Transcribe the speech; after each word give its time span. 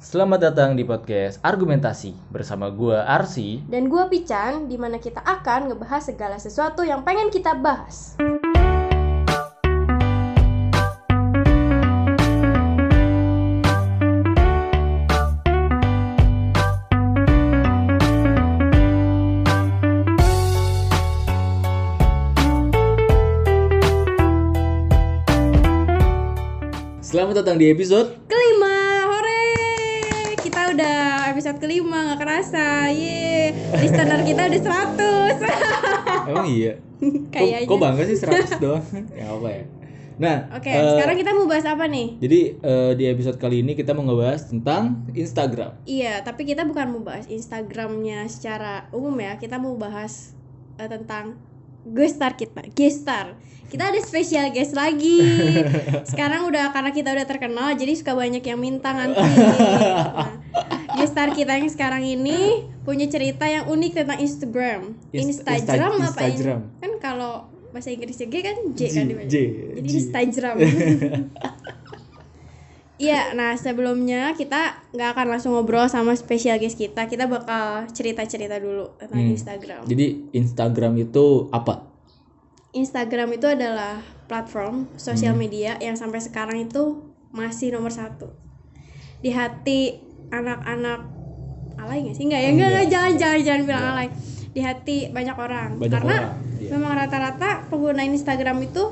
Selamat 0.00 0.40
datang 0.40 0.80
di 0.80 0.80
podcast 0.80 1.36
Argumentasi 1.44 2.16
bersama 2.32 2.72
gua 2.72 3.04
Arsi. 3.04 3.60
Dan 3.68 3.92
gue 3.92 4.00
Pican, 4.08 4.64
di 4.64 4.80
mana 4.80 4.96
kita 4.96 5.20
akan 5.20 5.68
ngebahas 5.68 6.08
segala 6.08 6.40
sesuatu 6.40 6.80
yang 6.80 7.04
pengen 7.04 7.28
kita 7.28 7.52
bahas. 7.60 8.16
Selamat 27.04 27.44
datang 27.44 27.60
di 27.60 27.68
episode 27.68 28.16
hore! 29.10 30.36
Kita 30.38 30.60
udah 30.74 31.30
episode 31.34 31.49
kelima, 31.60 31.98
gak 32.12 32.20
kerasa, 32.24 32.88
ye 32.90 33.52
Listener 33.78 34.20
kita 34.24 34.48
udah 34.48 34.60
100 36.26 36.30
Emang 36.32 36.46
iya. 36.48 36.74
Kayaknya. 37.32 37.68
Kok, 37.68 37.76
kok 37.76 37.78
bangga 37.80 38.02
sih 38.08 38.18
100 38.18 38.62
doang? 38.64 38.84
ya 39.16 39.26
apa 39.28 39.48
ya. 39.48 39.64
Nah, 40.20 40.52
Oke, 40.52 40.68
eh, 40.68 40.76
sekarang 40.76 41.16
kita 41.16 41.32
mau 41.32 41.48
bahas 41.48 41.64
apa 41.64 41.88
nih? 41.88 42.20
jadi 42.20 42.40
eh, 42.60 42.92
di 42.92 43.04
episode 43.08 43.40
kali 43.40 43.64
ini 43.64 43.72
kita 43.72 43.96
mau 43.96 44.04
ngebahas 44.04 44.52
tentang 44.52 45.08
Instagram. 45.16 45.80
Iya, 45.88 46.20
tapi 46.20 46.44
kita 46.44 46.68
bukan 46.68 46.92
mau 46.92 47.00
bahas 47.00 47.24
Instagramnya 47.24 48.28
secara 48.28 48.84
umum 48.92 49.16
ya 49.16 49.40
Kita 49.40 49.56
mau 49.56 49.80
bahas 49.80 50.36
eh, 50.76 50.88
tentang 50.92 51.40
gestar 51.88 52.36
kita, 52.36 52.68
gestar 52.76 53.40
kita 53.70 53.84
ada 53.86 53.98
spesial 53.98 54.50
guest 54.50 54.74
lagi 54.74 55.22
sekarang 56.10 56.44
udah 56.44 56.68
karena 56.68 56.90
kita 56.90 57.08
udah 57.08 57.24
terkenal 57.24 57.70
jadi 57.72 57.94
suka 57.94 58.12
banyak 58.12 58.42
yang 58.42 58.58
minta 58.58 58.90
nanti 58.90 59.22
nah, 59.22 60.34
gestar 60.96 61.30
kita 61.30 61.54
yang 61.54 61.66
sekarang 61.66 62.02
ini 62.02 62.38
punya 62.80 63.06
cerita 63.06 63.46
yang 63.46 63.64
unik 63.64 63.92
tentang 63.94 64.18
Instagram 64.18 64.80
Inst- 65.12 65.40
Instagram 65.40 65.90
Insta- 65.96 66.10
apa 66.10 66.20
ini 66.20 66.28
Instagram. 66.28 66.60
kan 66.76 66.90
kalau 67.00 67.32
bahasa 67.70 67.88
Inggrisnya 67.88 68.26
G 68.26 68.34
kan 68.40 68.56
J, 68.72 68.80
kan 68.90 69.04
dibaca. 69.06 69.26
J, 69.26 69.34
jadi. 69.76 69.86
Instagram 69.88 70.56
Iya, 73.00 73.32
nah 73.32 73.56
sebelumnya 73.56 74.36
kita 74.36 74.76
nggak 74.92 75.16
akan 75.16 75.26
langsung 75.26 75.56
ngobrol 75.56 75.88
sama 75.88 76.12
spesial 76.12 76.60
guest 76.60 76.76
kita, 76.76 77.08
kita 77.08 77.24
bakal 77.24 77.88
cerita-cerita 77.88 78.60
dulu 78.60 78.92
tentang 78.94 79.24
Hmm. 79.24 79.32
Instagram. 79.32 79.80
Jadi 79.88 80.06
Instagram 80.36 80.92
itu 81.00 81.48
apa? 81.48 81.88
Instagram 82.72 83.28
itu 83.32 83.46
adalah 83.46 83.98
platform 84.24 84.86
sosial 84.94 85.34
Hmm. 85.34 85.42
media 85.42 85.74
yang 85.76 85.94
sampai 85.94 86.18
sekarang 86.18 86.60
itu 86.60 87.02
masih 87.30 87.70
nomor 87.70 87.90
satu 87.90 88.30
di 89.18 89.30
hati 89.30 89.98
anak-anak 90.28 91.02
alay 91.76 92.02
nggak 92.02 92.14
sih 92.14 92.24
nggak 92.24 92.40
ya 92.40 92.46
Oh, 92.46 92.52
nggak 92.52 92.60
enggak. 92.60 92.70
nggak, 92.72 92.86
jangan 92.88 93.12
jangan 93.16 93.40
jangan 93.40 93.62
bilang 93.64 93.84
alay 93.88 94.08
di 94.48 94.60
hati 94.60 94.96
banyak 95.08 95.36
orang 95.36 95.68
Banyak 95.76 95.92
karena 95.92 96.14
orang, 96.16 96.34
iya. 96.56 96.70
memang 96.72 96.92
rata-rata 96.96 97.50
pengguna 97.66 98.02
Instagram 98.04 98.58
itu 98.60 98.84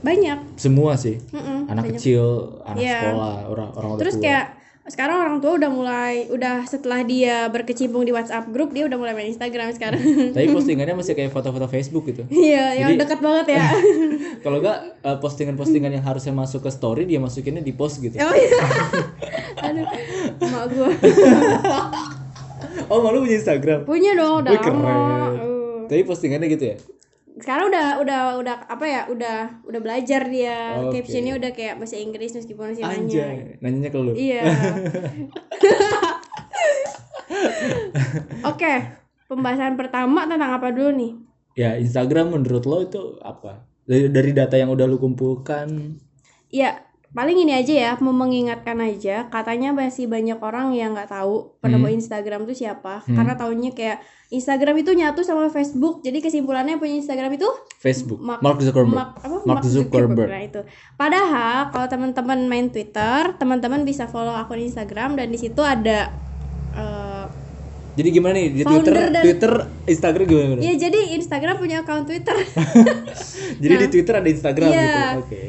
banyak 0.00 0.38
Semua 0.56 0.92
sih. 0.94 1.16
Mm-mm, 1.30 1.64
Anak 1.66 1.84
banyak. 1.86 1.96
kecil, 1.96 2.24
anak 2.62 2.82
Iya. 2.82 2.98
sekolah, 3.00 3.34
orang 3.46 3.68
orang 3.72 3.90
terus 3.96 4.14
tua. 4.14 4.22
kayak 4.22 4.46
sekarang 4.82 5.14
orang 5.14 5.38
tua 5.38 5.54
udah 5.54 5.70
mulai 5.70 6.26
udah 6.26 6.66
setelah 6.66 7.06
dia 7.06 7.46
berkecimpung 7.46 8.02
di 8.02 8.10
WhatsApp 8.10 8.50
grup 8.50 8.74
dia 8.74 8.90
udah 8.90 8.98
mulai 8.98 9.14
main 9.14 9.30
Instagram 9.30 9.70
sekarang 9.70 10.02
Tapi 10.34 10.50
postingannya 10.56 10.98
masih 10.98 11.14
kayak 11.14 11.30
foto-foto 11.30 11.70
Facebook 11.70 12.10
gitu. 12.10 12.26
iya 12.28 12.74
yang 12.74 12.98
dekat 12.98 13.22
banget 13.22 13.54
ya 13.54 13.66
Kalau 14.44 14.58
enggak 14.58 14.98
eh, 14.98 15.16
postingan-postingan 15.22 15.92
yang 15.92 16.02
harusnya 16.02 16.34
masuk 16.34 16.66
ke 16.66 16.70
story 16.74 17.06
dia 17.06 17.22
masukinnya 17.22 17.62
di 17.62 17.70
post 17.70 18.02
gitu. 18.02 18.18
oh 18.18 18.34
iya 18.34 18.58
aduh 19.70 19.86
emak 20.42 20.64
gua 20.74 20.90
Oh, 22.88 22.98
malu 23.00 23.22
punya 23.22 23.36
Instagram. 23.36 23.84
punya 23.84 24.16
dong 24.16 24.44
udah 24.44 24.56
keren. 24.58 24.80
Uh. 25.36 25.84
Tapi 25.86 26.02
postingannya 26.04 26.48
gitu 26.48 26.64
ya. 26.72 26.76
Sekarang 27.40 27.72
udah 27.72 27.86
udah 28.04 28.20
udah 28.44 28.54
apa 28.68 28.84
ya 28.84 29.00
udah 29.08 29.64
udah 29.64 29.80
belajar 29.80 30.28
dia 30.28 30.76
Oke. 30.84 31.00
captionnya 31.00 31.40
udah 31.40 31.50
kayak 31.56 31.80
bahasa 31.80 31.96
Inggris 31.96 32.36
meskipun 32.36 32.76
masih 32.76 32.84
nanya 32.84 32.98
Anjay, 33.00 33.36
nanyanya 33.64 33.88
ke 33.88 33.98
lu. 33.98 34.12
iya 34.12 34.42
oke 38.50 38.72
pembahasan 39.28 39.80
pertama 39.80 40.28
tentang 40.28 40.52
apa 40.52 40.68
dulu 40.72 40.92
nih 40.92 41.12
Ya, 41.52 41.76
Instagram 41.76 42.32
menurut 42.32 42.64
lo 42.64 42.80
itu 42.80 43.20
apa? 43.20 43.68
Dari 43.84 44.08
dari 44.08 44.32
data 44.32 44.56
yang 44.56 44.72
udah 44.72 44.88
lu 44.88 44.96
kumpulkan. 44.96 46.00
Ya, 46.48 46.80
paling 47.12 47.36
ini 47.38 47.52
aja 47.52 47.72
ya, 47.72 47.90
mau 48.00 48.10
mengingatkan 48.10 48.76
aja, 48.80 49.28
katanya 49.28 49.70
masih 49.70 50.08
banyak 50.08 50.36
orang 50.36 50.72
yang 50.72 50.96
nggak 50.96 51.08
tahu 51.08 51.56
penemu 51.60 51.92
Instagram 51.92 52.44
itu 52.44 52.64
siapa, 52.64 53.04
Hmm. 53.04 53.14
karena 53.14 53.36
taunya 53.36 53.70
kayak 53.70 54.00
Instagram 54.28 54.80
itu 54.80 54.90
nyatu 54.92 55.20
sama 55.20 55.46
Facebook, 55.46 56.00
jadi 56.00 56.18
kesimpulannya 56.18 56.80
punya 56.80 56.96
Instagram 56.96 57.36
itu 57.36 57.44
Facebook. 57.76 58.16
Mark- 58.16 58.40
Mark 58.40 58.58
Zuckerberg. 58.58 58.96
Mark, 58.96 59.12
apa? 59.20 59.36
Mark 59.44 59.62
Zuckerberg. 59.62 60.28
Nah 60.28 60.42
itu. 60.42 60.60
Padahal 60.96 61.68
kalau 61.68 61.86
teman-teman 61.86 62.48
main 62.48 62.72
Twitter, 62.72 63.36
teman-teman 63.36 63.84
bisa 63.84 64.08
follow 64.08 64.32
akun 64.32 64.56
Instagram 64.58 65.20
dan 65.20 65.28
di 65.28 65.36
situ 65.36 65.60
ada 65.60 66.08
Jadi 67.92 68.08
gimana 68.10 68.34
nih 68.34 68.48
di 68.50 68.62
Founder 68.62 68.80
Twitter, 68.88 68.96
dan- 69.06 69.20
Twitter, 69.20 69.52
Instagram 69.84 70.24
gimana? 70.24 70.60
ya 70.60 70.72
jadi 70.74 71.00
Instagram 71.12 71.54
punya 71.56 71.76
akun 71.80 72.02
Twitter, 72.02 72.36
Jadi 73.62 73.74
di 73.76 73.88
Twitter 73.88 74.14
ada 74.14 74.24
Instagram 74.26 74.68
Iya. 74.68 74.80
gitu. 74.80 75.20
Oke. 75.20 75.42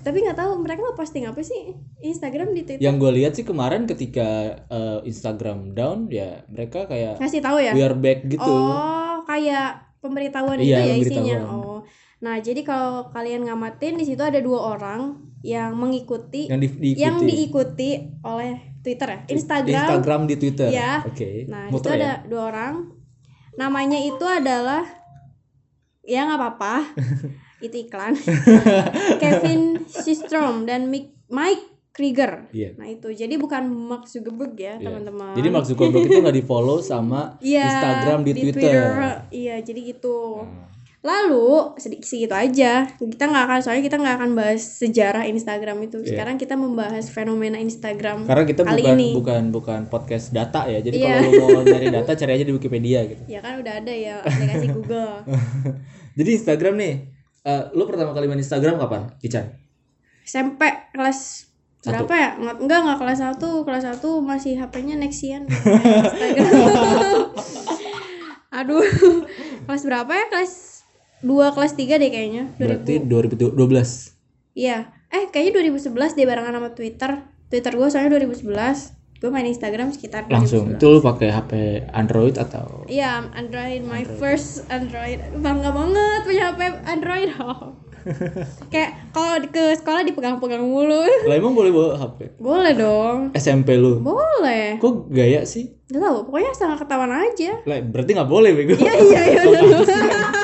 tapi 0.00 0.16
nggak 0.18 0.32
tahu 0.34 0.50
mereka 0.58 0.80
mau 0.80 0.94
posting 0.94 1.24
apa 1.24 1.40
sih 1.40 1.76
Instagram 2.00 2.50
di 2.50 2.64
Twitter. 2.64 2.80
Yang 2.80 2.94
gue 2.98 3.10
lihat 3.14 3.32
sih 3.34 3.44
kemarin 3.44 3.84
ketika 3.84 4.28
eh, 4.64 4.98
Instagram 5.04 5.72
down 5.72 6.08
ya 6.08 6.40
mereka 6.46 6.86
kayak 6.86 7.20
Ngasih 7.20 7.40
tahu 7.40 7.60
ya? 7.60 7.72
we 7.72 7.80
are 7.80 7.92
back 7.94 8.24
gitu. 8.24 8.40
Oh, 8.42 9.20
kayak 9.22 9.92
pemberitahuan 10.00 10.56
Iya, 10.56 10.80
itu 10.96 11.12
ya 11.12 11.20
isinya. 11.20 11.38
Oh. 11.46 11.84
Nah, 12.20 12.36
jadi 12.38 12.60
kalau 12.62 13.08
kalian 13.10 13.44
ngamatin 13.44 13.96
di 13.96 14.04
situ 14.04 14.20
ada 14.20 14.36
dua 14.38 14.72
orang 14.74 15.20
yang 15.40 15.72
mengikuti 15.74 16.48
Yang 16.48 16.60
di- 16.62 16.76
diikuti. 16.78 16.96
yang 16.98 17.16
diikuti 17.18 17.90
oleh 18.22 18.69
Twitter 18.80 19.08
ya, 19.12 19.18
Instagram. 19.28 19.84
Instagram 19.84 20.20
di 20.24 20.34
Twitter. 20.40 20.68
Ya. 20.72 21.04
Oke. 21.04 21.44
Nah, 21.46 21.68
di 21.68 21.76
situ 21.76 21.84
Muter 21.84 21.90
ya? 21.92 21.98
ada 22.00 22.12
dua 22.24 22.42
orang. 22.48 22.74
Namanya 23.56 23.98
itu 24.00 24.24
adalah 24.24 24.84
ya 26.00 26.24
nggak 26.24 26.38
apa-apa. 26.40 26.74
itu 27.66 27.76
iklan. 27.76 28.16
Kevin 29.20 29.84
Systrom 29.84 30.64
dan 30.64 30.88
Mike 30.88 31.64
Krieger. 31.92 32.48
Iya. 32.54 32.72
Nah, 32.80 32.88
itu. 32.88 33.12
Jadi 33.12 33.34
bukan 33.36 33.66
Mark 33.68 34.08
Zuckerberg 34.08 34.56
ya, 34.56 34.78
Iya. 34.78 34.88
teman-teman. 34.88 35.34
Jadi 35.36 35.48
Mark 35.52 35.66
Zuckerberg 35.68 36.06
itu 36.08 36.18
nggak 36.22 36.36
di 36.40 36.44
follow 36.46 36.78
sama 36.80 37.34
Iya, 37.44 37.66
Instagram 37.66 38.18
di, 38.24 38.32
Twitter. 38.32 38.80
Iya, 39.28 39.54
jadi 39.60 39.80
gitu. 39.92 40.46
Nah, 40.46 40.69
Lalu 41.00 41.80
sedikit 41.80 42.04
segitu 42.04 42.34
aja. 42.36 42.84
Kita 42.92 43.24
nggak 43.24 43.44
akan 43.48 43.58
soalnya 43.64 43.80
kita 43.80 43.96
nggak 43.96 44.16
akan 44.20 44.30
bahas 44.36 44.60
sejarah 44.60 45.24
Instagram 45.24 45.80
itu. 45.80 45.96
Iya. 45.98 46.12
Sekarang 46.12 46.36
kita 46.36 46.60
membahas 46.60 47.08
fenomena 47.08 47.56
Instagram. 47.56 48.28
Karena 48.28 48.44
kita 48.44 48.62
kali 48.62 48.84
bukan 48.84 48.96
ini. 49.00 49.08
bukan 49.16 49.42
bukan 49.48 49.80
podcast 49.88 50.28
data 50.28 50.68
ya. 50.68 50.84
Jadi 50.84 51.00
Iya. 51.00 51.24
kalau 51.24 51.48
mau 51.56 51.64
nyari 51.64 51.88
data 51.88 52.12
cari 52.12 52.32
aja 52.36 52.44
di 52.44 52.52
Wikipedia 52.52 53.00
gitu. 53.08 53.22
Ya 53.24 53.40
kan 53.40 53.56
udah 53.56 53.80
ada 53.80 53.88
ya 53.90 54.20
aplikasi 54.20 54.66
Google. 54.76 55.24
Jadi 56.20 56.30
Instagram 56.36 56.74
nih, 56.76 56.94
eh 57.42 57.62
lo 57.72 57.88
pertama 57.88 58.12
kali 58.12 58.28
main 58.28 58.36
Instagram 58.38 58.76
kapan, 58.76 59.08
Ican? 59.20 59.56
SMP 60.20 60.68
kelas 60.92 61.48
Satu. 61.80 62.04
berapa 62.04 62.12
ya? 62.12 62.30
Nggak, 62.36 62.56
enggak 62.60 62.78
enggak 62.84 62.98
kelas 63.00 63.18
1. 63.40 63.64
Kelas 63.64 63.84
1 63.96 64.04
masih 64.20 64.52
HP-nya 64.60 65.00
Nexian. 65.00 65.48
Instagram. 65.48 67.32
Aduh. 68.52 68.84
kelas 69.64 69.82
berapa 69.82 70.12
ya? 70.12 70.24
Kelas 70.28 70.52
2 71.20 71.54
kelas 71.56 71.72
3 71.76 72.00
deh 72.00 72.10
kayaknya. 72.10 72.44
2000. 72.56 72.60
Berarti 72.60 72.94
2012. 73.04 74.56
Iya. 74.56 74.78
Eh, 75.10 75.24
kayaknya 75.28 75.52
2011 75.60 76.16
deh 76.16 76.26
barengan 76.26 76.54
sama 76.56 76.70
Twitter. 76.72 77.10
Twitter 77.50 77.72
gue 77.74 77.88
soalnya 77.90 78.10
2011. 78.14 78.96
Gue 79.20 79.28
main 79.28 79.44
Instagram 79.44 79.92
sekitar 79.92 80.24
2011. 80.30 80.32
Langsung. 80.32 80.64
Itu 80.80 80.86
lo 80.96 80.98
pakai 81.04 81.28
HP 81.28 81.52
Android 81.92 82.40
atau 82.40 82.88
Iya, 82.88 83.28
Android, 83.36 83.84
my 83.84 84.08
first 84.16 84.64
Android. 84.72 85.20
Bangga 85.44 85.76
banget 85.76 86.20
punya 86.24 86.42
HP 86.56 86.60
Android. 86.88 87.28
Kayak 88.72 89.12
kalau 89.12 89.36
ke 89.44 89.76
sekolah 89.76 90.08
dipegang-pegang 90.08 90.64
mulu. 90.64 91.04
Lah 91.04 91.36
emang 91.36 91.52
boleh 91.52 91.68
bawa 91.68 92.00
HP? 92.00 92.40
Boleh 92.40 92.72
dong. 92.72 93.18
SMP 93.36 93.76
lu. 93.76 94.00
Boleh. 94.00 94.80
Kok 94.80 95.12
gaya 95.12 95.44
sih? 95.44 95.68
Gak 95.90 96.00
tau, 96.00 96.24
pokoknya 96.24 96.56
sangat 96.56 96.86
ketahuan 96.86 97.12
aja. 97.12 97.60
Lah 97.68 97.76
berarti 97.84 98.10
nggak 98.16 98.30
boleh 98.30 98.50
bego. 98.56 98.72
Iya, 98.78 98.94
iya, 99.04 99.20
iya. 99.26 99.42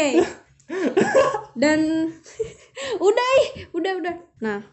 Oke. 0.00 0.24
Dan 1.52 1.80
udah, 3.06 3.28
ih, 3.44 3.48
udah, 3.76 3.92
udah. 4.00 4.14
Nah, 4.40 4.64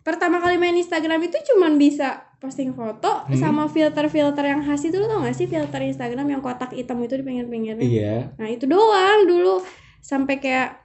pertama 0.00 0.38
kali 0.38 0.54
main 0.54 0.76
Instagram 0.76 1.18
itu 1.26 1.34
cuman 1.52 1.74
bisa 1.74 2.22
posting 2.38 2.70
foto 2.70 3.26
Hmm. 3.26 3.34
sama 3.34 3.66
filter-filter 3.66 4.44
yang 4.46 4.62
khas 4.62 4.84
itu 4.84 5.00
lo 5.00 5.08
tau 5.08 5.24
gak 5.24 5.34
sih 5.34 5.48
filter 5.48 5.82
Instagram 5.82 6.30
yang 6.30 6.42
kotak 6.44 6.70
hitam 6.70 7.00
itu 7.02 7.18
di 7.18 7.24
pinggir-pinggirnya? 7.24 7.82
Iya. 7.82 8.16
Nah 8.38 8.46
itu 8.46 8.68
doang 8.68 9.26
dulu 9.26 9.64
sampai 9.98 10.38
kayak 10.38 10.78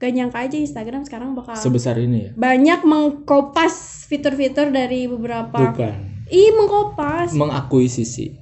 gak 0.00 0.12
nyangka 0.16 0.40
aja 0.40 0.56
Instagram 0.56 1.04
sekarang 1.04 1.36
bakal 1.36 1.52
sebesar 1.52 2.00
ini 2.00 2.18
ya 2.24 2.30
banyak 2.32 2.80
mengkopas 2.88 4.08
fitur-fitur 4.08 4.72
dari 4.72 5.04
beberapa 5.04 5.52
bukan 5.52 6.24
ih 6.32 6.48
mengkopas 6.56 7.36
mengakuisisi 7.36 8.39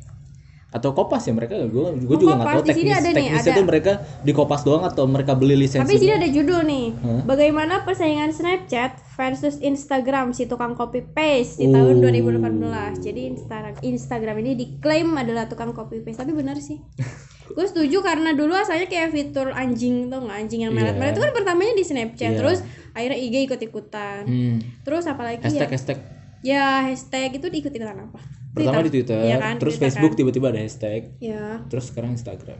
atau 0.69 0.93
kopas 0.93 1.25
ya 1.25 1.33
mereka 1.33 1.57
gue 1.57 1.87
gue 1.97 2.17
juga 2.19 2.37
nggak 2.37 2.49
tahu 2.51 2.61
di 2.61 2.69
teknis 2.71 2.93
ada 2.93 3.09
nih, 3.09 3.17
teknisnya 3.17 3.41
ada. 3.49 3.57
tuh 3.57 3.65
mereka 3.65 3.93
dikopas 4.21 4.61
doang 4.61 4.85
atau 4.85 5.09
mereka 5.09 5.33
beli 5.33 5.57
lisensi 5.57 5.81
tapi 5.81 5.97
di 5.97 6.01
sini 6.05 6.13
ada 6.13 6.29
judul 6.29 6.61
nih. 6.63 6.87
Hah? 6.95 7.21
bagaimana 7.25 7.75
persaingan 7.83 8.31
Snapchat 8.31 9.01
versus 9.17 9.57
Instagram 9.59 10.31
si 10.31 10.45
tukang 10.45 10.77
copy 10.77 11.01
paste 11.03 11.57
di 11.57 11.67
tahun 11.67 11.99
Oh. 11.99 12.05
2018 12.05 13.01
jadi 13.01 13.21
Insta- 13.27 13.81
Instagram 13.81 14.37
ini 14.39 14.53
diklaim 14.55 15.09
adalah 15.11 15.49
tukang 15.49 15.73
copy 15.73 16.05
paste. 16.05 16.21
Tapi 16.21 16.37
benar 16.37 16.61
sih. 16.61 16.77
Gue 17.49 17.65
setuju 17.65 18.05
karena 18.05 18.37
dulu 18.37 18.53
asalnya 18.53 18.87
kayak 18.87 19.09
fitur 19.09 19.51
anjing 19.51 20.07
tuh 20.07 20.21
nggak? 20.21 20.37
Anjing 20.37 20.69
yang 20.69 20.77
melet-melet 20.77 21.17
itu 21.17 21.23
kan 21.25 21.33
pertamanya 21.33 21.75
di 21.75 21.83
Snapchat. 21.83 22.31
Iya. 22.31 22.39
terus 22.39 22.59
akhirnya 22.93 23.17
IG 23.17 23.35
ikut-ikutan. 23.49 24.23
Hmm. 24.29 24.57
terus 24.85 25.09
apalagi 25.09 25.41
hashtag 25.41 25.65
ya? 25.65 25.73
hashtag. 25.73 25.99
Ya 26.39 26.65
hashtag 26.85 27.35
itu 27.35 27.49
diikut-ikutan 27.49 28.05
apa 28.05 28.21
pertama 28.61 28.81
di 28.81 28.93
Twitter 28.93 29.19
Iya 29.21 29.37
kan, 29.39 29.55
terus 29.57 29.73
Twitter 29.73 29.85
Facebook 29.87 30.11
kan. 30.11 30.19
tiba-tiba 30.19 30.47
ada 30.49 30.61
hashtag 30.61 31.01
ya 31.19 31.45
terus 31.67 31.85
sekarang 31.87 32.11
Instagram 32.13 32.59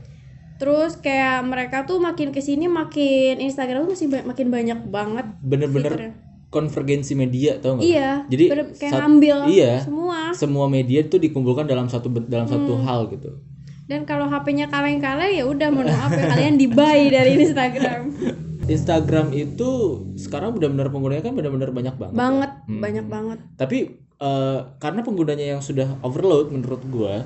terus 0.55 0.91
kayak 0.95 1.39
mereka 1.43 1.77
tuh 1.83 1.97
makin 1.97 2.29
ke 2.29 2.39
sini 2.39 2.65
makin 2.65 3.39
Instagram 3.39 3.83
tuh 3.83 3.91
masih 3.91 4.07
ba- 4.07 4.25
makin 4.25 4.47
banyak 4.47 4.79
banget 4.85 5.25
bener-bener 5.39 5.93
fiturnya. 5.93 6.13
konvergensi 6.49 7.13
media 7.13 7.55
tau 7.57 7.75
nggak 7.75 7.85
iya 7.85 8.25
jadi 8.25 8.45
bener- 8.49 8.73
kayak 8.73 8.89
saat- 8.89 9.01
ngambil 9.01 9.37
iya 9.47 9.79
semua 9.79 10.19
semua 10.33 10.65
media 10.67 10.99
itu 11.01 11.15
dikumpulkan 11.15 11.63
dalam 11.63 11.85
satu 11.85 12.07
dalam 12.25 12.43
satu 12.45 12.73
Hmm. 12.73 12.83
hal 12.83 13.07
gitu 13.07 13.39
dan 13.85 14.03
kalau 14.03 14.25
HP-nya 14.25 14.67
kaleng-kaleng 14.67 15.31
ya 15.31 15.43
udah 15.43 15.67
mohon 15.67 15.87
maaf 15.87 16.11
ya 16.11 16.27
kalian 16.27 16.55
dibuy 16.55 17.07
dari 17.07 17.39
Instagram 17.39 18.01
Instagram 18.67 19.31
itu 19.31 19.69
sekarang 20.15 20.53
benar-benar 20.53 20.89
penggunanya 20.89 21.23
kan 21.23 21.33
benar-benar 21.33 21.71
banyak 21.71 21.95
banget 21.95 22.11
ya. 22.11 22.19
banget 22.19 22.51
Hmm. 22.65 22.79
banyak 22.79 23.05
banget 23.07 23.39
tapi 23.55 23.77
eh, 24.19 24.59
karena 24.77 24.99
penggunanya 24.99 25.55
yang 25.55 25.61
sudah 25.61 25.99
overload 25.99 26.51
menurut 26.51 26.83
gua 26.85 27.23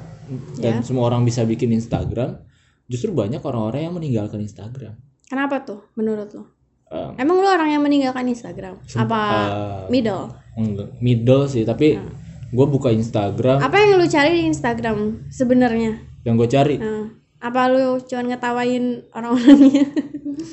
dan 0.55 0.79
Ya. 0.79 0.85
semua 0.85 1.09
orang 1.09 1.21
bisa 1.21 1.43
bikin 1.43 1.69
Instagram 1.69 2.37
justru 2.85 3.11
banyak 3.11 3.41
orang-orang 3.41 3.81
yang 3.83 3.93
meninggalkan 3.93 4.39
Instagram. 4.39 4.93
Kenapa 5.25 5.63
tuh 5.63 5.89
menurut 5.93 6.29
lo? 6.31 6.43
Eh, 6.87 7.09
emang 7.17 7.41
lo 7.41 7.49
orang 7.49 7.69
yang 7.69 7.81
meninggalkan 7.81 8.27
Instagram? 8.27 8.77
Apa 8.93 9.19
eh, 9.25 9.81
middle? 9.89 10.29
Enggak, 10.53 10.89
middle 10.99 11.43
sih 11.47 11.65
tapi 11.65 11.97
Hmm. 11.97 12.13
gua 12.49 12.69
buka 12.69 12.89
Instagram. 12.89 13.57
Apa 13.59 13.75
yang 13.75 13.97
lo 13.97 14.05
cari 14.05 14.31
di 14.37 14.43
Instagram 14.45 15.25
sebenarnya? 15.27 15.97
Yang 16.23 16.35
gue 16.37 16.49
cari. 16.49 16.75
Nah, 16.77 17.09
apa 17.41 17.67
lu 17.67 17.99
cuman 17.99 18.25
ngetawain 18.29 18.83
orang-orangnya? 19.11 19.85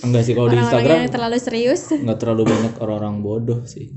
Enggak 0.03 0.23
sih 0.25 0.35
kalau 0.35 0.49
di 0.49 0.57
orang-orang 0.57 0.65
Instagram 0.67 0.97
yang 0.99 1.13
terlalu 1.13 1.37
serius. 1.39 1.83
nggak 1.93 2.19
terlalu 2.19 2.43
banyak 2.49 2.75
orang-orang 2.81 3.15
bodoh 3.21 3.61
sih 3.65 3.93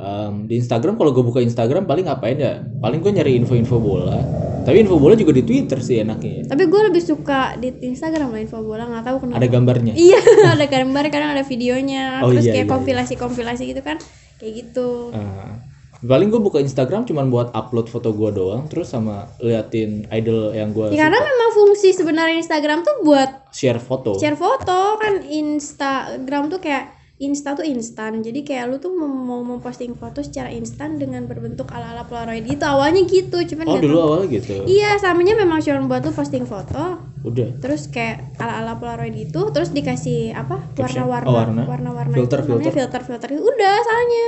Em, 0.00 0.48
di 0.48 0.56
Instagram 0.56 0.96
kalau 0.96 1.12
gue 1.12 1.20
buka 1.20 1.44
Instagram 1.44 1.84
paling 1.84 2.08
ngapain 2.08 2.40
ya? 2.40 2.64
Paling 2.80 3.04
gue 3.04 3.12
nyari 3.12 3.36
info-info 3.36 3.76
bola. 3.76 4.16
Tapi 4.64 4.80
info 4.80 4.96
bola 4.96 5.12
juga 5.12 5.36
di 5.36 5.44
Twitter 5.44 5.76
sih 5.84 6.00
enaknya. 6.00 6.32
Ya. 6.40 6.42
tapi 6.48 6.68
gue 6.72 6.80
lebih 6.88 7.02
suka 7.04 7.60
di 7.60 7.68
Instagram 7.84 8.32
lah 8.32 8.40
info 8.40 8.64
bola 8.64 8.88
nggak 8.88 9.04
tahu 9.04 9.16
kenapa. 9.28 9.36
Ada 9.44 9.48
gambarnya? 9.52 9.92
Iya 9.92 10.20
ada 10.56 10.64
gambar 10.64 11.04
kadang 11.12 11.30
ada 11.36 11.44
videonya. 11.44 12.24
Oh, 12.24 12.32
terus 12.32 12.48
iya, 12.48 12.52
kayak 12.56 12.66
iya, 12.68 12.72
kompilasi-kompilasi 12.72 13.62
gitu 13.68 13.82
kan 13.84 14.00
kayak 14.40 14.52
gitu. 14.64 15.12
Ah, 15.12 15.60
paling 16.00 16.32
gue 16.32 16.40
buka 16.40 16.64
Instagram 16.64 17.04
cuman 17.04 17.28
buat 17.28 17.48
upload 17.52 17.92
foto 17.92 18.16
gue 18.16 18.32
doang 18.32 18.64
terus 18.72 18.88
sama 18.88 19.28
liatin 19.36 20.08
idol 20.08 20.56
yang 20.56 20.72
gue 20.72 20.96
ya, 20.96 21.04
karena 21.04 21.20
memang 21.20 21.50
fungsi 21.52 21.92
sebenarnya 21.92 22.40
Instagram 22.40 22.80
tuh 22.80 23.04
buat 23.04 23.52
share 23.52 23.76
foto. 23.76 24.16
share 24.16 24.38
foto 24.38 24.96
kan 24.96 25.20
Instagram 25.28 26.48
tuh 26.48 26.56
kayak 26.56 26.99
Insta 27.20 27.52
tuh 27.52 27.68
instan. 27.68 28.24
Jadi 28.24 28.40
kayak 28.48 28.64
lu 28.72 28.76
tuh 28.80 28.88
mau, 28.96 29.44
memposting 29.44 29.92
foto 29.92 30.24
secara 30.24 30.48
instan 30.56 30.96
dengan 30.96 31.28
berbentuk 31.28 31.68
ala-ala 31.68 32.08
polaroid 32.08 32.48
gitu. 32.48 32.64
Awalnya 32.64 33.04
gitu 33.04 33.44
cuman 33.44 33.64
oh 33.68 33.76
dulu 33.76 33.92
tahu- 33.92 34.06
awalnya 34.08 34.28
gitu? 34.40 34.54
Iya 34.64 34.96
samanya 34.96 35.36
memang 35.36 35.60
cuma 35.60 35.84
buat 35.84 36.00
lu 36.00 36.16
posting 36.16 36.48
foto. 36.48 37.04
Udah. 37.20 37.60
Terus 37.60 37.92
kayak 37.92 38.40
ala-ala 38.40 38.80
polaroid 38.80 39.12
gitu 39.12 39.52
terus 39.52 39.68
dikasih 39.68 40.32
apa? 40.32 40.64
Caption? 40.72 41.04
warna-warna. 41.04 41.28
Oh, 41.28 41.36
warna. 41.36 41.62
warna-warna 41.68 42.14
Filter, 42.16 42.40
itu 42.40 42.48
namanya 42.48 42.72
filter. 42.72 43.04
filter-filter 43.04 43.28
itu. 43.36 43.42
Udah 43.44 43.72
asalnya. 43.84 44.26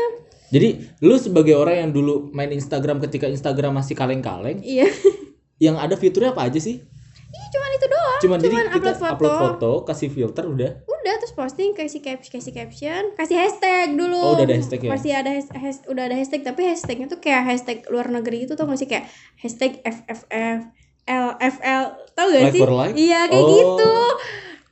Jadi 0.53 0.69
lu 1.01 1.17
sebagai 1.17 1.57
orang 1.57 1.89
yang 1.89 1.91
dulu 1.97 2.29
main 2.37 2.53
Instagram 2.53 3.01
ketika 3.09 3.25
Instagram 3.25 3.73
masih 3.73 3.97
kaleng-kaleng 3.97 4.61
iya. 4.61 4.85
yang 5.65 5.81
ada 5.81 5.97
fiturnya 5.97 6.37
apa 6.37 6.45
aja 6.45 6.61
sih 6.61 6.85
Iya 7.33 7.47
cuman 7.49 7.71
itu 7.73 7.87
doang. 7.89 8.21
Cuman, 8.21 8.39
jadi 8.39 8.53
Cuman 8.53 8.67
kita 8.71 8.91
upload 8.91 8.99
foto. 8.99 9.11
upload 9.11 9.37
foto. 9.39 9.71
kasih 9.85 10.09
filter 10.09 10.45
udah. 10.47 10.71
Udah 10.85 11.15
terus 11.17 11.33
posting 11.33 11.73
kasih 11.73 11.99
cap 11.99 12.21
kasih 12.21 12.53
caption 12.53 13.03
kasih 13.13 13.37
hashtag 13.37 13.89
dulu. 13.93 14.15
Oh, 14.15 14.33
udah 14.35 14.45
ada 14.45 14.55
hashtag 14.55 14.81
ya? 14.81 14.91
masih 14.91 15.13
ada 15.13 15.31
has- 15.31 15.51
has- 15.51 15.85
udah 15.85 16.05
ada 16.05 16.15
hashtag 16.15 16.41
tapi 16.41 16.63
hashtagnya 16.63 17.07
tuh 17.07 17.19
kayak 17.19 17.43
hashtag 17.43 17.83
luar 17.87 18.07
negeri 18.07 18.45
itu 18.45 18.53
tau 18.53 18.65
gak 18.65 18.77
sih? 18.77 18.87
Kayak 18.87 19.09
hashtag 19.37 19.81
FFF 19.83 20.59
LFL 21.03 21.83
tau 22.13 22.27
gak 22.29 22.43
Like 22.43 22.55
sih? 22.55 22.63
like? 22.63 22.95
iya 22.97 23.21
kayak 23.27 23.41
Oh. 23.41 23.51
gitu. 23.51 23.93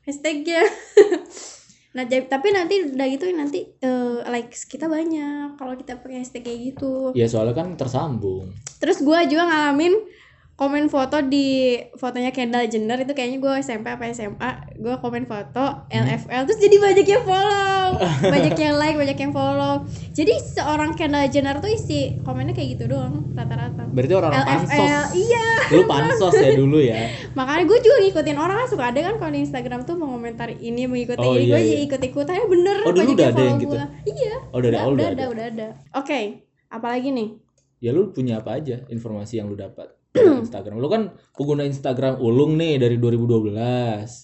Hashtagnya. 0.02 0.60
Nah 1.90 2.06
jadi- 2.06 2.22
tapi 2.24 2.54
nanti 2.54 2.86
udah 2.86 3.06
gitu 3.08 3.26
nanti 3.32 3.66
eh, 3.76 4.18
likes 4.24 4.62
kita 4.64 4.86
banyak. 4.86 5.58
Kalau 5.58 5.74
kita 5.74 5.98
pakai 5.98 6.22
hashtag 6.22 6.44
kayak 6.44 6.60
gitu. 6.68 7.10
Ya 7.12 7.26
soalnya 7.26 7.50
kan 7.52 7.74
tersambung. 7.74 8.46
Terus 8.78 9.02
gue 9.02 9.18
juga 9.26 9.42
ngalamin 9.44 9.98
komen 10.60 10.92
foto 10.92 11.24
di 11.24 11.72
fotonya 11.96 12.36
Kendall 12.36 12.68
Jenner 12.68 13.00
itu 13.00 13.16
kayaknya 13.16 13.40
gue 13.40 13.52
SMP 13.64 13.88
apa 13.88 14.12
SMA 14.12 14.76
gue 14.76 14.94
komen 15.00 15.24
foto 15.24 15.88
LFL 15.88 16.44
terus 16.44 16.60
jadi 16.60 16.76
banyak 16.76 17.06
yang 17.08 17.24
follow 17.24 17.96
banyak 18.20 18.54
yang 18.56 18.76
like 18.76 18.96
banyak 18.96 19.18
yang 19.18 19.32
follow. 19.32 19.84
Jadi 20.12 20.34
seorang 20.40 20.92
Kendall 20.96 21.28
Jenner 21.32 21.56
tuh 21.58 21.70
isi 21.72 22.20
komennya 22.24 22.52
kayak 22.52 22.76
gitu 22.76 22.92
doang 22.92 23.32
rata-rata. 23.32 23.88
Berarti 23.88 24.12
orang-orang 24.16 24.46
pansos. 24.46 24.70
LFL 24.70 25.04
iya. 25.16 25.46
Lu 25.72 25.82
pansos 25.88 26.34
ya 26.36 26.50
dulu 26.56 26.78
ya. 26.80 27.00
Makanya 27.38 27.64
gue 27.66 27.78
juga 27.80 27.96
ngikutin 28.04 28.38
orang 28.38 28.56
kan 28.64 28.68
suka 28.68 28.84
ada 28.92 29.00
kan 29.00 29.14
kalau 29.16 29.32
di 29.32 29.40
Instagram 29.44 29.80
tuh 29.88 29.96
mengomentari 29.96 30.56
ini 30.60 30.84
mengikuti 30.84 31.20
Oh, 31.20 31.36
ini 31.36 31.48
iya, 31.48 31.52
gue 31.56 31.60
iya. 31.60 31.68
jadi 31.72 31.82
ikut-ikutan 31.88 32.34
ya 32.36 32.46
bener 32.48 32.76
Oh, 32.84 32.92
dulu 32.92 33.00
banyak 33.00 33.16
udah 33.16 33.26
ada 33.26 33.34
follow 33.34 33.48
yang 33.48 33.60
gitu? 33.60 33.76
gua. 33.76 33.84
iya 34.08 34.34
oh 34.50 34.60
dari 34.60 34.76
awal 34.76 34.92
udah, 34.92 34.96
udah 34.96 35.08
ada 35.08 35.22
ada. 35.22 35.32
udah 35.32 35.46
ada. 35.48 35.68
Oke 35.96 36.20
apalagi 36.70 37.08
nih? 37.12 37.28
Ya 37.80 37.90
lu 37.96 38.12
punya 38.12 38.44
apa 38.44 38.60
aja 38.60 38.84
informasi 38.92 39.40
yang 39.40 39.48
lu 39.48 39.56
dapat 39.56 39.99
Instagram 40.12 40.76
lu 40.76 40.86
kan 40.86 41.02
pengguna 41.32 41.62
Instagram 41.62 42.18
ulung 42.18 42.54
nih 42.54 42.76
dari 42.76 42.96
2012 42.96 43.54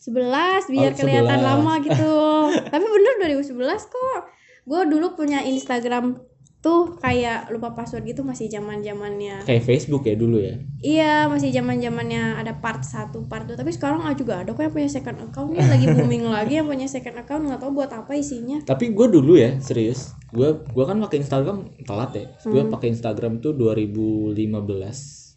11 0.05 0.67
biar 0.69 0.91
Oh, 0.91 0.97
kelihatan 0.97 1.38
11. 1.38 1.47
lama 1.47 1.73
gitu. 1.81 2.15
Tapi 2.73 2.85
bener 2.85 3.12
2011 3.33 3.55
kok. 3.87 4.21
Gue 4.62 4.81
dulu 4.85 5.15
punya 5.15 5.41
Instagram 5.41 6.19
tuh 6.59 6.99
kayak 6.99 7.47
lupa 7.49 7.71
password 7.71 8.03
gitu 8.05 8.21
masih 8.21 8.50
zaman 8.50 8.82
zamannya. 8.82 9.39
kayak 9.41 9.63
Facebook 9.63 10.03
ya 10.03 10.15
dulu 10.15 10.37
ya 10.37 10.58
Iya, 10.77 11.15
masih 11.27 11.55
zaman 11.55 11.79
zamannya 11.79 12.34
ada 12.34 12.58
part 12.58 12.82
1, 12.82 13.15
part 13.25 13.46
2. 13.46 13.55
Tapi 13.55 13.70
sekarang 13.70 14.03
ah 14.03 14.10
juga 14.10 14.43
ada 14.43 14.51
kok 14.51 14.58
yang 14.60 14.75
punya 14.75 14.91
second 14.91 15.22
account 15.22 15.55
nih 15.55 15.63
lagi 15.63 15.87
booming 15.87 16.27
lagi 16.34 16.58
yang 16.58 16.67
punya 16.67 16.87
second 16.87 17.15
account 17.17 17.46
nggak 17.46 17.60
tahu 17.60 17.70
buat 17.72 17.91
apa 17.91 18.10
isinya. 18.13 18.58
tapi 18.60 18.91
gue 18.91 19.06
dulu 19.06 19.39
ya 19.39 19.55
serius 19.60 20.10
gue 20.29 20.43
gua 20.67 20.84
kan 20.84 20.99
pakai 20.99 21.22
Instagram 21.22 21.56
telat 21.81 22.10
ya 22.13 22.27
gue 22.43 22.58
Hmm. 22.60 22.72
pakai 22.72 22.89
Instagram 22.91 23.39
tuh 23.39 23.55
2015 23.55 24.34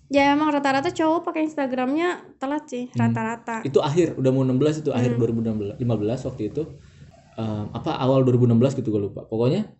Ya 0.10 0.34
emang 0.34 0.50
rata-rata 0.50 0.90
cowok 0.90 1.22
pakai 1.22 1.46
Instagramnya 1.46 2.08
telat 2.42 2.66
sih, 2.66 2.90
rata-rata. 2.98 3.62
itu 3.62 3.78
akhir 3.78 4.18
udah 4.18 4.32
mau 4.34 4.42
16 4.42 4.82
itu 4.82 4.90
akhir 4.90 5.14
Hmm. 5.14 5.20
2015 5.22 6.26
waktu 6.26 6.50
itu 6.50 6.64
Em, 7.40 7.72
apa 7.72 7.96
awal 7.96 8.28
2016 8.28 8.76
gitu 8.76 8.92
gue 8.92 9.00
lupa 9.08 9.24
pokoknya 9.24 9.72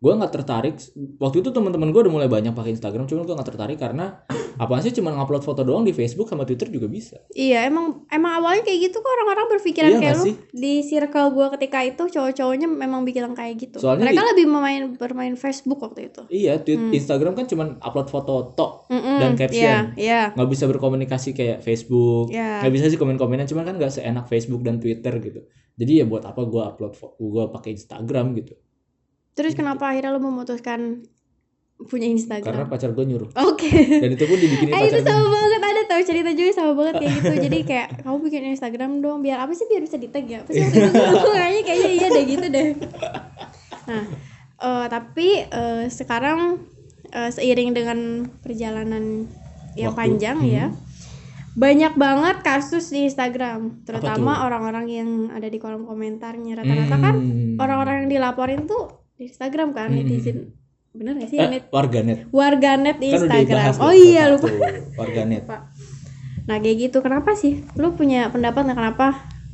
gue 0.00 0.08
nggak 0.10 0.32
tertarik 0.32 0.80
waktu 1.18 1.36
itu 1.38 1.50
teman-teman 1.50 1.88
gue 1.88 2.00
udah 2.00 2.08
mulai 2.10 2.24
banyak 2.26 2.50
pakai 2.50 2.72
Instagram 2.72 3.04
cuman 3.04 3.20
gue 3.20 3.34
nggak 3.36 3.48
tertarik 3.48 3.76
karena 3.76 4.24
apa 4.56 4.80
sih 4.80 4.90
cuma 4.90 5.12
ngupload 5.12 5.40
foto 5.40 5.60
doang 5.60 5.84
di 5.84 5.92
Facebook 5.92 6.24
sama 6.26 6.42
Twitter 6.42 6.68
juga 6.68 6.84
bisa 6.84 7.20
Iya, 7.30 7.64
emang 7.64 8.08
emang 8.08 8.32
awalnya 8.34 8.60
kayak 8.62 8.80
gitu 8.82 8.96
kok 8.96 9.08
orang-orang 9.10 9.46
berpikiran 9.50 9.90
Iya 9.90 9.98
kayak 9.98 10.16
lu. 10.16 10.24
sih? 10.24 10.34
Di 10.50 10.72
circle 10.82 11.28
gua 11.30 11.46
ketika 11.50 11.78
itu 11.82 12.02
cowok-cowoknya 12.06 12.66
memang 12.66 13.00
bikin 13.02 13.28
kayak 13.30 13.54
gitu. 13.58 13.76
Soalnya 13.78 14.04
Mereka 14.06 14.18
di- 14.18 14.28
lebih 14.30 14.46
memain 14.48 14.82
bermain 14.94 15.34
Facebook 15.34 15.78
waktu 15.78 16.08
itu. 16.08 16.22
iya 16.28 16.56
tweet 16.58 16.80
Hmm. 16.80 16.92
Instagram 16.92 17.32
kan 17.34 17.44
cuma 17.46 17.64
upload 17.78 18.08
foto 18.08 18.52
tok 18.52 18.88
Mm-mm, 18.88 19.16
dan 19.18 19.32
caption. 19.34 19.60
Iya, 19.60 19.76
iya. 19.96 20.20
nggak 20.30 20.48
bisa 20.50 20.64
berkomunikasi 20.66 21.32
kayak 21.32 21.60
Facebook 21.60 22.28
Iya. 22.28 22.60
nggak 22.60 22.72
bisa 22.72 22.84
sih 22.86 22.96
komen-komenan 22.96 23.44
cuman 23.46 23.64
kan 23.64 23.74
nggak 23.76 23.92
seenak 23.92 24.24
Facebook 24.26 24.60
dan 24.60 24.76
Twitter 24.76 25.12
gitu 25.18 25.44
jadi 25.74 25.92
ya 25.94 26.04
buat 26.04 26.24
apa 26.24 26.40
gue 26.42 26.62
upload 26.62 26.92
gue 27.14 27.44
pakai 27.50 27.70
Instagram 27.74 28.32
gitu 28.34 28.56
Terus 29.32 29.52
kenapa 29.54 29.88
akhirnya 29.88 30.10
lu 30.10 30.20
memutuskan 30.20 31.06
punya 31.80 32.04
karena 32.04 32.12
Instagram? 32.12 32.68
pacar 32.68 32.92
gue 32.92 33.04
nyuruh 33.08 33.30
Oke. 33.40 33.72
dan 33.72 34.12
itu 34.12 34.24
pun 34.28 34.36
dibikinin 34.36 34.68
Eh 34.68 34.82
itu 34.84 35.00
pacar 35.00 35.16
sama 35.16 35.24
gue 35.24 35.32
banget 35.32 35.62
ada 35.64 35.82
tahu 35.88 36.02
cerita 36.04 36.30
juga 36.30 36.50
sama 36.52 36.72
banget 36.76 36.94
kayak 37.00 37.12
gitu. 37.16 37.34
Jadi 37.48 37.58
kayak 37.64 37.88
kamu 38.04 38.16
bikin 38.20 38.42
Instagram 38.52 38.90
dong 39.00 39.18
biar 39.24 39.38
apa 39.40 39.52
sih 39.56 39.64
biar 39.64 39.80
bisa 39.80 39.96
di 39.96 40.12
tag 40.12 40.28
ya? 40.28 40.44
Pasti 40.44 40.60
gua 41.24 41.32
kayaknya 41.32 41.62
kayaknya 41.64 41.90
iya 41.90 42.08
deh 42.12 42.24
gitu 42.28 42.46
deh. 42.52 42.68
Nah, 43.88 44.04
eh, 44.60 44.86
tapi 44.92 45.28
eh, 45.40 45.84
sekarang 45.88 46.60
eh, 47.08 47.30
seiring 47.32 47.72
dengan 47.72 47.98
perjalanan 48.44 49.24
yang 49.72 49.96
Waktu. 49.96 50.00
panjang 50.04 50.36
Hmm. 50.36 50.52
ya 50.52 50.66
banyak 51.50 51.98
banget 51.98 52.36
kasus 52.46 52.94
di 52.94 53.10
Instagram, 53.10 53.82
terutama 53.82 54.46
orang-orang 54.46 54.86
yang 54.86 55.10
ada 55.34 55.50
di 55.50 55.58
kolom 55.58 55.82
komentarnya. 55.82 56.54
Rata-rata 56.54 56.96
kan 57.00 57.14
Hmm. 57.18 57.56
orang-orang 57.58 58.06
yang 58.06 58.20
dilaporin 58.20 58.68
tuh 58.70 58.99
di 59.20 59.28
Instagram 59.28 59.68
kan 59.70 59.92
Hmm. 59.92 60.00
netizen. 60.00 60.56
Bener 60.90 61.12
gak 61.14 61.28
sih 61.28 61.36
eh, 61.36 61.46
net? 61.46 61.64
warganet 61.70 62.26
Warganet 62.30 62.96
di 62.96 63.08
kan 63.08 63.20
Instagram. 63.20 63.72
Oh 63.78 63.92
iya 63.92 64.26
lupa. 64.26 64.48
warganet. 64.96 65.44
Nah 66.42 66.56
kayak 66.58 66.76
gitu 66.82 66.98
kenapa 66.98 67.30
sih? 67.32 67.62
Lu 67.76 67.92
punya 67.92 68.26
pendapat 68.26 68.64
nggak 68.64 68.74
kenapa 68.74 69.06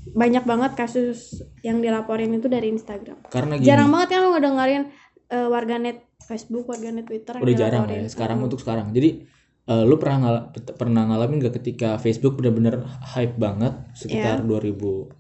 banyak 0.09 0.43
banget 0.43 0.73
kasus 0.73 1.19
yang 1.61 1.83
dilaporin 1.83 2.31
itu 2.33 2.47
dari 2.47 2.71
Instagram? 2.71 3.27
karena 3.27 3.59
gini 3.59 3.67
Jarang 3.67 3.91
banget 3.91 4.09
kan 4.09 4.21
lu 4.23 4.31
ngedengerin 4.31 4.83
eh, 5.27 5.49
warganet 5.51 5.99
Facebook, 6.23 6.65
warganet 6.65 7.05
Twitter 7.05 7.37
udah 7.37 7.55
jarang 7.55 7.85
ya 7.87 8.07
sekarang 8.07 8.39
Hmm. 8.39 8.47
untuk 8.47 8.57
sekarang 8.57 8.91
jadi 8.91 9.27
eh, 9.67 9.85
lu 9.85 9.95
pernah 9.97 10.19
ngal- 10.23 10.45
pernah 10.73 11.03
ngalamin 11.05 11.43
gak 11.43 11.59
ketika 11.59 11.99
Facebook 11.99 12.35
bener-bener 12.35 12.81
hype 13.05 13.35
banget 13.37 13.75
sekitar 13.93 14.41
2000 14.41 15.11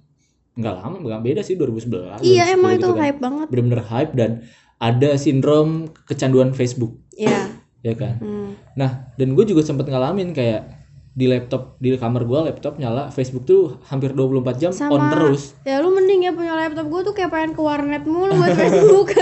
nggak 0.57 0.75
lama 0.75 0.97
nggak 0.99 1.23
beda 1.23 1.41
sih 1.41 1.55
2011 1.55 2.21
Iya 2.21 2.45
2010 2.49 2.55
emang 2.55 2.71
itu 2.71 2.79
gitu 2.79 2.89
kan. 2.89 3.03
hype 3.03 3.21
banget. 3.21 3.47
bener-bener 3.47 3.83
hype 3.85 4.13
dan 4.13 4.31
ada 4.77 5.11
sindrom 5.15 5.69
kecanduan 6.03 6.51
Facebook 6.51 6.97
Iya. 7.13 7.53
ya 7.81 7.93
kan 7.93 8.17
Hmm. 8.17 8.51
nah 8.73 8.91
dan 9.15 9.33
gue 9.33 9.45
juga 9.45 9.61
sempet 9.61 9.85
ngalamin 9.85 10.33
kayak 10.33 10.73
di 11.13 11.25
laptop 11.25 11.77
di 11.79 11.93
kamar 11.93 12.23
gue 12.23 12.41
laptop 12.43 12.77
nyala 12.77 13.09
Facebook 13.09 13.45
tuh 13.45 13.63
hampir 13.85 14.13
24 14.13 14.29
jam 14.59 14.69
Sama. 14.71 14.93
on 14.93 15.03
terus 15.09 15.57
Ya 15.63 15.79
lu 15.79 15.89
mending 15.91 16.21
ya 16.23 16.33
punya 16.33 16.53
laptop 16.53 16.85
gue 16.87 17.01
tuh 17.03 17.15
kayak 17.15 17.31
pengen 17.31 17.53
ke 17.53 17.63
warnet 17.63 18.05
mulu 18.05 18.33
buat 18.35 18.53
Facebook. 18.61 19.17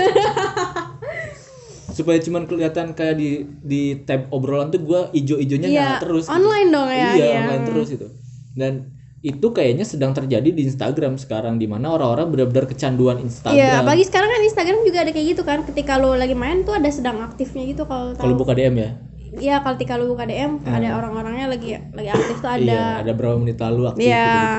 supaya 1.89 2.19
cuman 2.19 2.43
kelihatan 2.43 2.91
kayak 2.91 3.15
di 3.15 3.29
di 3.57 3.81
tab 4.01 4.27
obrolan 4.29 4.67
tuh 4.67 4.81
gue 4.81 5.01
ijo-ijonya 5.15 5.67
Iya. 5.67 5.79
nyala 5.81 5.95
terus 6.01 6.23
gitu. 6.25 6.33
Online 6.33 6.67
dong 6.69 6.89
ya. 6.89 6.95
iya, 6.95 7.07
iya. 7.15 7.39
online 7.41 7.63
terus 7.65 7.87
itu 7.89 8.07
dan 8.51 8.73
itu 9.25 9.47
kayaknya 9.49 9.81
sedang 9.81 10.13
terjadi 10.13 10.53
di 10.53 10.69
Instagram 10.69 11.17
sekarang 11.17 11.57
di 11.57 11.65
mana 11.65 11.97
orang-orang 11.97 12.29
benar-benar 12.29 12.69
kecanduan 12.69 13.17
Instagram 13.25 13.57
Iya, 13.57 13.81
apalagi 13.81 14.05
sekarang 14.05 14.29
kan 14.29 14.41
Instagram 14.45 14.79
juga 14.85 14.97
ada 15.01 15.11
kayak 15.17 15.27
gitu 15.33 15.41
kan. 15.41 15.65
Ketika 15.65 15.97
lu 15.97 16.13
lagi 16.13 16.37
main 16.37 16.61
tuh 16.61 16.77
ada 16.77 16.85
sedang 16.93 17.17
aktifnya 17.25 17.65
gitu 17.65 17.89
kalau 17.89 18.13
kalau 18.13 18.37
buka 18.37 18.53
DM 18.53 18.77
ya 18.77 18.89
Iya, 19.35 19.55
kalau 19.65 19.75
ketika 19.81 19.97
lu 19.97 20.13
buka 20.13 20.29
DM 20.29 20.61
ada 20.61 20.93
orang-orangnya 20.93 21.49
lagi 21.49 21.73
lagi 21.73 22.09
aktif 22.13 22.37
tuh 22.37 22.53
ada. 22.53 22.61
iya 22.61 22.85
ada 23.01 23.11
berapa 23.11 23.35
menit 23.41 23.57
lalu 23.57 23.89
aktif 23.89 24.05
Iya. 24.05 24.29
gitu. 24.29 24.53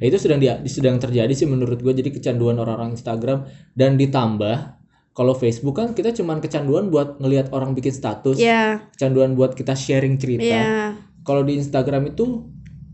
Ya, 0.00 0.04
itu 0.08 0.16
sedang 0.16 0.38
dia 0.40 0.54
sedang 0.64 0.96
terjadi 0.96 1.32
sih 1.36 1.44
menurut 1.44 1.76
gue 1.76 1.92
jadi 1.92 2.08
kecanduan 2.08 2.56
orang-orang 2.56 2.96
Instagram 2.96 3.44
dan 3.76 4.00
ditambah 4.00 4.80
kalau 5.12 5.36
Facebook 5.36 5.76
kan 5.76 5.92
kita 5.92 6.16
cuman 6.16 6.40
kecanduan 6.40 6.88
buat 6.88 7.20
ngelihat 7.20 7.52
orang 7.52 7.76
bikin 7.76 7.92
status, 7.92 8.40
Iya. 8.40 8.80
kecanduan 8.96 9.36
buat 9.36 9.52
kita 9.52 9.76
sharing 9.76 10.16
cerita. 10.16 10.48
Iya. 10.48 10.96
Kalau 11.20 11.44
di 11.44 11.60
Instagram 11.60 12.16
itu 12.16 12.48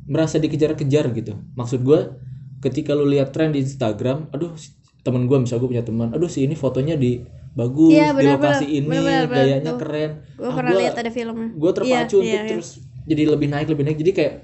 merasa 0.06 0.36
dikejar-kejar 0.36 1.10
gitu. 1.12 1.34
Maksud 1.52 1.80
gue 1.80 2.00
ketika 2.58 2.92
lu 2.92 3.04
lihat 3.04 3.30
tren 3.30 3.50
di 3.50 3.60
Instagram, 3.60 4.30
aduh 4.30 4.54
temen 5.00 5.24
gue 5.24 5.38
misal 5.38 5.56
gue 5.56 5.68
punya 5.68 5.82
teman, 5.82 6.10
aduh 6.10 6.26
si 6.26 6.42
ini 6.42 6.54
fotonya 6.54 6.94
di 6.94 7.22
bagus 7.52 7.88
Iya, 7.90 8.10
di 8.10 8.16
benar, 8.20 8.32
lokasi 8.36 8.64
benar. 8.64 8.76
ini, 8.76 8.88
benar, 8.88 9.22
benar, 9.24 9.36
gayanya 9.38 9.70
tuh. 9.70 9.78
keren. 9.78 10.10
Gue 10.34 10.44
Ah, 10.44 10.54
pernah 10.54 10.72
gua- 10.72 10.80
lihat 10.80 10.94
ada 10.96 11.10
filmnya. 11.10 11.48
gue 11.52 11.70
terpacu 11.72 12.16
Iya, 12.16 12.22
untuk 12.22 12.38
iya. 12.38 12.50
terus 12.50 12.68
jadi 13.04 13.22
lebih 13.28 13.48
naik 13.48 13.68
lebih 13.68 13.84
naik 13.84 13.98
jadi 13.98 14.12
kayak 14.12 14.34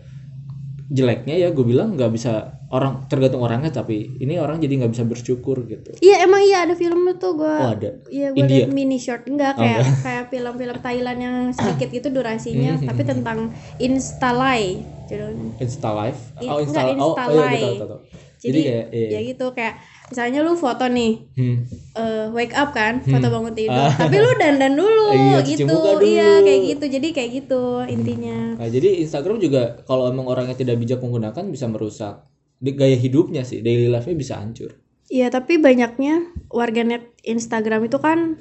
jeleknya 0.88 1.34
ya 1.36 1.48
gue 1.48 1.62
bilang 1.62 1.94
nggak 1.94 2.10
bisa 2.10 2.32
orang 2.68 3.04
tergantung 3.06 3.40
orangnya 3.40 3.68
tapi 3.70 3.96
ini 4.18 4.36
orang 4.36 4.60
jadi 4.60 4.76
nggak 4.78 4.92
bisa 4.92 5.04
bersyukur 5.04 5.64
gitu 5.66 5.92
Iya, 5.98 6.22
emang 6.22 6.40
iya 6.42 6.62
ada 6.62 6.74
filmnya 6.74 7.16
tuh 7.16 7.32
gue. 7.34 7.48
oh 7.50 7.70
ada 7.70 7.90
Iya, 8.06 8.28
gue 8.30 8.44
liat 8.44 8.68
mini 8.70 8.96
short 8.96 9.24
enggak 9.24 9.56
Oh, 9.56 9.60
kayak 9.62 9.80
kayak 9.98 10.24
film-film 10.28 10.76
Thailand 10.78 11.18
yang 11.18 11.36
sedikit 11.50 11.88
gitu 11.90 12.08
durasinya, 12.08 12.72
Hmm, 12.74 12.86
tapi 12.86 13.02
tentang 13.02 13.38
instalai 13.78 14.84
judulnya. 15.12 15.50
Insta 15.60 15.90
Live 15.92 16.20
oh 16.40 16.58
Insta 16.60 16.80
enggak, 16.82 16.96
oh, 16.98 17.12
oh 17.12 17.16
iya 17.16 17.28
gue 17.28 17.36
Live. 17.36 17.62
tahu 17.62 17.74
tahu 17.74 17.88
tahu. 17.88 18.00
jadi, 18.42 18.42
Jadi 18.42 18.60
kayak 18.64 18.86
iya. 18.90 19.08
ya 19.08 19.20
gitu 19.22 19.46
kayak 19.52 19.74
misalnya 20.12 20.38
lu 20.44 20.52
foto 20.58 20.84
nih 20.88 21.12
hmm. 21.38 21.56
eh, 21.96 22.26
wake 22.36 22.52
up 22.52 22.70
kan, 22.76 23.00
foto 23.00 23.26
Hmm. 23.30 23.34
bangun 23.38 23.54
tidur. 23.56 23.80
Ah. 23.80 23.94
Tapi 24.02 24.16
lu 24.18 24.30
dandan 24.36 24.74
dulu 24.76 25.08
Iya, 25.14 25.38
gitu. 25.46 25.64
dulu. 25.72 26.04
Iya, 26.04 26.44
kayak 26.44 26.60
gitu. 26.74 26.84
Jadi 27.00 27.08
kayak 27.16 27.30
gitu 27.32 27.62
intinya. 27.86 28.60
Nah, 28.60 28.68
jadi 28.68 29.00
Instagram 29.00 29.40
juga 29.40 29.80
kalau 29.88 30.12
emang 30.12 30.28
orangnya 30.28 30.52
tidak 30.52 30.76
bijak 30.76 31.00
menggunakan 31.00 31.44
bisa 31.48 31.64
merusak 31.70 32.28
di 32.60 32.76
gaya 32.76 32.94
hidupnya 32.94 33.42
sih 33.42 33.58
daily 33.58 33.90
life-nya 33.90 34.14
bisa 34.14 34.38
hancur 34.38 34.70
Iya, 35.10 35.28
tapi 35.28 35.60
banyaknya 35.60 36.24
warganet 36.48 37.04
Instagram 37.20 37.84
itu 37.84 38.00
kan 38.00 38.40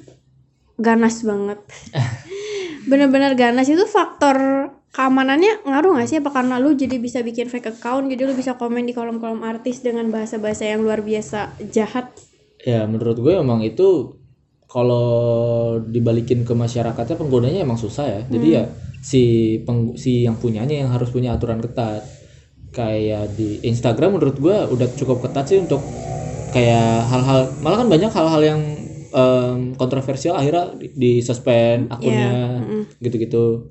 ganas 0.80 1.20
banget. 1.20 1.60
Bener-bener 2.90 3.36
ganas 3.36 3.68
itu 3.68 3.84
faktor 3.84 4.70
keamanannya 4.92 5.64
ngaruh 5.64 5.96
gak 5.98 6.08
sih? 6.08 6.20
Apa 6.20 6.30
karena 6.30 6.60
lu 6.60 6.76
jadi 6.76 7.00
bisa 7.00 7.24
bikin 7.24 7.48
fake 7.48 7.80
account, 7.80 8.12
jadi 8.12 8.28
lu 8.28 8.36
bisa 8.36 8.60
komen 8.60 8.84
di 8.84 8.92
kolom-kolom 8.92 9.40
artis 9.40 9.80
dengan 9.80 10.12
bahasa-bahasa 10.12 10.68
yang 10.68 10.84
luar 10.84 11.00
biasa 11.00 11.56
jahat? 11.72 12.12
ya 12.62 12.86
menurut 12.86 13.18
gue 13.18 13.34
emang 13.34 13.60
itu 13.66 14.18
kalau 14.70 15.76
dibalikin 15.84 16.48
ke 16.48 16.54
masyarakatnya 16.56 17.18
penggunanya 17.18 17.60
emang 17.66 17.76
susah 17.76 18.04
ya 18.08 18.20
jadi 18.30 18.46
Hmm. 18.48 18.56
ya 18.56 18.64
si 19.02 19.22
peng, 19.66 19.98
si 19.98 20.24
yang 20.24 20.38
punyanya 20.38 20.86
yang 20.86 20.90
harus 20.94 21.10
punya 21.10 21.34
aturan 21.34 21.58
ketat 21.58 22.06
kayak 22.72 23.36
di 23.36 23.60
Instagram 23.66 24.16
menurut 24.16 24.38
gue 24.38 24.56
udah 24.72 24.88
cukup 24.96 25.26
ketat 25.28 25.44
sih 25.50 25.58
untuk 25.60 25.82
kayak 26.54 27.04
hal-hal 27.10 27.52
malah 27.60 27.84
kan 27.84 27.88
banyak 27.90 28.08
hal-hal 28.08 28.40
yang 28.40 28.60
em, 29.12 29.76
kontroversial 29.76 30.38
akhirnya 30.38 30.72
di, 30.78 30.88
di 30.94 31.12
suspend 31.20 31.92
akunnya 31.92 32.62
mm. 32.64 33.02
gitu-gitu 33.04 33.68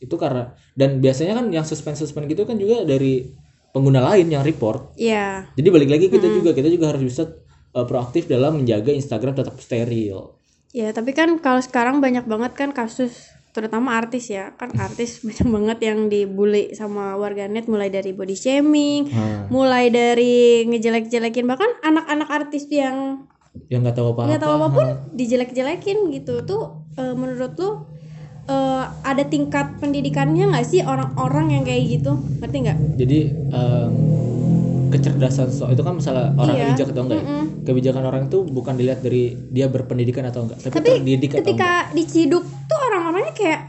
itu 0.00 0.14
karena 0.16 0.50
dan 0.72 0.98
biasanya 0.98 1.36
kan 1.36 1.46
yang 1.48 1.62
suspend 1.62 1.94
suspend 1.94 2.24
gitu 2.26 2.42
kan 2.42 2.56
juga 2.56 2.82
dari 2.82 3.28
pengguna 3.70 4.00
lain 4.02 4.26
yang 4.26 4.40
report 4.40 4.96
Iya. 4.96 5.52
jadi 5.54 5.68
balik 5.68 5.90
lagi 5.92 6.06
kita 6.08 6.26
juga 6.26 6.50
kita 6.50 6.66
juga 6.66 6.90
harus 6.90 7.04
bisa 7.04 7.22
uh, 7.70 7.84
proaktif 7.84 8.26
dalam 8.26 8.58
menjaga 8.58 8.90
Instagram 8.90 9.36
tetap 9.36 9.54
steril. 9.56 10.34
Ya, 10.70 10.90
tapi 10.90 11.10
kan 11.10 11.34
kalau 11.38 11.58
sekarang 11.58 11.98
banyak 11.98 12.24
banget 12.24 12.54
kan 12.54 12.70
kasus 12.70 13.26
terutama 13.50 13.94
artis 13.94 14.30
ya. 14.30 14.54
Kan 14.54 14.74
artis 14.86 15.22
banyak 15.22 15.46
banget 15.46 15.78
yang 15.82 16.06
dibully 16.06 16.74
sama 16.74 17.14
warganet 17.14 17.66
mulai 17.66 17.90
dari 17.90 18.10
body 18.10 18.34
shaming, 18.34 19.10
Nah, 19.10 19.50
mulai 19.50 19.90
dari 19.90 20.62
ngejelek-jelekin 20.66 21.46
bahkan 21.46 21.70
anak-anak 21.82 22.28
artis 22.30 22.66
yang 22.70 23.26
yang 23.66 23.82
nggak 23.82 23.98
tahu 23.98 24.14
apa-apa. 24.14 24.28
nggak 24.30 24.42
tahu 24.42 24.54
apa 24.54 24.68
pun 24.70 24.86
dijelek-jelekin 25.14 25.98
gitu 26.14 26.46
tuh 26.46 26.62
eh, 26.94 27.14
menurut 27.14 27.54
lu 27.58 27.70
eh, 28.50 28.84
ada 29.06 29.22
tingkat 29.24 29.78
pendidikannya 29.78 30.50
nggak 30.50 30.66
sih 30.66 30.82
orang-orang 30.82 31.54
yang 31.54 31.62
kayak 31.62 31.86
gitu 31.88 32.18
ngerti 32.42 32.56
nggak? 32.66 32.78
Jadi 32.98 33.18
um, 33.48 33.90
kecerdasan 34.90 35.48
so 35.48 35.70
itu 35.70 35.80
kan 35.80 35.94
masalah 35.96 36.34
orang 36.34 36.56
Iya. 36.56 36.66
bijak 36.74 36.88
atau 36.90 37.02
enggak 37.06 37.18
ya. 37.18 37.24
Mm-mm. 37.24 37.44
Kebijakan 37.62 38.02
orang 38.02 38.22
itu 38.26 38.38
bukan 38.42 38.74
dilihat 38.74 39.00
dari 39.00 39.22
dia 39.48 39.70
berpendidikan 39.70 40.26
atau 40.26 40.42
enggak, 40.42 40.58
tapi, 40.60 40.74
Tapi 40.74 40.88
terdidik 40.98 41.30
atau 41.30 41.38
enggak. 41.38 41.46
Ketika 41.46 41.70
diciduk 41.94 42.44
tuh 42.66 42.78
orang-orangnya 42.90 43.34
kayak 43.34 43.60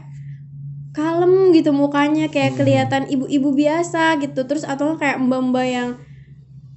kalem 0.92 1.32
gitu 1.54 1.70
mukanya 1.72 2.26
Hmm. 2.28 2.34
kayak 2.34 2.52
kelihatan 2.58 3.02
ibu-ibu 3.08 3.48
biasa 3.50 4.20
gitu 4.20 4.44
terus 4.44 4.66
atau 4.66 4.98
kayak 4.98 5.16
mbak-mbak 5.18 5.64
yang 5.64 5.88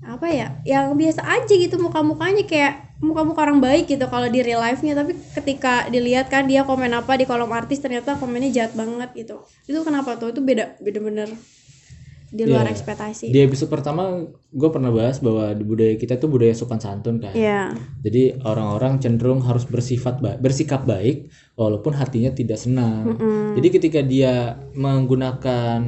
apa 0.05 0.27
ya 0.29 0.47
yang 0.63 0.93
biasa 0.93 1.25
aja 1.25 1.49
gitu 1.49 1.81
muka-mukanya 1.81 2.45
kayak 2.45 2.84
muka-muka 3.05 3.45
orang 3.45 3.61
baik 3.61 3.85
gitu 3.85 4.05
kalau 4.09 4.25
di 4.25 4.41
real 4.41 4.59
life-nya 4.59 4.97
tapi 4.97 5.13
ketika 5.37 5.85
dilihat 5.93 6.27
kan 6.27 6.49
dia 6.49 6.65
komen 6.65 6.89
apa 6.97 7.13
di 7.15 7.29
kolom 7.29 7.53
artis 7.53 7.77
ternyata 7.77 8.17
komennya 8.17 8.49
jahat 8.49 8.73
banget 8.73 9.13
gitu 9.13 9.45
itu 9.69 9.79
kenapa 9.85 10.17
tuh 10.17 10.33
itu 10.33 10.41
beda 10.41 10.81
beda 10.81 10.99
bener 10.99 11.29
di 12.35 12.43
luar 12.43 12.67
Iya. 12.67 12.73
ekspektasi 12.75 13.31
Di 13.31 13.39
episode 13.47 13.71
pertama 13.71 14.27
gue 14.51 14.69
pernah 14.73 14.91
bahas 14.91 15.23
bahwa 15.23 15.55
di 15.55 15.63
budaya 15.63 15.95
kita 15.95 16.19
tuh 16.19 16.27
budaya 16.27 16.51
sopan 16.51 16.83
santun 16.83 17.21
kan. 17.23 17.31
Iya. 17.31 17.71
Jadi 18.03 18.43
orang-orang 18.43 18.99
cenderung 18.99 19.39
harus 19.45 19.63
bersifat 19.63 20.19
baik, 20.19 20.43
bersikap 20.43 20.83
baik 20.83 21.31
walaupun 21.55 21.95
hatinya 21.95 22.35
tidak 22.35 22.59
senang. 22.59 23.15
Mm-mm. 23.15 23.55
Jadi 23.55 23.67
ketika 23.71 23.99
dia 24.03 24.59
menggunakan 24.75 25.79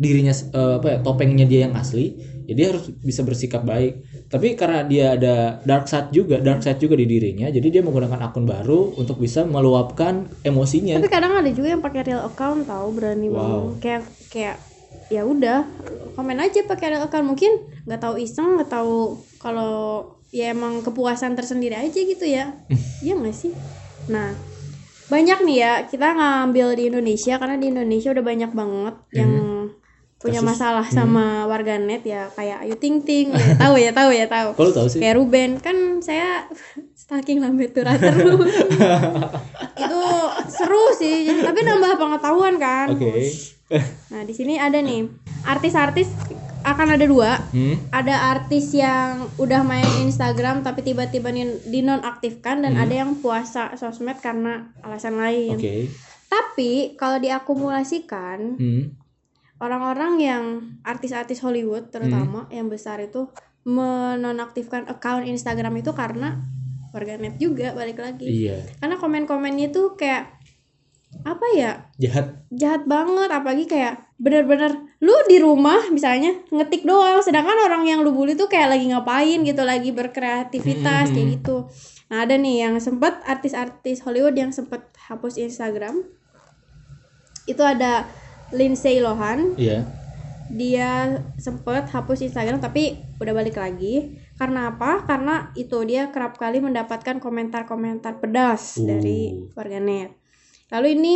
dirinya 0.00 0.32
eh, 0.32 0.74
apa 0.80 0.86
ya 0.90 0.98
topengnya 1.00 1.46
dia 1.48 1.68
yang 1.68 1.74
asli, 1.76 2.16
ya 2.50 2.58
dia 2.58 2.66
harus 2.74 2.90
bisa 2.90 3.22
bersikap 3.22 3.62
baik. 3.62 4.02
Tapi 4.26 4.58
karena 4.58 4.82
dia 4.82 5.14
ada 5.14 5.34
dark 5.62 5.86
side 5.86 6.10
juga, 6.10 6.42
dark 6.42 6.62
side 6.62 6.78
juga 6.78 6.98
di 6.98 7.06
dirinya, 7.06 7.46
jadi 7.46 7.78
dia 7.78 7.82
menggunakan 7.82 8.18
akun 8.26 8.42
baru 8.42 8.98
untuk 8.98 9.18
bisa 9.18 9.46
meluapkan 9.46 10.26
emosinya. 10.42 10.98
tapi 10.98 11.06
kadang 11.06 11.38
ada 11.38 11.50
juga 11.50 11.74
yang 11.74 11.82
pakai 11.82 12.02
real 12.04 12.26
account 12.26 12.66
tahu 12.66 12.88
berani 12.90 13.26
Wow. 13.26 13.38
banget 13.38 13.62
kayak 13.78 14.02
kayak 14.28 14.56
ya 15.06 15.22
udah 15.22 15.66
komen 16.14 16.38
aja 16.38 16.62
pakai 16.66 16.94
real 16.94 17.06
account 17.06 17.26
mungkin 17.26 17.50
nggak 17.86 17.98
tahu 17.98 18.14
iseng 18.18 18.58
nggak 18.58 18.70
tahu 18.70 19.18
kalau 19.38 20.06
ya 20.30 20.54
emang 20.54 20.82
kepuasan 20.82 21.34
tersendiri 21.34 21.74
aja 21.74 21.98
gitu 21.98 22.22
ya 22.22 22.54
iya 23.04 23.14
nggak 23.18 23.34
sih 23.34 23.50
nah 24.06 24.30
banyak 25.10 25.42
nih 25.42 25.56
ya 25.58 25.72
kita 25.90 26.14
ngambil 26.14 26.78
di 26.78 26.82
Indonesia 26.86 27.34
karena 27.34 27.58
di 27.58 27.66
Indonesia 27.74 28.14
udah 28.14 28.22
banyak 28.22 28.50
banget 28.54 28.94
yang 29.10 29.32
punya 30.20 30.38
Kasus. 30.38 30.50
masalah 30.52 30.84
sama 30.84 31.26
warganet 31.44 32.04
ya 32.04 32.28
kayak 32.30 32.60
Ayu 32.60 32.76
Ting 32.76 33.00
Ting 33.00 33.32
ya, 33.32 33.56
tahu 33.56 33.74
ya 33.74 33.88
tahu 33.90 34.12
ya 34.12 34.26
tahu 34.26 34.52
Kalau 34.52 34.70
tahu 34.70 34.86
sih, 34.86 35.00
kayak 35.00 35.16
Ruben 35.16 35.56
kan 35.58 35.76
saya 35.98 36.44
stalking 37.00 37.40
lambe 37.40 37.66
tura 37.66 37.96
terus 37.96 38.52
itu 39.82 40.02
seru 40.46 40.92
sih 40.92 41.24
jadi 41.24 41.40
tapi 41.42 41.60
nambah 41.62 41.96
pengetahuan 41.96 42.54
kan 42.56 42.92
oke. 42.92 43.08
nah 44.08 44.20
di 44.20 44.30
sini 44.30 44.54
ada 44.54 44.76
nih 44.76 45.08
artis-artis 45.42 46.12
akan 46.60 46.92
ada 46.92 47.04
dua 47.04 47.40
Hmm. 47.50 47.80
ada 47.88 48.28
artis 48.30 48.70
yang 48.70 49.24
udah 49.36 49.64
main 49.64 49.88
Instagram 50.02 50.60
tapi 50.60 50.84
tiba-tiba 50.84 51.32
dinonaktifkan 51.64 52.60
dan 52.60 52.76
Hmm. 52.76 52.84
ada 52.84 52.94
yang 52.94 53.10
puasa 53.16 53.72
sosmed 53.74 54.20
karena 54.20 54.68
alasan 54.80 55.16
lain. 55.16 55.56
Oke. 55.56 55.88
Tapi 56.28 56.70
kalau 56.94 57.16
diakumulasikan 57.16 58.38
Hmm. 58.54 58.99
Orang-orang 59.60 60.12
yang 60.18 60.44
artis-artis 60.82 61.40
Hollywood 61.40 61.92
terutama 61.92 62.48
Hmm. 62.48 62.52
yang 62.52 62.66
besar 62.66 62.98
itu 62.98 63.28
menonaktifkan 63.62 64.88
account 64.88 65.24
Instagram 65.24 65.76
itu 65.76 65.92
karena 65.92 66.40
warganet 66.90 67.36
juga 67.36 67.70
balik 67.70 68.00
lagi. 68.00 68.26
Iya. 68.26 68.56
Karena 68.80 68.96
komen-komennya 68.96 69.68
tuh 69.70 69.94
kayak 69.94 70.40
apa 71.20 71.42
ya 71.52 71.72
Jahat. 71.98 72.46
jahat 72.54 72.86
banget 72.86 73.28
apalagi 73.28 73.66
kayak 73.66 74.08
bener-bener 74.16 74.72
lu 75.02 75.10
di 75.26 75.42
rumah 75.42 75.90
misalnya 75.90 76.30
ngetik 76.48 76.86
doang 76.86 77.18
sedangkan 77.18 77.66
orang 77.66 77.82
yang 77.82 78.00
lu 78.00 78.14
bully 78.14 78.38
tuh 78.38 78.46
kayak 78.46 78.70
lagi 78.70 78.86
ngapain 78.88 79.42
gitu 79.42 79.60
lagi 79.66 79.90
berkreativitas 79.90 81.10
Hmm. 81.10 81.14
kayak 81.18 81.28
gitu 81.36 81.66
nah 82.08 82.22
ada 82.22 82.38
nih 82.38 82.62
yang 82.62 82.78
sempet 82.78 83.18
artis-artis 83.26 84.06
Hollywood 84.06 84.38
yang 84.38 84.54
sempet 84.54 84.86
hapus 85.10 85.34
Instagram 85.36 86.06
itu 87.44 87.62
ada 87.66 88.06
Lindsay 88.52 88.98
Lohan 88.98 89.54
Iya. 89.54 89.86
dia 90.50 90.90
sempet 91.36 91.86
hapus 91.86 92.22
Instagram 92.22 92.58
tapi 92.58 92.98
udah 93.16 93.30
balik 93.32 93.54
lagi 93.54 94.10
karena 94.34 94.68
apa 94.68 95.04
karena 95.04 95.54
itu 95.54 95.78
dia 95.84 96.10
kerap 96.10 96.34
kali 96.34 96.58
mendapatkan 96.58 97.16
komentar-komentar 97.16 98.18
pedas 98.18 98.74
Uh. 98.74 98.86
dari 98.88 99.20
warganet 99.52 100.10
lalu 100.68 100.86
ini 100.92 101.14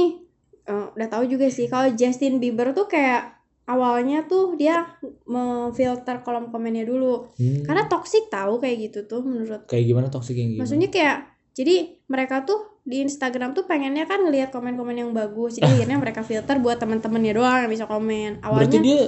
eh, 0.62 0.86
udah 0.88 1.08
tahu 1.08 1.26
juga 1.26 1.46
sih 1.48 1.66
kalau 1.66 1.90
Justin 1.90 2.38
Bieber 2.38 2.70
tuh 2.70 2.86
kayak 2.86 3.34
awalnya 3.64 4.22
tuh 4.24 4.54
dia 4.54 4.84
memfilter 5.24 6.20
kolom 6.20 6.48
komennya 6.48 6.84
dulu 6.84 7.32
Hmm. 7.34 7.64
karena 7.64 7.84
toxic 7.84 8.28
tahu 8.28 8.56
kayak 8.58 8.76
gitu 8.84 8.98
tuh 9.04 9.20
menurut 9.20 9.66
kayak 9.66 9.84
gimana 9.84 10.06
toxic 10.08 10.36
yang 10.36 10.48
gimana? 10.48 10.60
maksudnya 10.62 10.88
kayak 10.88 11.16
jadi 11.52 11.74
mereka 12.06 12.42
tuh 12.42 12.73
di 12.84 13.00
Instagram 13.00 13.52
tuh 13.52 13.64
pengennya 13.64 14.04
kan 14.04 14.20
ngelihat 14.20 14.52
komen-komen 14.52 14.92
yang 14.94 15.10
bagus 15.10 15.56
jadi 15.56 15.72
akhirnya 15.74 15.96
mereka 15.96 16.20
filter 16.20 16.60
buat 16.60 16.76
teman-temannya 16.76 17.32
doang 17.32 17.58
yang 17.64 17.72
bisa 17.72 17.84
komen 17.84 18.38
Berarti 18.38 18.44
awalnya 18.44 18.80
dia 18.80 19.02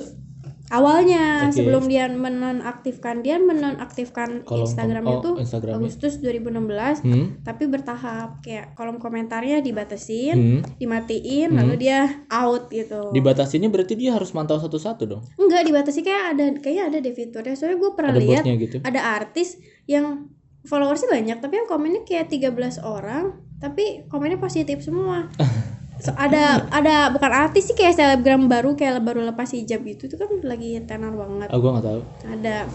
awalnya 0.67 1.23
Oke. 1.47 1.55
sebelum 1.55 1.85
dia 1.85 2.09
menonaktifkan 2.09 3.21
dia 3.21 3.39
menonaktifkan 3.39 4.43
kolom 4.43 4.67
Instagramnya 4.67 5.15
oh, 5.15 5.23
tuh 5.23 5.35
Instagramnya. 5.39 5.79
Agustus 5.79 6.19
2016 6.19 7.07
Hmm. 7.07 7.27
tapi 7.45 7.65
bertahap 7.67 8.43
kayak 8.43 8.75
kolom 8.75 8.99
komentarnya 8.99 9.63
dibatasin 9.63 10.35
Hmm. 10.35 10.61
dimatiin 10.75 11.55
Hmm. 11.55 11.59
lalu 11.61 11.75
dia 11.79 12.27
out 12.27 12.67
gitu 12.69 13.13
Dibatasinnya 13.13 13.69
berarti 13.69 13.95
dia 13.95 14.17
harus 14.17 14.33
mantau 14.33 14.59
satu-satu 14.59 15.03
dong. 15.07 15.23
enggak 15.37 15.63
dibatasi 15.63 16.01
kayak 16.01 16.35
ada 16.35 16.45
kayaknya 16.59 16.85
ada 16.89 16.99
deh 16.99 17.15
fiturnya 17.15 17.55
soalnya 17.55 17.79
gue 17.79 17.91
pernah 17.93 18.11
Ada 18.11 18.21
lihat 18.21 18.43
gitu. 18.49 18.77
ada 18.83 19.01
artis 19.15 19.49
yang 19.85 20.27
followersnya 20.65 21.13
banyak 21.13 21.39
tapi 21.39 21.55
yang 21.57 21.69
komennya 21.71 22.03
kayak 22.03 22.27
13 22.27 22.83
orang 22.83 23.46
tapi 23.59 23.85
komennya 24.07 24.37
positif 24.37 24.81
semua 24.81 25.27
So, 25.97 26.13
ada 26.13 26.69
ada 26.69 27.09
bukan 27.09 27.33
artis 27.33 27.65
sih 27.65 27.75
kayak 27.75 27.97
selebgram 27.97 28.45
baru 28.47 28.77
kayak 28.77 29.01
baru 29.01 29.25
lepas 29.25 29.49
hijab 29.51 29.81
gitu 29.83 30.05
itu 30.05 30.15
kan 30.15 30.29
lagi 30.43 30.77
tenar 30.83 31.09
banget 31.11 31.49
Ah, 31.49 31.57
gua 31.57 31.73
nggak 31.73 31.89
tahu. 31.89 32.01
ada 32.27 32.69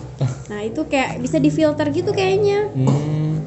nah 0.48 0.60
itu 0.60 0.82
kayak 0.84 1.22
bisa 1.22 1.38
difilter 1.38 1.86
gitu 1.92 2.10
kayaknya 2.10 2.74
Hmm. 2.74 3.38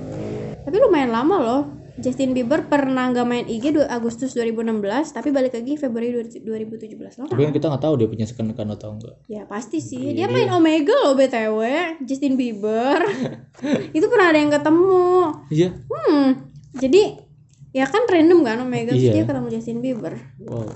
tapi 0.63 0.79
lumayan 0.79 1.11
lama 1.11 1.37
loh 1.37 1.63
Justin 1.97 2.31
Bieber 2.31 2.63
pernah 2.63 3.07
nggak 3.09 3.23
main 3.25 3.47
IG 3.47 3.75
2 3.75 3.87
Agustus 3.89 4.31
2016 4.33 4.79
tapi 5.11 5.31
balik 5.31 5.51
lagi 5.53 5.75
Februari 5.75 6.15
2017 6.15 6.39
loh 7.17 7.27
Tapi 7.27 7.41
kan 7.41 7.51
kita 7.51 7.67
nggak 7.67 7.83
tahu 7.83 7.95
dia 7.97 8.07
punya 8.07 8.25
second 8.25 8.51
account 8.51 8.71
atau 8.73 8.95
enggak. 8.95 9.15
ya 9.27 9.43
pasti 9.45 9.79
sih 9.79 9.99
Iya. 10.09 10.15
dia 10.17 10.27
main 10.29 10.51
Omega 10.51 10.95
loh 11.01 11.15
btw 11.15 11.59
Justin 12.01 12.35
Bieber 12.35 13.03
itu 13.97 14.07
pernah 14.07 14.31
ada 14.31 14.39
yang 14.39 14.55
ketemu 14.55 15.35
Iya. 15.51 15.69
hmm 15.85 16.29
jadi 16.75 17.24
ya 17.75 17.85
kan 17.85 18.07
random 18.07 18.41
kan 18.41 18.57
Omega 18.57 18.89
terus 18.89 19.03
Iya. 19.03 19.13
dia 19.13 19.25
ketemu 19.25 19.49
Justin 19.51 19.79
Bieber 19.81 20.15
Wow. 20.41 20.71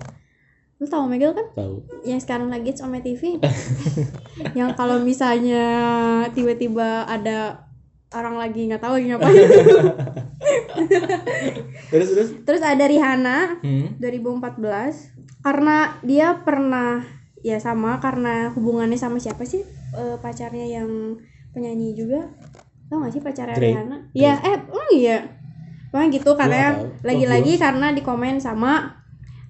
lu 0.76 0.84
tau 0.84 1.06
Omega 1.06 1.30
kan 1.30 1.46
Tahu. 1.52 1.74
yang 2.02 2.18
sekarang 2.18 2.48
lagi 2.48 2.70
di 2.70 2.80
Ome 2.80 2.98
TV 2.98 3.38
yang 4.58 4.74
kalau 4.74 4.98
misalnya 5.00 5.64
tiba-tiba 6.28 7.02
ada 7.04 7.70
orang 8.10 8.34
lagi 8.36 8.64
nggak 8.64 8.80
tahu 8.80 8.94
lagi 8.94 9.06
ngapain 9.08 9.36
Terus 11.88 12.08
terus. 12.10 12.28
terus 12.42 12.62
ada 12.62 12.84
Rihanna 12.84 13.60
Hmm. 13.60 13.96
2014 13.98 15.14
karena 15.40 15.76
dia 16.00 16.38
pernah 16.38 17.02
ya 17.38 17.56
sama 17.56 17.98
karena 17.98 18.50
hubungannya 18.50 18.96
sama 18.96 19.18
siapa 19.18 19.44
sih 19.44 19.62
Eh, 19.88 20.16
pacarnya 20.18 20.68
yang 20.68 21.16
penyanyi 21.50 21.96
juga 21.96 22.28
tau 22.86 23.00
gak 23.00 23.08
sih 23.10 23.22
pacarnya 23.22 23.56
Drake. 23.56 23.72
Rihanna 23.72 23.96
ya 24.12 24.36
eh 24.38 24.56
oh 24.68 24.88
iya 24.90 25.37
Pokoknya 25.88 26.08
gitu 26.10 26.30
katanya 26.34 26.70
lagi-lagi 27.00 27.56
karena 27.56 27.90
di 27.90 28.00
komen 28.00 28.36
sama 28.38 28.98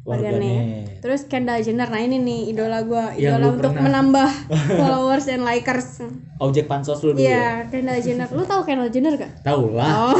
warganet 0.02 0.98
terus 0.98 1.28
Kendall 1.28 1.60
Jenner 1.60 1.86
nah 1.86 2.00
ini 2.00 2.16
nih 2.16 2.50
idola 2.50 2.80
gua 2.80 3.12
Yang 3.12 3.20
idola 3.28 3.38
lu 3.38 3.48
untuk 3.52 3.70
pernah- 3.70 3.84
menambah 3.84 4.30
followers 4.80 5.24
dan 5.26 5.40
likers 5.42 5.88
Objek 6.38 6.64
pansos 6.64 7.02
lu 7.02 7.12
dulu 7.12 7.20
ya? 7.20 7.28
Iya 7.28 7.46
Kendall 7.68 8.00
Jenner 8.00 8.28
lu 8.28 8.42
tahu 8.42 8.60
Kendall 8.64 8.88
Jenner 8.88 9.14
gak? 9.14 9.42
Tahu 9.42 9.74
lah. 9.74 9.90
Oh 10.08 10.16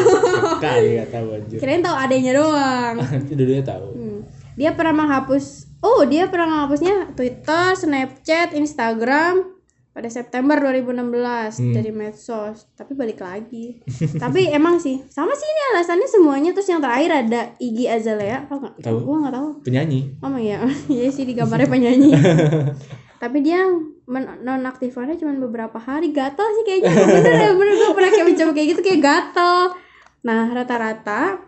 Sekali 0.55 0.89
nggak 0.95 1.11
tahu 1.11 1.27
anjir. 1.33 1.59
kirain 1.59 1.81
tahu 1.81 1.97
adanya 1.97 2.33
doang 2.35 2.95
Dua-duanya 3.29 3.65
tahu. 3.65 3.87
Hmm. 3.93 4.19
Dia 4.55 4.71
pernah 4.75 4.95
menghapus 4.97 5.47
Oh, 5.79 6.03
dia 6.03 6.27
pernah 6.27 6.51
menghapusnya 6.53 7.15
Twitter, 7.15 7.71
Snapchat, 7.73 8.51
Instagram 8.51 9.47
pada 9.99 10.07
September 10.15 10.55
2016 10.63 11.59
Hmm. 11.59 11.75
dari 11.75 11.91
medsos. 11.91 12.71
Tapi 12.79 12.95
balik 12.95 13.19
lagi. 13.19 13.83
Tapi 14.23 14.47
emang 14.55 14.79
sih 14.79 15.03
sama 15.11 15.35
sih 15.35 15.43
ini 15.43 15.63
alasannya 15.75 16.07
semuanya 16.07 16.51
terus 16.55 16.71
yang 16.71 16.79
terakhir 16.79 17.27
ada 17.27 17.59
Iggy 17.59 17.91
Azalea, 17.91 18.47
tau 18.47 18.63
nggak? 18.63 18.79
Tahu. 18.79 18.99
Gua 19.03 19.17
nggak 19.27 19.35
tahu. 19.35 19.49
Penyanyi. 19.67 20.01
Oh 20.23 20.39
iya, 20.39 20.63
iya 20.95 21.11
sih 21.11 21.27
di 21.27 21.35
gambarnya 21.35 21.67
penyanyi. 21.67 22.15
Tapi 23.23 23.43
dia 23.43 23.67
nonaktifkannya 24.39 25.19
cuma 25.19 25.35
beberapa 25.35 25.75
hari, 25.83 26.15
gatel 26.15 26.47
sih 26.47 26.63
kayaknya. 26.63 26.95
Bener 26.95 27.35
ya, 27.35 27.51
bener 27.59 27.75
gue 27.75 27.91
pernah 27.91 28.11
kayak 28.15 28.27
mencoba 28.31 28.51
kayak 28.55 28.69
gitu 28.71 28.81
kayak 28.87 29.01
gatel. 29.03 29.59
Nah 30.23 30.47
rata-rata 30.55 31.43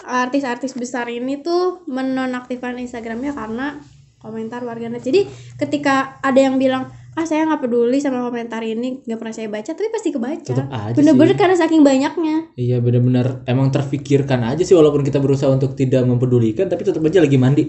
artis-artis 0.00 0.72
besar 0.72 1.12
ini 1.12 1.44
tuh 1.44 1.84
menonaktifkan 1.92 2.80
Instagramnya 2.80 3.36
karena 3.36 3.76
komentar 4.24 4.64
warganet. 4.64 5.04
Jadi 5.04 5.28
ketika 5.60 6.16
ada 6.24 6.40
yang 6.40 6.56
bilang 6.56 6.88
ah 7.14 7.22
saya 7.22 7.46
nggak 7.46 7.62
peduli 7.62 8.02
sama 8.02 8.26
komentar 8.26 8.58
ini 8.66 9.06
nggak 9.06 9.18
pernah 9.18 9.34
saya 9.34 9.46
baca 9.46 9.70
tapi 9.70 9.88
pasti 9.90 10.10
kebaca 10.10 10.54
aja 10.66 10.94
bener-bener 10.98 11.34
sih. 11.34 11.40
karena 11.40 11.56
saking 11.58 11.82
banyaknya 11.86 12.36
Iya 12.58 12.82
benar-benar 12.82 13.46
emang 13.46 13.70
terfikirkan 13.70 14.42
aja 14.42 14.66
sih 14.66 14.74
walaupun 14.74 15.06
kita 15.06 15.22
berusaha 15.22 15.50
untuk 15.50 15.78
tidak 15.78 16.02
mempedulikan 16.02 16.66
tapi 16.66 16.82
tetap 16.82 17.02
aja 17.02 17.22
lagi 17.22 17.38
mandi. 17.38 17.64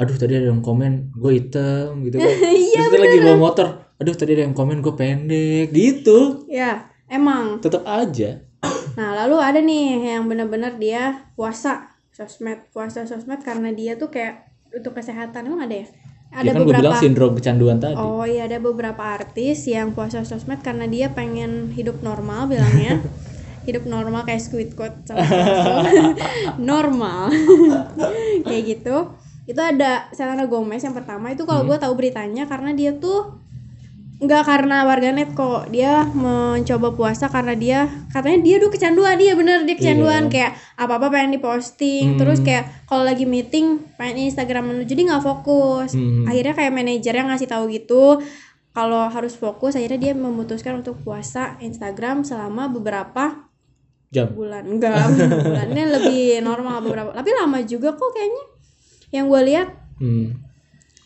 Aduh 0.00 0.16
tadi 0.16 0.32
ada 0.32 0.48
yang 0.48 0.64
komen 0.64 1.12
gue 1.12 1.32
hitam 1.36 2.00
gitu 2.08 2.16
kan. 2.16 2.28
Iya, 2.56 2.88
Terus 2.88 3.00
lagi 3.04 3.18
bawa 3.20 3.36
motor. 3.36 3.66
Aduh 4.00 4.16
tadi 4.16 4.32
ada 4.32 4.48
yang 4.48 4.56
komen 4.56 4.80
gue 4.80 4.94
pendek 4.96 5.72
gitu. 5.76 6.48
ya 6.48 6.88
emang 7.08 7.60
Tetap 7.60 7.84
aja. 7.84 8.40
Nah, 8.98 9.16
lalu 9.24 9.36
ada 9.38 9.60
nih 9.62 10.18
yang 10.18 10.26
benar-benar 10.26 10.76
dia 10.76 11.30
puasa 11.38 11.94
sosmed, 12.12 12.68
puasa 12.74 13.06
sosmed 13.08 13.40
karena 13.40 13.72
dia 13.72 13.96
tuh 13.96 14.12
kayak 14.12 14.50
untuk 14.74 14.92
kesehatan 14.98 15.46
emang 15.46 15.64
ada 15.64 15.84
ya? 15.84 15.86
Ada 16.30 16.46
ya 16.46 16.52
kan 16.54 16.62
gue 16.62 16.70
bilang 16.70 16.94
beberapa 16.94 17.02
sindrom 17.02 17.32
kecanduan 17.34 17.78
tadi. 17.82 17.98
Oh 17.98 18.22
iya, 18.22 18.46
ada 18.46 18.62
beberapa 18.62 19.02
artis 19.02 19.66
yang 19.66 19.90
puasa 19.90 20.22
sosmed 20.22 20.62
karena 20.62 20.86
dia 20.86 21.10
pengen 21.10 21.74
hidup 21.74 22.00
normal 22.06 22.46
bilangnya. 22.46 23.02
hidup 23.68 23.84
normal 23.84 24.24
kayak 24.24 24.40
Squidward 24.40 25.04
sama 25.04 25.20
normal. 26.56 27.28
kayak 28.48 28.62
gitu. 28.66 28.96
Itu 29.44 29.60
ada 29.60 30.06
Selena 30.14 30.46
Gomez 30.46 30.80
yang 30.80 30.94
pertama 30.94 31.34
itu 31.34 31.42
kalau 31.42 31.66
Hmm. 31.66 31.74
gue 31.74 31.78
tahu 31.78 31.92
beritanya 31.98 32.46
karena 32.46 32.70
dia 32.72 32.94
tuh 32.96 33.39
nggak 34.20 34.44
karena 34.44 34.84
warganet 34.84 35.32
kok 35.32 35.72
dia 35.72 36.04
mencoba 36.04 36.92
puasa 36.92 37.26
karena 37.26 37.56
dia 37.56 37.78
katanya 38.12 38.44
dia 38.44 38.56
dulu 38.60 38.68
kecanduan 38.68 39.16
dia 39.16 39.32
bener 39.32 39.64
dia 39.64 39.72
kecanduan 39.72 40.28
Iya. 40.28 40.30
kayak 40.30 40.52
apa 40.76 40.92
apa 41.00 41.06
pengen 41.08 41.32
diposting 41.34 42.14
Hmm. 42.14 42.18
terus 42.20 42.38
kayak 42.40 42.68
kalau 42.84 43.00
lagi 43.02 43.24
meeting 43.24 43.80
pengen 43.96 44.28
Instagram 44.28 44.70
dulu 44.70 44.84
jadi 44.84 45.00
nggak 45.08 45.24
fokus 45.24 45.96
Hmm. 45.96 46.28
akhirnya 46.28 46.52
kayak 46.52 46.68
manajernya 46.70 47.24
ngasih 47.26 47.48
tahu 47.48 47.64
gitu 47.70 48.20
kalau 48.70 49.08
harus 49.08 49.34
fokus 49.34 49.74
akhirnya 49.74 49.98
dia 49.98 50.12
memutuskan 50.12 50.78
untuk 50.78 51.00
puasa 51.00 51.56
Instagram 51.58 52.20
selama 52.20 52.68
beberapa 52.68 53.48
Jam. 54.10 54.30
bulan 54.30 54.68
enggak 54.68 55.00
bulannya 55.48 55.84
lebih 55.90 56.38
normal 56.40 56.84
beberapa 56.84 57.10
tapi 57.10 57.32
lama 57.32 57.64
juga 57.64 57.96
kok 57.96 58.10
kayaknya 58.10 58.44
yang 59.10 59.26
gue 59.26 59.40
lihat 59.48 59.68
Hmm. 59.96 60.44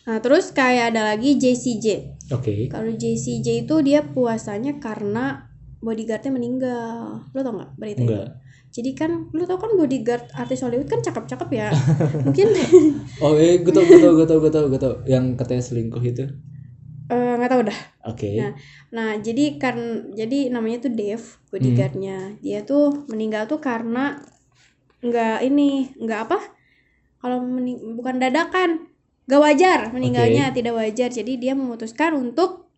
nah 0.03 0.19
terus 0.19 0.51
kayak 0.51 0.91
ada 0.91 1.03
lagi 1.05 1.35
JCJ 1.35 2.14
Oke. 2.33 2.65
kalau 2.73 2.89
JCJ 2.89 3.69
itu 3.69 3.75
dia 3.85 4.01
puasanya 4.01 4.81
karena 4.81 5.45
bodyguardnya 5.85 6.31
meninggal. 6.33 7.21
Lo 7.29 7.39
tau 7.45 7.53
nggak 7.53 7.71
berita 7.77 8.01
itu? 8.01 8.09
Enggak. 8.09 8.27
Jadi 8.73 8.91
kan 8.97 9.11
lo 9.31 9.43
tau 9.45 9.61
kan 9.61 9.71
bodyguard 9.77 10.25
artis 10.33 10.65
Hollywood 10.65 10.89
kan 10.89 10.99
cakep-cakep 11.05 11.49
ya. 11.53 11.69
Mungkin 12.25 12.47
Oh 13.23 13.37
eh 13.37 13.61
gue 13.61 13.71
tau 13.71 13.85
gue 13.85 13.99
tau 14.01 14.13
gue 14.17 14.27
tau 14.27 14.39
gue 14.41 14.51
tau 14.51 14.65
gue 14.67 14.79
tau 14.81 14.93
yang 15.05 15.37
katanya 15.37 15.63
selingkuh 15.63 16.01
itu. 16.01 16.25
Eh, 17.05 17.33
nggak 17.37 17.51
tahu 17.53 17.61
dah 17.69 17.79
Oke. 18.09 18.33
Nah, 18.33 18.51
Nah, 18.89 19.11
jadi 19.21 19.61
kan 19.61 20.09
jadi 20.17 20.49
namanya 20.49 20.89
tuh 20.89 20.93
Dave, 20.97 21.25
bodyguardnya. 21.53 22.41
Dia 22.41 22.65
tuh 22.65 23.05
meninggal 23.11 23.45
tuh 23.45 23.61
karena 23.61 24.17
nggak 25.05 25.45
ini, 25.45 25.93
nggak 26.01 26.19
apa? 26.29 26.37
Kalau 27.21 27.41
bukan 27.97 28.15
dadakan, 28.17 28.89
nggak 29.25 29.41
wajar 29.41 29.79
meninggalnya, 29.89 30.49
tidak 30.49 30.73
wajar. 30.73 31.09
Jadi 31.09 31.35
dia 31.35 31.53
memutuskan 31.53 32.13
untuk 32.13 32.69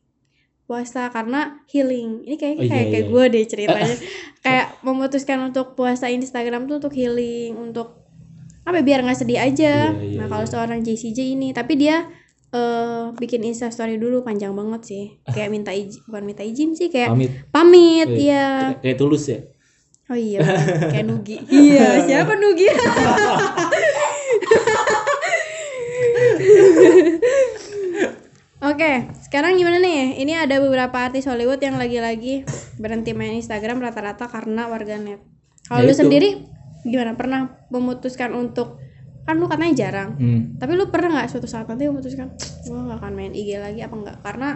puasa 0.63 1.07
karena 1.09 1.63
healing. 1.67 2.23
Ini 2.23 2.35
kayak 2.35 2.55
Oh, 2.55 2.63
iya, 2.63 2.69
kayak 2.69 2.85
kayak 2.89 3.03
iya. 3.03 3.11
gue 3.11 3.23
deh 3.29 3.45
ceritanya. 3.45 3.95
kayak 4.45 4.67
memutuskan 4.81 5.39
untuk 5.45 5.75
puasa 5.75 6.07
Instagram 6.07 6.65
tuh 6.65 6.79
untuk 6.79 6.91
healing, 6.91 7.55
untuk 7.55 8.03
apa 8.63 8.79
ya, 8.79 8.83
biar 8.83 8.99
nggak 9.01 9.15
sedih 9.17 9.39
aja. 9.39 9.91
Iya, 9.91 10.03
iya, 10.03 10.17
nah, 10.19 10.27
kalau 10.27 10.43
iya. 10.43 10.51
seorang 10.51 10.79
JCJ 10.81 11.19
ini, 11.35 11.51
tapi 11.51 11.75
dia 11.75 12.07
eh 12.47 13.11
bikin 13.13 13.43
Insta 13.43 13.67
story 13.67 13.95
dulu 13.95 14.23
panjang 14.23 14.51
banget 14.51 14.81
sih. 14.83 15.03
Kayak 15.25 15.51
minta 15.51 15.71
izin, 15.71 15.99
bukan 16.03 16.23
minta 16.23 16.43
izin 16.43 16.71
sih, 16.73 16.87
kayak 16.87 17.11
Pamit. 17.11 17.31
pamit, 17.51 18.07
Iya. 18.07 18.15
iya. 18.15 18.45
Kayak- 18.71 18.79
Kayak 18.83 18.97
tulus 18.97 19.23
ya. 19.27 19.39
Oh 20.07 20.15
iya, 20.15 20.39
kayak 20.95 21.03
Nugi. 21.03 21.35
Iya, 21.43 22.07
siapa 22.07 22.39
Nugi? 22.39 22.63
Oke, 28.57 29.05
sekarang 29.21 29.53
gimana 29.53 29.77
nih? 29.77 30.17
Ini 30.17 30.33
ada 30.41 30.57
beberapa 30.57 30.97
artis 30.97 31.29
Hollywood 31.29 31.61
yang 31.61 31.77
lagi-lagi 31.77 32.41
berhenti 32.75 33.13
main 33.13 33.37
Instagram 33.37 33.77
rata-rata 33.77 34.25
karena 34.25 34.65
warganet. 34.65 35.21
Kalau 35.63 35.85
Ya 35.85 35.87
lu 35.87 35.93
itu. 35.93 36.01
sendiri 36.01 36.29
gimana? 36.81 37.13
Pernah 37.13 37.69
memutuskan 37.69 38.33
untuk 38.33 38.81
kan 39.23 39.35
lu 39.35 39.45
katanya 39.45 39.75
jarang, 39.75 40.09
Hmm. 40.15 40.41
tapi 40.55 40.73
lu 40.73 40.87
pernah 40.87 41.19
nggak 41.19 41.27
suatu 41.27 41.45
saat 41.45 41.67
nanti 41.67 41.83
memutuskan 41.83 42.31
gue 42.63 42.79
gak 42.79 42.97
akan 42.97 43.11
main 43.11 43.35
IG 43.35 43.59
lagi 43.59 43.83
apa 43.83 43.93
enggak? 43.93 44.17
Karena 44.23 44.49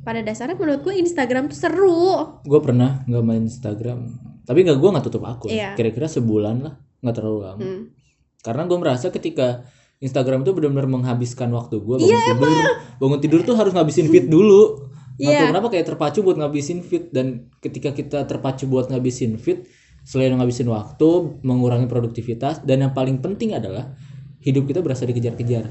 pada 0.00 0.24
dasarnya 0.24 0.56
menurut 0.56 0.80
gue 0.80 0.96
Instagram 0.96 1.46
tuh 1.46 1.58
seru. 1.60 2.40
Gue 2.42 2.58
pernah 2.58 3.04
nggak 3.04 3.22
main 3.22 3.44
Instagram. 3.44 4.08
Tapi 4.42 4.58
nggak 4.64 4.78
gue 4.80 4.90
nggak 4.90 5.04
tutup 5.04 5.28
akun. 5.28 5.52
Iya. 5.52 5.76
Kira-kira 5.76 6.08
sebulan 6.08 6.56
lah, 6.58 6.74
nggak 7.04 7.14
terlalu 7.14 7.38
lama. 7.44 7.60
Hmm. 7.60 7.82
Karena 8.40 8.62
gue 8.64 8.78
merasa 8.80 9.06
ketika 9.10 9.68
Instagram 9.98 10.46
itu 10.46 10.54
benar-benar 10.54 10.86
menghabiskan 10.86 11.50
waktu 11.50 11.82
gue 11.82 11.96
bangun 11.98 12.06
Iya, 12.06 12.20
tidur. 12.30 12.48
Bangun 13.02 13.18
tidur 13.18 13.40
tuh 13.42 13.54
harus 13.58 13.74
ngabisin 13.74 14.06
feed 14.06 14.30
dulu. 14.30 14.86
Tahu 15.18 15.26
Iya. 15.26 15.50
kenapa 15.50 15.66
kayak 15.74 15.86
terpacu 15.90 16.22
buat 16.22 16.38
ngabisin 16.38 16.86
feed 16.86 17.10
dan 17.10 17.50
ketika 17.58 17.90
kita 17.90 18.22
terpacu 18.22 18.70
buat 18.70 18.86
ngabisin 18.86 19.34
feed, 19.34 19.66
selain 20.06 20.30
ngabisin 20.30 20.70
waktu, 20.70 21.42
mengurangi 21.42 21.90
produktivitas 21.90 22.62
dan 22.62 22.86
yang 22.86 22.94
paling 22.94 23.18
penting 23.18 23.58
adalah 23.58 23.98
hidup 24.38 24.70
kita 24.70 24.78
berasa 24.78 25.02
dikejar-kejar. 25.02 25.66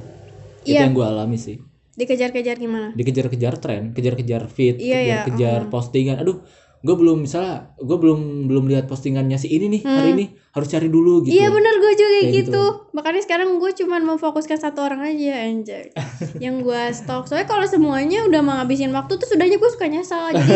Itu 0.61 0.75
Iya. 0.75 0.83
yang 0.83 0.91
gue 0.91 1.05
alami 1.07 1.39
sih. 1.39 1.55
Dikejar-kejar 1.95 2.59
gimana? 2.59 2.91
Dikejar-kejar 2.93 3.57
tren, 3.57 3.95
kejar-kejar 3.95 4.51
feed, 4.51 4.83
Iya, 4.83 4.99
iya. 4.99 5.15
kejar-kejar 5.23 5.71
postingan. 5.71 6.19
Aduh, 6.19 6.43
gue 6.77 6.93
belum 6.93 7.25
misalnya 7.25 7.73
gue 7.75 7.97
belum 7.97 8.45
belum 8.45 8.69
lihat 8.69 8.85
postingannya 8.85 9.41
si 9.41 9.49
ini 9.49 9.65
nih 9.65 9.81
hari 9.81 10.09
ini 10.13 10.25
harus 10.53 10.69
cari 10.69 10.87
dulu 10.87 11.25
gitu. 11.25 11.33
Hmm. 11.33 11.41
Iya 11.41 11.47
bener 11.49 11.73
gue 11.77 11.91
juga 11.97 12.09
kayak 12.09 12.25
gitu. 12.29 12.37
gitu. 12.37 12.63
Makanya 12.93 13.21
sekarang 13.25 13.49
gue 13.57 13.71
cuman 13.73 14.01
memfokuskan 14.05 14.57
satu 14.61 14.85
orang 14.85 15.01
aja 15.01 15.49
anjay. 15.49 15.89
yang 16.43 16.61
gue 16.61 16.81
stok. 16.93 17.25
Soalnya 17.25 17.49
kalau 17.49 17.65
semuanya 17.65 18.25
udah 18.25 18.41
menghabisin 18.41 18.93
waktu 18.93 19.17
tuh 19.17 19.25
sudahnya 19.25 19.57
gue 19.57 19.69
suka 19.73 19.89
nyesal 19.89 20.33
jadi 20.33 20.55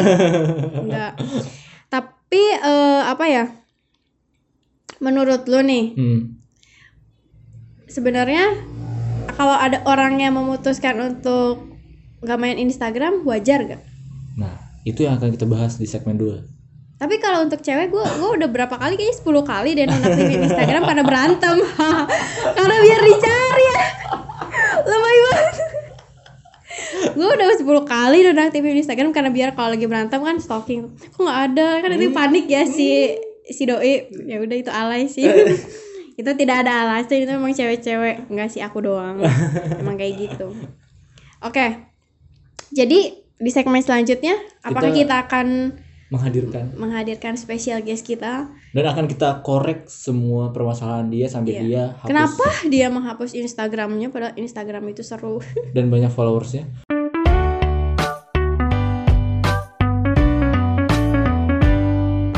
enggak. 0.86 1.14
Tapi 1.94 2.42
eh, 2.54 3.02
apa 3.04 3.26
ya? 3.28 3.46
Menurut 5.02 5.50
lo 5.50 5.66
nih, 5.66 5.98
Hmm. 5.98 6.38
sebenarnya 7.90 8.54
kalau 9.34 9.58
ada 9.58 9.82
orang 9.90 10.22
yang 10.22 10.38
memutuskan 10.38 11.02
untuk 11.02 11.66
nggak 12.22 12.38
main 12.38 12.62
Instagram 12.62 13.26
wajar 13.26 13.66
gak? 13.66 13.82
Nah, 14.38 14.71
itu 14.88 15.06
yang 15.06 15.18
akan 15.18 15.34
kita 15.34 15.46
bahas 15.46 15.78
di 15.78 15.86
segmen 15.86 16.18
2. 16.18 17.02
Tapi 17.02 17.18
kalau 17.18 17.50
untuk 17.50 17.66
cewek 17.66 17.90
gue 17.90 18.06
gue 18.06 18.30
udah 18.38 18.50
berapa 18.50 18.78
kali 18.78 18.94
kayaknya 18.94 19.16
10 19.26 19.42
kali 19.42 19.70
deh 19.74 19.86
nonaktifin 19.90 20.42
Instagram 20.46 20.82
karena 20.86 21.04
berantem. 21.04 21.58
karena 22.58 22.76
biar 22.78 23.00
dicari 23.02 23.66
ya. 23.66 23.82
Lebay 24.86 25.18
banget. 25.26 25.50
gue 27.12 27.28
udah 27.28 27.48
10 27.58 27.66
kali 27.66 28.18
nonaktifin 28.30 28.78
Instagram 28.86 29.12
karena 29.18 29.34
biar 29.34 29.58
kalau 29.58 29.74
lagi 29.74 29.86
berantem 29.90 30.22
kan 30.22 30.38
stalking. 30.38 30.94
Kok 31.18 31.22
nggak 31.26 31.40
ada? 31.54 31.68
Kan 31.82 31.90
itu 31.98 32.14
panik 32.14 32.46
ya 32.46 32.70
si 32.70 33.18
si 33.50 33.66
doi. 33.66 34.06
Ya 34.30 34.38
udah 34.38 34.58
itu 34.62 34.70
alay 34.70 35.10
sih. 35.10 35.26
itu 36.22 36.32
tidak 36.38 36.68
ada 36.68 36.86
alasan 36.86 37.26
itu 37.26 37.32
memang 37.34 37.54
cewek-cewek 37.56 38.30
nggak 38.30 38.50
sih 38.52 38.62
aku 38.62 38.84
doang 38.86 39.24
emang 39.82 39.98
kayak 39.98 40.30
gitu 40.30 40.54
oke 41.42 41.66
jadi 42.72 43.21
di 43.42 43.50
segmen 43.50 43.82
selanjutnya 43.82 44.38
apakah 44.62 44.94
Kita- 44.94 45.00
kita 45.02 45.16
akan 45.26 45.48
Menghadirkan 46.12 46.76
menghadirkan 46.76 47.34
spesial 47.36 47.80
guest 47.80 48.04
kita. 48.04 48.52
dan 48.70 48.86
akan 48.86 49.08
kita 49.08 49.42
korek 49.42 49.88
semua 49.88 50.52
permasalahan 50.52 51.08
dia 51.08 51.26
sampai 51.26 51.56
Iya. 51.56 51.62
dia 51.64 51.84
hapus 51.96 52.06
Kenapa 52.06 52.46
dia 52.68 52.88
menghapus 52.88 53.32
Instagramnya 53.34 54.12
padahal 54.12 54.36
Instagram 54.36 54.92
itu 54.92 55.02
seru. 55.02 55.40
dan 55.76 55.88
banyak 55.88 56.12
followersnya. 56.12 56.68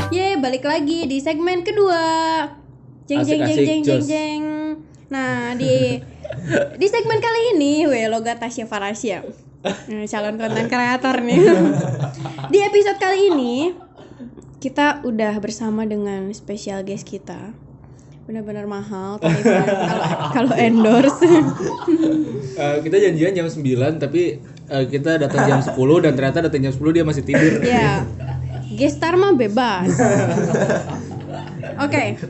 Ye, 0.08 0.38
balik 0.38 0.62
lagi 0.62 1.10
di 1.10 1.18
segmen 1.18 1.66
kedua. 1.66 2.00
Jeng 3.04 3.20
jeng 3.20 3.42
jeng 3.42 3.58
jeng 3.58 3.82
jeng 3.82 4.02
jeng. 4.02 4.42
Nah, 5.10 5.52
di 5.54 5.98
di 6.78 6.86
segmen 6.86 7.18
kali 7.18 7.58
ini, 7.58 7.84
we 7.84 8.06
loga 8.06 8.38
Tasya 8.38 8.64
Farasya. 8.64 9.43
Eh, 9.64 10.04
calon 10.04 10.36
konten 10.36 10.68
kreator 10.68 11.24
nih. 11.24 11.40
di 12.52 12.58
episode 12.60 13.00
kali 13.00 13.32
ini 13.32 13.54
kita 14.60 15.00
udah 15.08 15.40
bersama 15.40 15.88
dengan 15.88 16.28
spesial 16.36 16.84
guest 16.84 17.08
kita. 17.08 17.56
Benar-benar 18.28 18.68
mahal 18.68 19.16
tapi 19.20 19.40
kalau 20.36 20.52
endorse. 20.52 21.24
Eh, 22.60 22.76
kita 22.84 22.96
janjian 23.00 23.32
jam 23.32 23.48
9 23.48 24.04
tapi 24.04 24.40
eh, 24.68 24.84
kita 24.84 25.16
datang 25.16 25.48
jam 25.48 25.60
10 25.72 26.04
dan 26.04 26.12
ternyata 26.12 26.44
datang 26.44 26.68
jam 26.68 26.72
10 26.76 26.96
dia 27.00 27.04
masih 27.08 27.24
tidur. 27.24 27.64
Ya, 27.64 28.04
gestar 28.76 29.16
mah 29.16 29.32
bebas. 29.32 29.88
Oke, 31.80 32.20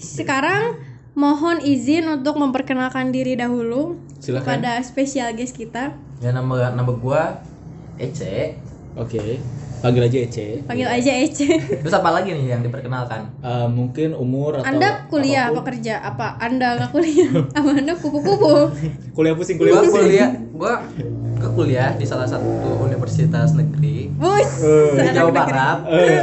sekarang 0.00 0.89
mohon 1.20 1.60
izin 1.60 2.08
untuk 2.08 2.40
memperkenalkan 2.40 3.12
diri 3.12 3.36
dahulu 3.36 4.00
Silakan. 4.16 4.40
kepada 4.56 4.80
spesial 4.80 5.36
guest 5.36 5.52
kita. 5.52 5.92
Ya 6.18 6.32
nama 6.32 6.72
nama 6.72 6.88
gua 6.90 7.44
Ece. 8.00 8.56
Oke. 8.96 9.36
Panggil 9.80 10.08
aja 10.08 10.18
Ece. 10.20 10.46
Panggil 10.64 10.84
aja 10.84 11.12
Ece. 11.14 11.48
Terus 11.84 11.92
apa 11.92 12.12
lagi 12.12 12.32
nih 12.32 12.52
yang 12.52 12.60
diperkenalkan? 12.60 13.32
Eh, 13.40 13.68
mungkin 13.68 14.12
umur 14.12 14.60
atau 14.60 14.68
Anda 14.68 15.08
kuliah 15.08 15.48
apa 15.48 15.52
apa 15.52 15.60
pun. 15.60 15.68
kerja? 15.68 15.94
Apa 16.00 16.26
Anda 16.36 16.66
nggak 16.80 16.90
kuliah? 16.92 17.30
Apa 17.56 17.68
Anda 17.76 17.92
kupu-kupu? 17.96 18.52
Kuliah 19.12 19.32
pusing, 19.32 19.56
kuliah 19.56 19.76
Gua 19.76 19.84
pusing. 19.84 20.04
kuliah, 20.04 20.28
gua 20.60 20.84
ke 21.40 21.48
kuliah 21.56 21.96
di 21.96 22.04
salah 22.04 22.28
satu 22.28 22.84
universitas 22.84 23.56
negeri 23.56 24.12
Bus. 24.12 24.60
di 24.92 25.00
anak 25.00 25.16
Jawa 25.16 25.32
negeri. 25.32 25.40
Barat. 25.40 25.78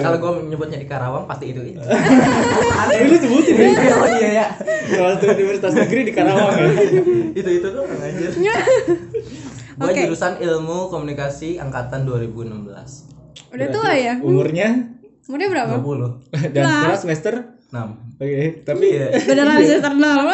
Kalau 0.06 0.18
gua 0.22 0.32
nyebutnya 0.46 0.78
di 0.78 0.86
Karawang 0.86 1.26
pasti 1.26 1.50
itu 1.50 1.62
itu. 1.66 1.82
Tapi 1.82 3.02
lu 3.10 3.18
sebutin 3.18 3.54
ya. 3.58 3.70
oh 3.98 4.10
iya 4.14 4.30
ya. 4.30 4.46
Salah 4.94 5.18
satu 5.18 5.34
universitas 5.34 5.74
negeri 5.74 6.02
di 6.06 6.14
Karawang 6.14 6.54
ya. 6.54 6.70
itu 7.42 7.50
itu 7.50 7.68
tuh 7.68 7.82
anjir. 7.82 8.32
Gua 9.78 9.94
Oke. 9.94 10.10
jurusan 10.10 10.42
Ilmu 10.42 10.90
Komunikasi 10.90 11.58
angkatan 11.58 12.06
2016. 12.06 13.54
Udah 13.54 13.68
tua 13.74 13.92
ya? 13.94 14.18
Umurnya 14.22 14.94
Umurnya 15.26 15.48
berapa? 15.50 15.74
20. 15.82 16.54
dan 16.54 16.64
sekarang 16.66 17.02
semester 17.02 17.34
6. 17.74 18.22
Oke, 18.22 18.66
tapi 18.66 18.86
Iya. 18.96 19.08
Beneran 19.22 19.58
semester 19.62 19.94
nol. 19.98 20.30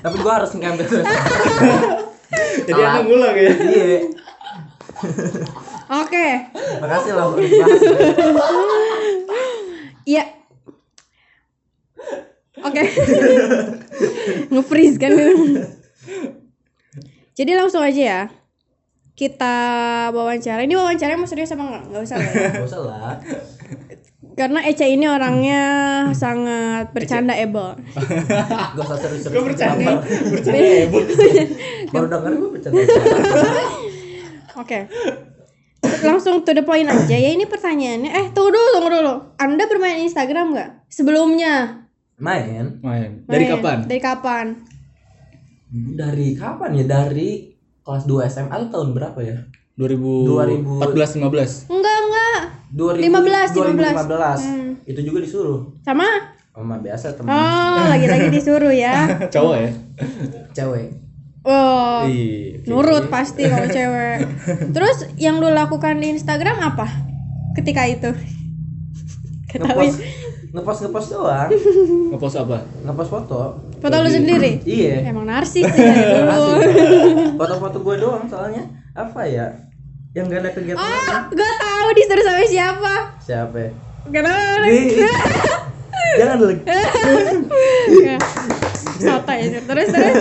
Tapi 0.00 0.16
gua 0.20 0.32
harus 0.40 0.52
ngambil 0.56 0.84
semester. 0.88 1.12
jadi 2.68 2.80
anda 2.80 3.00
ngulang 3.06 3.36
ya. 3.36 3.52
Iya. 3.52 3.98
Oke. 6.04 6.26
Makasih 6.80 7.12
lah 7.12 7.24
udah 7.28 7.42
dibahas. 7.44 7.82
Iya. 10.04 10.24
Oke. 12.64 12.82
Nge-freeze 14.52 14.96
kan. 14.96 15.12
Jadi 17.34 17.50
langsung 17.52 17.84
aja 17.84 18.02
ya. 18.02 18.22
Kita 19.14 19.54
wawancara. 20.10 20.64
Ini 20.64 20.74
wawancara 20.74 21.14
mau 21.20 21.28
serius 21.28 21.52
apa 21.54 21.62
enggak? 21.62 21.84
Enggak 21.90 22.02
usah 22.02 22.16
lah 22.18 22.30
ya. 22.30 22.50
Gak 22.50 22.66
usah 22.66 22.80
lah. 22.82 23.14
Karena 24.34 24.66
Eca 24.66 24.82
ini 24.82 25.06
orangnya 25.06 25.62
sangat 26.10 26.90
bercanda 26.90 27.38
able. 27.38 27.78
Gak 28.74 28.82
usah 28.82 28.98
serius-serius. 28.98 29.30
Gue 29.30 29.42
bercanda, 29.46 30.02
bercanda 30.02 30.58
heboh. 30.58 31.02
Baru 31.94 32.06
denger 32.10 32.32
gue 32.34 32.50
bercanda. 32.50 32.82
Oke. 34.62 34.78
Langsung 36.02 36.42
to 36.42 36.50
the 36.50 36.66
point 36.66 36.90
aja 36.90 37.14
ya. 37.14 37.30
Ini 37.30 37.46
pertanyaannya. 37.46 38.10
Eh, 38.10 38.26
tunggu 38.34 38.50
dulu, 38.50 38.68
tunggu 38.74 38.90
dulu. 38.90 39.14
Anda 39.38 39.70
bermain 39.70 40.02
Instagram 40.02 40.50
nggak? 40.50 40.70
Sebelumnya. 40.90 41.86
Main. 42.18 42.82
Main. 42.82 43.22
Dari 43.30 43.44
Main. 43.46 43.52
kapan? 43.54 43.78
Dari 43.86 44.00
kapan? 44.02 44.46
Dari 45.70 46.28
kapan 46.34 46.70
ya? 46.74 46.84
Dari 46.90 47.30
kelas 47.86 48.02
2 48.06 48.30
SMA 48.34 48.56
tahun 48.74 48.98
berapa 48.98 49.18
ya? 49.22 49.46
2014 49.78 51.18
15. 51.22 51.70
Enggak, 51.70 51.96
enggak. 52.06 52.13
2000, 52.72 53.04
15, 53.04 53.52
2015. 53.52 54.40
Hmm. 54.40 54.70
Itu 54.84 55.00
juga 55.02 55.18
disuruh. 55.20 55.60
Sama? 55.82 56.06
Sama 56.54 56.78
biasa 56.78 57.18
teman 57.18 57.34
Oh, 57.34 57.82
lagi-lagi 57.90 58.30
disuruh 58.30 58.70
ya. 58.70 59.10
Cowok 59.34 59.56
ya? 59.58 59.70
cewek. 60.54 60.88
Oh, 61.44 62.08
Iya. 62.08 62.64
nurut 62.64 63.12
pasti 63.12 63.44
kalau 63.44 63.68
cewek. 63.68 64.24
Terus 64.74 65.12
yang 65.18 65.42
lu 65.42 65.52
lakukan 65.52 66.00
di 66.00 66.14
Instagram 66.14 66.56
apa? 66.62 66.88
Ketika 67.52 67.84
itu. 67.84 68.10
Ketahui. 69.50 69.92
Ngepost 69.92 69.98
ngepost 70.54 70.80
ngepost 70.86 71.08
doang. 71.12 71.48
Ngepost 72.14 72.36
apa? 72.38 72.58
Ngepost 72.86 73.10
foto. 73.10 73.40
Foto 73.82 73.96
lu 74.00 74.08
sendiri? 74.08 74.62
Iya. 74.64 75.10
Emang 75.10 75.26
narsis 75.28 75.66
ya 75.68 75.94
dulu. 76.24 76.64
Foto-foto 77.36 77.76
gue 77.82 77.96
doang 78.00 78.24
soalnya 78.24 78.64
apa 78.94 79.26
ya? 79.26 79.50
Yang 80.14 80.24
gak 80.30 80.40
ada 80.40 80.50
kegiatan 80.54 80.78
Ah, 80.80 81.26
gak 81.26 81.54
tahu 81.58 81.88
disuruh 81.92 82.24
sama 82.24 82.44
siapa. 82.46 82.94
siapa? 83.18 83.56
ya? 83.58 83.70
Ih, 84.64 85.02
Jangan 86.18 86.36
dulu. 86.38 86.54
Soto 88.94 89.32
ya. 89.32 89.46
Terus 89.58 89.88
terus. 89.90 90.18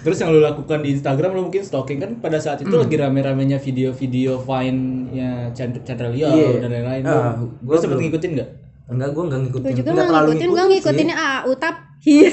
Terus 0.00 0.16
yang 0.20 0.30
lu 0.32 0.40
lakukan 0.40 0.80
di 0.80 0.92
Instagram 0.92 1.32
lu 1.32 1.48
mungkin 1.48 1.60
stalking 1.60 1.96
kan 1.96 2.10
pada 2.18 2.36
saat 2.36 2.60
itu 2.60 2.70
lagi 2.70 2.92
rame-ramenya 2.94 3.56
video-video 3.56 4.36
Vine-nya 4.38 5.48
Chandra, 5.52 5.80
Chandra 5.82 6.08
Leo 6.08 6.28
Iya. 6.28 6.60
dan 6.60 6.70
lain-lain. 6.70 7.02
Ah, 7.04 7.36
gua 7.60 7.74
lu 7.74 7.80
sempet 7.80 8.00
ngikutin 8.00 8.30
enggak? 8.32 8.50
Enggak, 8.84 9.08
gue 9.10 9.22
enggak 9.24 9.40
ngikutin. 9.42 9.64
Gue 9.64 9.72
juga 9.74 9.80
Nggak 9.82 9.92
nggak 9.94 10.08
terlalu 10.08 10.28
ngikutin, 10.30 10.48
gue 10.48 10.64
ngikutin 10.66 10.72
ngikutin 10.94 11.08
sih. 11.08 11.24
AA 11.24 11.38
Utap. 11.48 11.74
Iya. 12.04 12.30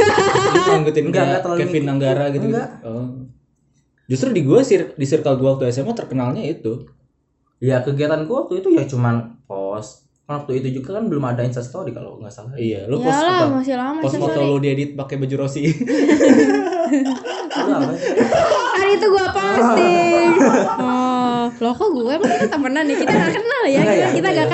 Ngikutin 0.77 1.03
Enggak, 1.07 1.23
enggak 1.23 1.41
terlalu 1.41 1.59
Kevin 1.59 1.83
Nanggara 1.87 2.25
gitu. 2.29 2.45
Enggak. 2.45 2.69
Oh. 2.83 3.05
Justru 4.11 4.35
di 4.35 4.43
gua 4.43 4.59
sir- 4.59 4.91
di 4.91 5.05
circle 5.07 5.39
gua 5.39 5.55
waktu 5.55 5.71
SMA 5.71 5.95
terkenalnya 5.95 6.43
itu. 6.43 6.83
Ya 7.61 7.79
kegiatan 7.79 8.25
gue 8.25 8.35
waktu 8.35 8.59
itu 8.59 8.73
ya 8.73 8.83
cuman 8.83 9.37
post. 9.45 10.09
Kan 10.25 10.43
waktu 10.43 10.65
itu 10.65 10.81
juga 10.81 10.97
kan 10.97 11.05
belum 11.07 11.21
ada 11.23 11.45
Insta 11.45 11.61
Story 11.61 11.93
kalau 11.93 12.17
nggak 12.17 12.33
salah. 12.33 12.57
Iya, 12.57 12.89
lu 12.89 12.97
post 12.97 13.21
Iyalah, 13.21 13.37
apa? 13.37 13.45
masih 13.53 13.75
lama 13.77 13.99
Post 14.01 14.17
foto 14.17 14.39
lu 14.41 14.57
diedit 14.57 14.97
pakai 14.97 15.15
baju 15.21 15.35
Rossi. 15.45 15.61
Sih? 15.69 15.73
Hari 18.81 18.91
itu 18.97 19.07
gue 19.07 19.25
posting. 19.31 20.29
Oh, 21.41 21.49
loh 21.57 21.73
kok 21.73 21.89
gue 21.89 22.13
emang 22.13 22.31
kita 22.37 22.47
temenan 22.53 22.85
nih 22.85 22.97
kita 23.01 23.11
gak 23.11 23.33
kenal 23.33 23.63
ya, 23.65 23.81
Enggak 23.81 23.97
kita, 23.97 23.97
ya, 23.97 24.09
kita 24.13 24.27
enggak 24.29 24.45
gak 24.45 24.45
ya. 24.45 24.51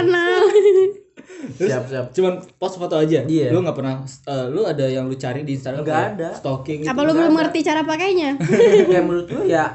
Kenal. 1.58 1.68
siap 1.68 1.84
siap. 1.88 2.06
Cuman 2.12 2.34
post 2.56 2.76
foto 2.78 2.96
aja. 2.96 3.20
Iya. 3.22 3.50
Lu 3.50 3.60
nggak 3.60 3.74
pernah 3.74 4.00
eh, 4.06 4.46
lu 4.48 4.62
ada 4.64 4.86
yang 4.86 5.06
lu 5.06 5.16
cari 5.16 5.42
di 5.42 5.54
Instagram 5.54 5.82
Nggak 5.82 5.92
kayak 5.92 6.14
ada. 6.14 6.30
Stalking 6.34 6.78
gitu. 6.82 6.90
Apa 6.90 7.02
lu 7.02 7.12
belum 7.12 7.34
ngerti 7.34 7.60
cara 7.62 7.82
pakainya? 7.82 8.30
kayak 8.90 9.04
menurut 9.04 9.28
gue 9.28 9.44
ya 9.48 9.66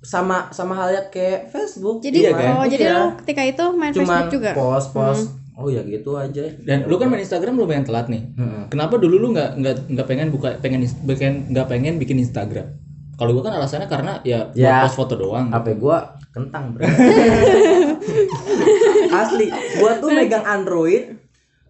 sama 0.00 0.52
sama 0.52 0.76
halnya 0.76 1.08
kayak 1.08 1.48
Facebook. 1.48 1.98
Jadi 1.98 2.16
Iya 2.20 2.30
kan? 2.30 2.48
oh, 2.54 2.66
jadi 2.68 2.84
Iya. 2.84 2.94
lu 2.94 3.04
ketika 3.18 3.42
itu 3.42 3.64
main 3.72 3.90
cuman 3.90 4.06
Facebook 4.06 4.34
juga. 4.36 4.50
Hmm. 4.52 4.60
post 4.60 4.88
post. 4.92 5.24
Oh 5.54 5.70
ya 5.70 5.80
gitu 5.82 6.10
aja. 6.14 6.44
Dan 6.60 6.84
lu 6.84 6.98
kan 6.98 7.06
main 7.06 7.22
Instagram 7.22 7.54
lumayan 7.54 7.82
telat 7.82 8.10
nih. 8.10 8.26
Heeh. 8.34 8.62
Kenapa 8.68 8.98
dulu 8.98 9.16
lu 9.16 9.28
nggak 9.32 9.50
nggak 9.56 9.74
nggak 9.88 10.06
pengen 10.06 10.28
buka 10.28 10.58
pengen 10.58 10.82
pengen 11.06 11.48
nggak 11.48 11.66
pengen 11.66 11.94
bikin 11.96 12.18
Instagram? 12.18 12.68
Kalau 13.14 13.30
gua 13.30 13.46
kan 13.46 13.54
alasannya 13.54 13.86
karena 13.86 14.18
ya, 14.26 14.50
buat 14.50 14.58
Ya. 14.58 14.82
post 14.82 14.98
foto 14.98 15.14
doang. 15.14 15.46
HP 15.48 15.78
gua 15.78 16.02
kentang, 16.34 16.74
Bro. 16.74 16.82
Asli, 19.16 19.46
gua 19.76 19.90
tuh 19.96 20.08
megang 20.10 20.42
Android 20.42 21.14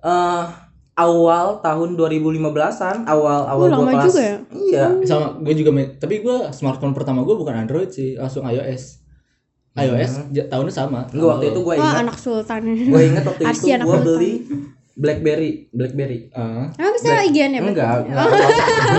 eh 0.01 0.43
awal 0.95 1.59
tahun 1.59 1.95
2015-an, 1.95 3.03
awal-awal 3.05 3.67
Oh, 3.67 3.71
gua 3.79 3.87
kelas. 3.91 4.03
juga 4.07 4.23
ya? 4.23 4.37
Iya. 4.53 4.85
Sama 5.03 5.27
gue 5.39 5.55
juga 5.55 5.69
main, 5.69 5.87
tapi 5.95 6.21
gua 6.21 6.51
smartphone 6.51 6.93
pertama 6.93 7.21
gua 7.21 7.35
bukan 7.35 7.53
Android 7.57 7.89
sih, 7.89 8.15
langsung 8.15 8.45
iOS. 8.45 9.01
iOS 9.75 10.31
j- 10.31 10.47
tahunnya 10.47 10.71
sama. 10.71 11.03
Enggak 11.09 11.29
waktu 11.33 11.45
itu 11.49 11.61
gua 11.61 11.73
Wah, 11.73 11.79
ingat, 11.83 12.01
anak 12.01 12.17
sultan. 12.17 12.61
gua 12.87 13.01
ingat 13.03 13.25
waktu 13.25 13.43
Arsi 13.51 13.67
itu 13.67 13.81
sultan. 13.81 14.03
beli 14.03 14.33
BlackBerry, 14.95 15.67
BlackBerry. 15.69 16.31
Ah, 16.31 16.71
Emang 16.73 16.95
bisa 16.95 17.11
IGN 17.25 17.51
ya? 17.59 17.61
Enggak, 17.61 17.89
enggak. 18.01 18.23
Gua 18.23 18.39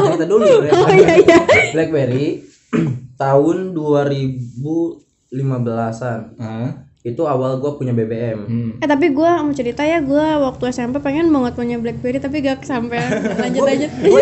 cerita 0.10 0.26
dulu. 0.28 0.44
Bre. 0.44 0.70
Oh 0.70 0.90
iya 0.92 1.16
iya. 1.16 1.38
BlackBerry 1.72 2.44
tahun 3.16 3.72
2015-an. 3.72 6.20
ah, 6.38 6.85
Itu 7.06 7.30
awal 7.30 7.62
gua 7.62 7.78
punya 7.78 7.94
BBM. 7.94 8.40
hmm. 8.50 8.72
Eh 8.82 8.88
tapi 8.90 9.14
gue 9.14 9.30
mau 9.30 9.54
cerita 9.54 9.86
ya 9.86 10.02
gue 10.02 10.26
waktu 10.42 10.74
SMP 10.74 10.98
pengen 11.06 11.30
banget 11.30 11.54
punya 11.54 11.78
BlackBerry 11.78 12.18
tapi 12.18 12.42
gak 12.42 12.66
kesampaian. 12.66 13.14
Lanjut 13.46 13.62
lanjut. 13.62 13.92
gue 13.94 14.22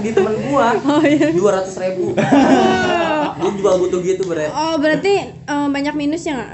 di 0.00 0.10
temen 0.16 0.34
gua 0.48 0.72
Oh 0.96 1.04
iya. 1.04 1.28
dua 1.28 1.60
ratus 1.60 1.76
ribu 1.76 2.16
gue 3.42 3.50
juga 3.58 3.76
butuh 3.76 4.00
gitu 4.00 4.22
bre 4.24 4.48
Oh 4.48 4.80
berarti 4.80 5.28
eh, 5.28 5.68
banyak 5.68 5.92
minusnya 5.92 6.40
nggak? 6.40 6.52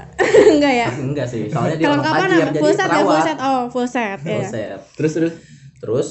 Enggak 0.51 0.73
ya? 0.75 0.87
enggak 0.91 1.27
sih 1.31 1.47
soalnya 1.47 1.75
dia 1.79 1.87
orang 1.87 2.03
Kelengkapan 2.03 2.27
tajir 2.27 2.35
apa? 2.35 2.49
jadi 2.51 2.59
Full 2.59 2.73
set 2.75 2.89
ya 2.89 2.99
full 2.99 3.21
set. 3.23 3.37
Oh 3.39 3.61
full 3.71 3.87
set 3.87 4.19
ya. 4.19 4.35
Full 4.35 4.43
set. 4.51 4.79
Terus 4.99 5.11
terus 5.15 5.33
terus 5.79 6.07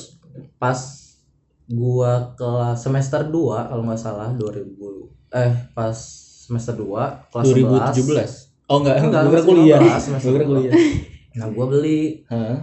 pas 0.57 0.79
gua 1.69 2.33
kelas 2.41 2.81
semester 2.81 3.21
2 3.29 3.69
kalau 3.69 3.83
nggak 3.85 4.01
salah 4.01 4.33
2000 4.33 4.65
eh 5.37 5.53
pas 5.77 5.97
semester 6.49 6.73
2 6.73 7.29
kelas 7.29 7.45
2017. 7.53 8.48
Oh 8.69 8.79
enggak, 8.79 9.01
Enggak, 9.01 9.23
masih 9.27 9.47
kuliah. 9.47 9.81
15, 9.81 9.97
semester 9.99 10.29
Gua 10.29 10.35
kira 10.35 10.45
dua. 10.45 10.53
kuliah. 10.55 10.75
11 10.75 11.09
nah 11.35 11.47
gua 11.49 11.67
beli 11.69 12.01
Hah? 12.27 12.57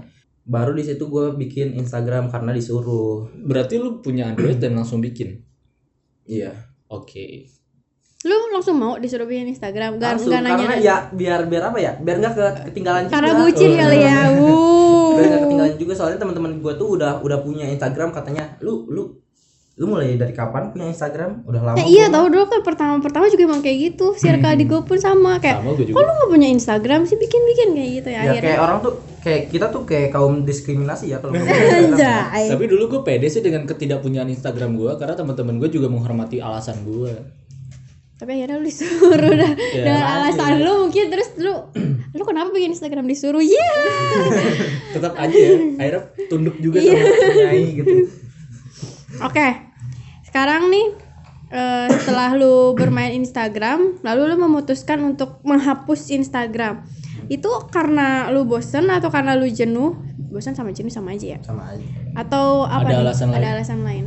baru 0.43 0.71
di 0.71 0.83
situ 0.83 1.03
gua 1.05 1.31
bikin 1.31 1.73
Instagram 1.75 2.27
karena 2.27 2.51
disuruh 2.51 3.25
Berarti 3.39 3.75
lu 3.75 3.99
punya 3.99 4.27
Android 4.27 4.57
dan 4.57 4.73
langsung 4.73 4.99
bikin. 4.99 5.41
iya 6.23 6.53
Oke. 6.87 7.49
Lu 8.21 8.37
langsung 8.49 8.75
mau 8.75 8.95
disuruh 8.95 9.23
bikin 9.23 9.47
Instagram? 9.47 9.95
Gak, 9.95 10.17
langsung 10.17 10.29
gak 10.29 10.41
nanya 10.43 10.57
karena 10.59 10.77
ya 10.79 10.95
biar 11.09 11.39
biar 11.45 11.63
apa 11.65 11.77
ya 11.79 11.93
biar 11.95 12.17
nggak 12.19 12.33
ke- 12.33 12.63
ketinggalan 12.67 13.01
juga 13.03 13.13
Karena 13.15 13.31
bucin 13.35 13.71
kali 13.75 13.99
ya. 13.99 14.19
Wuh. 14.31 15.09
biar 15.13 15.25
nggak 15.27 15.41
ketinggalan 15.43 15.73
juga 15.75 15.93
soalnya 15.95 16.17
teman-teman 16.19 16.51
gua 16.59 16.73
tuh 16.73 16.89
udah 16.91 17.11
udah 17.19 17.37
punya 17.39 17.65
Instagram 17.67 18.09
katanya 18.11 18.57
lu 18.59 18.85
lu 18.87 19.03
lu 19.75 19.91
mulai 19.91 20.15
dari 20.15 20.31
kapan 20.31 20.71
punya 20.71 20.87
Instagram 20.87 21.43
udah 21.43 21.59
lama 21.59 21.75
Eh, 21.75 21.91
iya 21.91 22.07
tahu 22.07 22.31
dulu 22.31 22.47
kan 22.47 22.63
pertama-pertama 22.63 23.27
juga 23.27 23.43
emang 23.43 23.59
kayak 23.59 23.91
gitu. 23.91 24.15
Circle 24.15 24.55
di 24.55 24.65
gue 24.65 24.79
pun 24.81 24.95
sama 24.95 25.35
kayak 25.37 25.59
Sama 25.59 25.75
gue 25.75 25.91
kok 25.91 25.99
lu 25.99 26.11
gak 26.15 26.29
punya 26.31 26.47
Instagram 26.47 27.03
sih 27.03 27.19
bikin-bikin 27.19 27.75
kayak 27.75 27.89
gitu 27.91 28.07
ya, 28.07 28.15
ya 28.15 28.21
akhirnya. 28.31 28.47
kayak 28.55 28.61
orang 28.63 28.77
tuh 28.79 28.93
kayak 29.19 29.41
kita 29.51 29.65
tuh 29.67 29.83
kayak 29.83 30.09
kaum 30.09 30.33
diskriminasi 30.41 31.11
ya 31.11 31.19
kalau 31.19 31.35
ya. 31.43 31.43
Anjay. 31.43 32.47
Tapi 32.47 32.63
dulu 32.71 32.83
gue 32.87 33.01
pede 33.03 33.27
sih 33.27 33.43
dengan 33.43 33.67
ketidakpunyaan 33.67 34.31
Instagram 34.31 34.79
gue 34.79 34.91
karena 34.95 35.11
teman-teman 35.11 35.59
gue 35.59 35.67
juga 35.67 35.91
menghormati 35.91 36.39
alasan 36.39 36.79
gue. 36.87 37.11
Tapi 38.15 38.31
akhirnya 38.31 38.55
lu 38.55 38.63
disuruh 38.63 39.11
dah 39.35 39.51
Ya, 39.75 39.83
dengan 39.83 40.05
alasan 40.07 40.63
lu 40.63 40.87
mungkin 40.87 41.11
terus 41.11 41.35
lu 41.35 41.51
lu 42.15 42.23
kenapa 42.23 42.55
bikin 42.55 42.71
Instagram 42.71 43.11
disuruh? 43.11 43.43
Iya. 43.43 43.69
Tetap 44.95 45.19
aja 45.19 45.35
ya, 45.35 45.51
akhirnya 45.75 46.01
tunduk 46.31 46.55
juga 46.63 46.79
sama 46.79 47.03
nyai 47.43 47.75
gitu. 47.75 48.23
Oke. 49.21 49.47
Sekarang 50.23 50.67
nih 50.67 50.87
eh, 51.47 51.87
setelah 51.93 52.33
lu 52.33 52.73
bermain 52.73 53.13
Instagram, 53.13 54.01
lalu 54.01 54.21
lu 54.27 54.37
memutuskan 54.41 54.99
untuk 55.01 55.39
menghapus 55.41 56.11
Instagram. 56.11 56.83
Itu 57.25 57.49
karena 57.69 58.27
lu 58.29 58.43
bosen 58.43 58.85
atau 58.87 59.09
karena 59.09 59.33
lu 59.33 59.47
jenuh? 59.47 59.95
Bosen 60.29 60.51
sama 60.51 60.75
jenuh 60.75 60.91
sama 60.91 61.15
aja 61.15 61.35
ya. 61.35 61.39
sama 61.39 61.63
aja 61.71 61.85
Atau 62.13 62.67
apa 62.67 62.83
Ada 62.83 62.91
nih? 62.91 63.03
alasan 63.07 63.27
Ada 63.29 63.37
lain? 63.39 63.53
alasan 63.55 63.79
lain. 63.81 64.05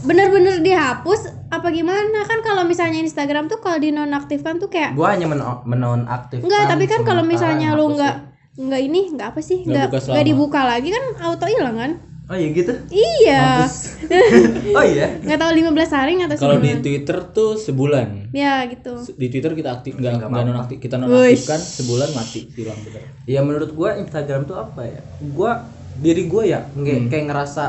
Bener-bener 0.00 0.62
dihapus 0.62 1.20
apa 1.50 1.68
gimana? 1.68 2.24
Kan 2.24 2.40
kalau 2.40 2.62
misalnya 2.62 3.02
Instagram 3.02 3.50
tuh 3.50 3.58
kalau 3.58 3.76
dinonaktifkan 3.76 4.56
tuh 4.56 4.70
kayak 4.70 4.94
gua 4.94 5.12
hanya 5.12 5.26
men- 5.26 5.42
menonaktifkan 5.66 6.46
Enggak, 6.46 6.70
tapi 6.70 6.84
kan 6.86 7.02
kalau 7.02 7.20
misalnya 7.20 7.74
lu 7.74 7.92
enggak 7.92 8.30
enggak 8.54 8.80
ini 8.80 9.10
enggak 9.10 9.34
apa 9.34 9.40
sih? 9.42 9.66
Nggak 9.66 9.90
Enggak 9.90 10.02
enggak 10.06 10.24
dibuka 10.24 10.60
lagi 10.62 10.88
kan 10.88 11.04
auto 11.20 11.44
hilang 11.44 11.76
kan? 11.76 11.92
Oh 12.30 12.36
iya 12.36 12.48
gitu 12.52 12.72
Iya. 12.88 13.66
oh 14.78 14.84
iya 14.84 15.18
Enggak 15.18 15.38
tahu 15.40 15.50
15 15.52 15.66
hari 15.92 16.12
atau 16.20 16.36
Kalau 16.38 16.56
di 16.56 16.70
sebulan. 16.70 16.80
Twitter 16.80 17.18
tuh 17.28 17.50
sebulan. 17.56 18.08
Ya 18.30 18.62
gitu. 18.64 18.92
Di 19.12 19.26
Twitter 19.28 19.52
kita 19.52 19.70
aktif 19.72 19.92
nggak 19.94 20.24
Nggak 20.24 20.44
nonaktif 20.46 20.78
kita 20.78 20.94
nonaktifkan 20.96 21.58
sebulan 21.58 22.08
mati 22.12 22.46
hilang 22.48 22.78
bener. 22.80 23.02
ya 23.24 23.40
menurut 23.40 23.70
gua 23.70 23.94
Instagram 23.96 24.44
tuh 24.44 24.56
apa 24.56 24.82
ya 24.84 25.00
gua 25.28 25.66
diri 25.96 26.24
gua 26.24 26.42
ya 26.44 26.60
nggak 26.70 26.96
Hmm. 26.96 27.08
kayak 27.08 27.24
ngerasa 27.26 27.64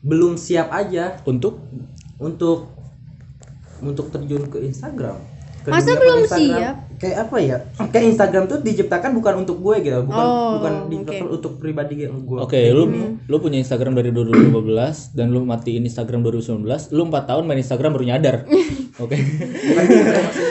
belum 0.00 0.34
siap 0.34 0.70
aja 0.70 1.18
Untuk 1.24 1.58
untuk 2.16 2.70
untuk 3.80 4.06
terjun 4.08 4.46
ke 4.46 4.58
Instagram 4.60 5.18
Ke 5.60 5.68
Masa 5.68 5.92
belum 5.92 6.18
Instagram. 6.22 6.56
siap? 6.56 6.76
Kayak 6.98 7.16
apa 7.24 7.36
ya 7.38 7.56
kayak 7.86 8.06
Instagram 8.08 8.44
tuh 8.44 8.58
diciptakan 8.58 9.14
bukan 9.14 9.34
untuk 9.40 9.58
gue 9.58 9.76
gitu 9.80 10.02
bukan 10.02 10.18
Oh, 10.20 10.58
bukan 10.58 10.72
diciptakan 10.88 11.26
untuk 11.30 11.52
pribadi 11.56 12.04
yang 12.04 12.18
gue 12.20 12.38
Oke, 12.38 12.58
lu 12.68 12.90
lu 13.22 13.36
punya 13.38 13.56
Instagram 13.56 13.94
dari 13.94 14.10
2015 14.10 15.14
dan 15.14 15.30
lu 15.30 15.42
matiin 15.42 15.82
Instagram 15.82 16.20
2019, 16.22 16.66
lu 16.90 17.02
4 17.04 17.24
tahun 17.24 17.42
main 17.44 17.58
Instagram 17.58 17.90
baru 17.92 18.04
nyadar. 18.06 18.36
Oke. 19.02 19.14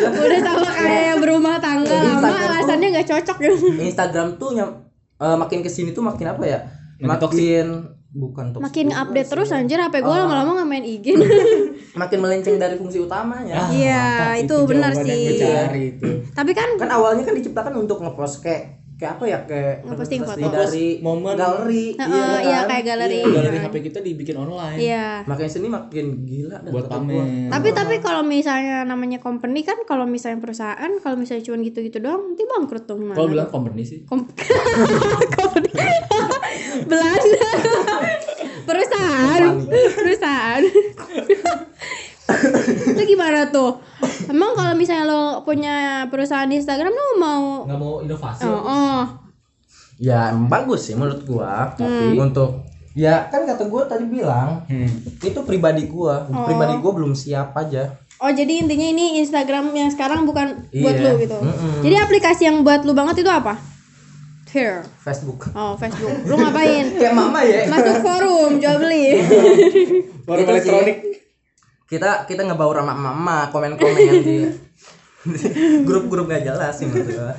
Udah 0.08 0.40
sama 0.42 0.70
kayak 0.72 1.04
yang 1.06 1.20
berumah 1.20 1.56
tangga 1.58 1.98
lama 1.98 2.30
alasannya 2.32 2.88
nggak 2.94 3.08
cocok 3.08 3.38
gitu. 3.40 3.56
Instagram 3.78 4.28
tuh 4.36 4.50
nyam, 4.54 4.70
eh, 5.18 5.36
makin 5.36 5.60
ke 5.60 5.70
sini 5.70 5.92
tuh 5.92 6.02
makin 6.02 6.28
apa 6.30 6.44
ya 6.44 6.60
Makin 6.98 7.20
toxic. 7.20 7.38
makin 7.38 7.68
bukan 8.10 8.46
toxic 8.50 8.64
Makin 8.64 8.88
update 8.90 9.26
sih. 9.26 9.34
terus 9.36 9.50
anjir 9.52 9.78
HP 9.78 9.96
gue 10.00 10.10
Ah. 10.10 10.24
lama-lama 10.24 10.52
nggak 10.56 10.70
main 10.70 10.86
IG. 10.86 11.06
makin 12.02 12.20
melenceng 12.20 12.56
dari 12.56 12.76
fungsi 12.76 12.98
utamanya 13.00 13.68
Iya, 13.68 14.06
mantap, 14.32 14.42
itu 14.42 14.56
benar 14.66 14.92
jawaban 14.92 15.08
yang 15.08 15.18
sih. 15.18 15.88
itu. 15.92 16.08
Tapi 16.32 16.52
kan 16.52 16.70
kan 16.76 16.90
awalnya 16.90 17.22
kan 17.22 17.34
diciptakan 17.34 17.74
untuk 17.76 18.00
ngepost 18.00 18.40
kayak 18.40 18.64
kayak 18.96 19.14
apa 19.14 19.24
ya 19.26 19.38
kayak 19.44 19.76
Ngeposting 19.84 20.22
foto. 20.24 20.42
dari 20.48 20.98
Momen. 20.98 21.38
galeri 21.38 21.94
Heeh, 21.94 22.38
iya, 22.42 22.58
kan? 22.58 22.68
kayak 22.68 22.84
galeri. 22.88 23.20
Iya, 23.20 23.30
galeri 23.32 23.54
Iya. 23.56 23.66
HP 23.68 23.76
kita 23.84 24.00
dibikin 24.00 24.36
online. 24.36 24.78
iya. 24.80 25.08
makin 25.24 25.46
sini 25.48 25.68
makin 25.68 26.06
gila 26.24 26.58
dah 26.60 26.72
Buat 26.72 26.86
pamer. 26.88 27.26
Tapi 27.48 27.70
tapi 27.72 27.96
kalau 28.00 28.24
misalnya 28.24 28.82
namanya 28.84 29.20
company 29.20 29.62
kan 29.62 29.78
kalau 29.84 30.06
misalnya 30.06 30.40
perusahaan 30.40 30.92
kalau 30.98 31.14
misalnya 31.14 31.44
cuma 31.44 31.62
gitu-gitu 31.62 31.98
doang 32.00 32.26
nanti 32.28 32.42
bangkrut 32.44 32.86
dong? 32.86 33.06
Kalau 33.12 33.30
bilang 33.30 33.46
company 33.48 33.84
sih. 33.84 34.02
Kom- 34.04 34.26
company. 35.38 35.70
Belanda. 36.84 37.50
perusahaan. 38.64 39.42
Perusahaan. 39.94 40.62
Itu 42.88 43.02
gimana 43.06 43.48
tuh? 43.48 43.80
Emang 44.28 44.52
kalau 44.54 44.74
misalnya 44.74 45.06
lo 45.06 45.24
punya 45.42 45.76
perusahaan 46.08 46.46
di 46.46 46.58
Instagram 46.58 46.92
lo 46.92 47.06
mau 47.16 47.44
Nggak 47.64 47.78
mau 47.78 47.94
inovasi. 48.00 48.44
Oh, 48.44 48.62
oh. 48.62 49.02
ya 49.98 50.30
emang 50.30 50.46
bagus 50.48 50.86
sih 50.86 50.94
menurut 50.94 51.26
gua 51.26 51.74
tapi 51.74 52.14
untuk 52.16 52.62
ya 52.94 53.26
kan 53.26 53.42
kata 53.44 53.66
gua 53.66 53.82
tadi 53.84 54.06
bilang 54.06 54.62
Hmm. 54.64 54.86
itu 55.18 55.40
pribadi 55.42 55.88
gua 55.88 56.22
Oh. 56.28 56.46
pribadi 56.46 56.78
gua 56.78 56.92
belum 56.94 57.14
siap 57.14 57.56
aja 57.56 57.98
Oh 58.18 58.30
jadi 58.30 58.62
intinya 58.62 58.88
ini 58.88 59.18
Instagram 59.18 59.70
yang 59.72 59.90
sekarang 59.90 60.22
bukan 60.24 60.66
buat 60.72 60.96
Iya. 60.96 61.06
lu 61.08 61.22
gitu. 61.22 61.38
Mm-mm. 61.38 61.82
Jadi 61.82 61.96
aplikasi 61.96 62.42
yang 62.44 62.62
buat 62.62 62.82
lu 62.82 62.92
banget 62.92 63.22
itu 63.22 63.30
apa? 63.30 63.54
Here. 64.48 64.80
Facebook 64.98 65.52
Oh 65.52 65.76
Facebook. 65.76 66.24
Lu 66.24 66.36
ngapain? 66.36 66.92
kayak 67.00 67.12
mama 67.12 67.40
ya 67.42 67.68
Masuk 67.68 67.96
forum 68.00 68.52
jual 68.58 68.78
beli. 68.78 69.20
Forum 70.26 70.42
Itu 70.42 70.50
sih. 70.50 70.54
elektronik. 70.54 70.98
kita 71.86 72.10
kita 72.24 72.42
ngebaur 72.44 72.76
sama 72.76 72.92
mama 72.94 73.48
komen-komen 73.48 73.96
di 74.20 74.44
grup-grup 75.88 76.28
gak 76.28 76.44
jelas 76.44 76.76
sih 76.76 76.84
menurut 76.84 77.08
gua 77.10 77.32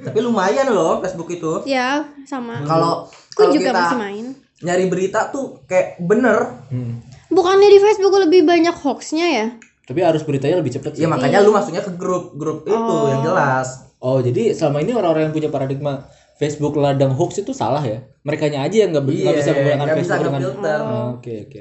tapi 0.00 0.18
lumayan 0.18 0.64
loh 0.66 0.96
Facebook 0.98 1.28
itu 1.28 1.60
ya 1.64 2.08
sama. 2.24 2.64
kalau 2.64 3.04
Aku 3.04 3.36
kalau 3.38 3.52
juga 3.52 3.68
kita 3.68 3.80
masih 3.82 3.98
main. 3.98 4.24
nyari 4.58 4.84
berita 4.86 5.28
tuh 5.28 5.60
kayak 5.64 6.00
bener 6.00 6.64
Hmm. 6.68 7.04
Bukannya 7.28 7.68
di 7.68 7.78
Facebook 7.78 8.10
lebih 8.18 8.42
banyak 8.42 8.74
hoaxnya 8.74 9.26
ya? 9.28 9.46
Tapi 9.84 10.00
harus 10.00 10.22
beritanya 10.22 10.56
lebih 10.56 10.72
cepat 10.72 10.94
sih. 10.94 11.02
ya 11.02 11.06
makanya 11.06 11.38
lu 11.38 11.52
masuknya 11.52 11.78
ke 11.80 11.92
grup 11.92 12.32
grup 12.34 12.64
itu 12.64 12.74
yang 13.06 13.22
jelas 13.22 13.84
Oh, 13.98 14.16
jadi 14.18 14.50
selama 14.50 14.80
ini 14.80 14.96
orang-orang 14.96 15.28
yang 15.28 15.34
punya 15.36 15.50
paradigma 15.50 16.08
Facebook 16.40 16.72
ladang 16.74 17.12
hoax 17.12 17.36
itu 17.38 17.52
salah 17.52 17.84
ya? 17.84 18.00
Merekanya 18.24 18.64
aja 18.64 18.76
yang 18.80 18.90
nggak 18.90 19.04
Iya, 19.06 19.30
bisa 19.36 19.50
menggunakan 19.52 19.76
nggak 19.78 19.98
bisa 20.00 20.08
Facebook 20.08 20.24
dengan 20.24 20.40
ngefilter. 20.40 20.78
Oh, 20.80 21.08
Oke, 21.14 21.34
oke. 21.44 21.60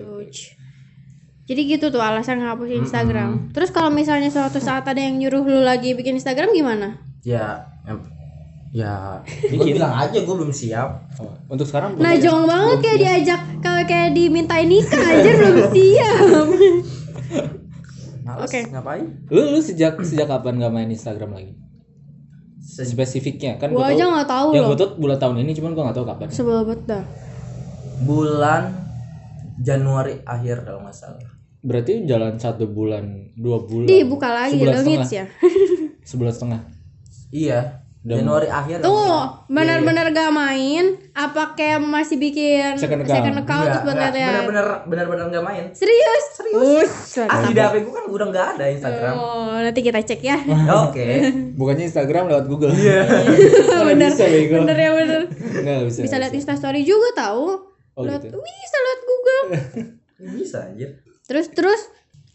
Jadi 1.44 1.62
gitu 1.68 1.86
tuh 1.90 2.00
alasan 2.00 2.40
ngapus 2.40 2.70
Instagram. 2.80 3.30
Terus 3.52 3.70
kalau 3.70 3.90
misalnya 3.90 4.30
suatu 4.30 4.58
saat 4.58 4.86
ada 4.86 4.98
yang 4.98 5.18
nyuruh 5.18 5.42
lu 5.42 5.62
lagi 5.62 5.92
bikin 5.92 6.16
Instagram 6.16 6.50
gimana? 6.52 6.96
ya 7.20 7.68
ya 8.70 9.20
gue 9.26 9.50
Bikin. 9.52 9.76
bilang 9.76 9.92
aja 9.92 10.14
gue 10.14 10.30
belum 10.32 10.54
siap 10.54 11.10
Oh, 11.18 11.34
untuk 11.50 11.66
sekarang 11.66 11.98
belum 11.98 12.06
Nah, 12.06 12.16
jong 12.16 12.46
banget 12.46 12.78
kayak 12.80 13.00
diajak 13.02 13.42
kalau 13.60 13.82
kayak 13.84 14.14
dimintain 14.14 14.70
nikah 14.70 15.02
aja 15.02 15.30
belum 15.36 15.58
siap. 15.74 16.22
Oke. 18.40 18.62
ngapain 18.70 19.06
Lu 19.28 19.42
lu 19.50 19.60
sejak 19.60 19.98
sejak 20.00 20.30
kapan 20.30 20.62
nggak 20.62 20.70
main 20.70 20.88
Instagram 20.88 21.34
lagi? 21.34 21.54
Spesifiknya 22.82 23.56
kan 23.56 23.70
Gua 23.70 23.82
gua 23.82 23.88
aja 23.90 24.00
tahu- 24.00 24.14
nggak 24.14 24.30
tahu 24.30 24.48
Yang 24.50 24.62
loh. 24.62 24.70
gue 24.70 24.78
tahu 24.78 24.90
bulan 24.98 25.18
tahun 25.18 25.36
ini 25.40 25.52
cuman 25.54 25.72
gua 25.72 25.84
nggak 25.86 25.98
tahu 25.98 26.08
kapan. 26.08 26.28
Sebel 26.30 26.58
banget 26.64 26.82
dah. 26.86 27.04
bulan 28.00 28.64
Januari 29.58 30.24
akhir 30.24 30.64
kalau 30.64 30.80
nggak 30.82 30.96
salah 30.96 31.20
Berarti 31.60 32.06
jalan 32.06 32.36
satu 32.36 32.64
bulan, 32.66 33.04
dua 33.36 33.60
bulan. 33.60 33.84
Dibuka 33.86 34.30
lagi 34.30 34.56
Sebulan 34.56 34.80
setengah. 34.80 35.08
ya. 35.12 35.26
Sebulan 36.10 36.32
setengah. 36.32 36.62
iya 37.30 37.60
Januari 38.12 38.48
akhir 38.48 38.82
Tuh, 38.82 39.22
benar-benar 39.46 40.10
gak 40.10 40.32
main 40.32 40.86
apa 41.12 41.54
kayak 41.54 41.78
masih 41.78 42.18
bikin 42.18 42.74
Second 42.74 43.04
account. 43.04 43.16
second 43.16 43.38
account 43.38 43.66
terus 43.66 43.84
buat 43.84 43.96
lihat 43.96 44.14
bener-bener 44.16 44.66
bener-bener 44.84 45.26
nggak 45.30 45.44
main 45.44 45.64
Serius? 45.72 46.24
Serius. 46.34 46.90
asli 47.22 47.54
di 47.54 47.60
HP 47.60 47.76
gue 47.82 47.94
kan 47.94 48.06
udah 48.08 48.26
nggak 48.28 48.48
ada 48.56 48.66
Instagram 48.68 49.14
Oh, 49.14 49.54
nanti 49.54 49.80
kita 49.80 50.00
cek 50.00 50.22
ya. 50.22 50.38
oke 50.84 51.08
Bukannya 51.54 51.86
Instagram 51.86 52.24
lewat 52.28 52.46
Google. 52.48 52.72
Iya. 52.72 53.04
Mana 53.78 53.86
bener. 53.86 54.10
bisa. 54.10 54.26
Bener 54.58 54.78
ya 54.78 54.92
bener. 54.96 55.22
Nggak 55.60 55.86
bisa. 55.86 56.00
Bisa 56.02 56.16
lihat 56.18 56.34
Insta 56.34 56.56
story 56.56 56.82
juga 56.82 57.14
tahu. 57.14 57.46
Oh, 57.94 58.04
Lihat- 58.04 58.24
gitu. 58.24 58.40
Bisa 58.40 58.78
lihat 58.80 59.00
Google. 59.04 59.44
bisa 60.36 60.58
aja 60.66 60.88
Terus 61.26 61.48
terus 61.50 61.82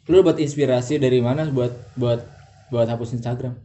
Lu 0.05 0.21
dapat 0.21 0.39
inspirasi 0.39 0.97
dari 0.97 1.19
mana 1.19 1.49
buat 1.49 1.73
buat 1.97 2.21
buat 2.69 2.85
hapus 2.87 3.17
Instagram? 3.17 3.57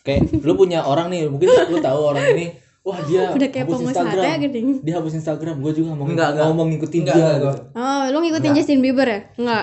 Kayak 0.00 0.20
lu 0.40 0.52
punya 0.54 0.80
orang 0.80 1.08
nih, 1.08 1.28
mungkin 1.28 1.48
lu 1.68 1.78
tahu 1.78 2.00
orang 2.06 2.24
ini, 2.32 2.46
wah 2.80 2.96
dia 3.04 3.28
udah 3.30 3.48
kayak 3.48 3.68
hapus 3.68 3.80
Instagram. 3.84 4.22
ya. 4.24 4.36
Dia 4.80 4.94
hapus 4.96 5.14
Instagram, 5.14 5.54
gue 5.60 5.72
juga 5.74 5.90
mau 5.92 6.08
Enggak, 6.08 6.28
enggak. 6.32 6.48
mau 6.50 6.64
ngikutin 6.64 7.00
Enggak, 7.04 7.14
dia. 7.14 7.20
enggak, 7.20 7.36
enggak. 7.36 7.56
Oh, 7.76 8.02
lu 8.08 8.18
ngikutin 8.20 8.52
Justin 8.54 8.80
Bieber 8.80 9.04
ya? 9.04 9.20
Enggak. 9.36 9.62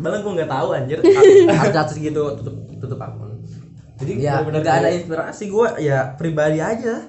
Malah 0.00 0.18
gue 0.18 0.32
nggak 0.32 0.50
tahu 0.50 0.68
anjir 0.72 0.98
artis 1.76 1.98
gitu 2.00 2.22
tutup 2.34 2.56
tutup 2.80 2.98
akun 2.98 3.36
Jadi 4.00 4.12
ya 4.16 4.40
benar-benar 4.40 4.60
nggak 4.64 4.76
ada 4.80 4.88
inspirasi 4.96 5.44
gue 5.46 5.66
ya 5.84 6.16
pribadi 6.16 6.56
aja 6.56 7.04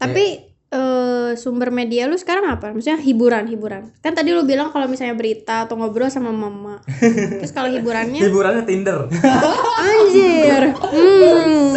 Tapi 0.00 0.24
eh, 0.72 1.03
sumber 1.32 1.72
media 1.72 2.04
lu 2.04 2.20
sekarang 2.20 2.44
apa? 2.52 2.76
Maksudnya 2.76 3.00
hiburan, 3.00 3.48
hiburan. 3.48 3.88
Kan 4.04 4.12
tadi 4.12 4.36
lu 4.36 4.44
bilang 4.44 4.68
kalau 4.68 4.84
misalnya 4.84 5.16
berita 5.16 5.64
atau 5.64 5.80
ngobrol 5.80 6.12
sama 6.12 6.28
mama. 6.28 6.84
Terus 7.40 7.52
kalau 7.56 7.72
hiburannya 7.72 8.20
hiburannya 8.20 8.64
Tinder 8.68 9.08
anjir. 9.80 10.62
Hmm. 10.76 11.72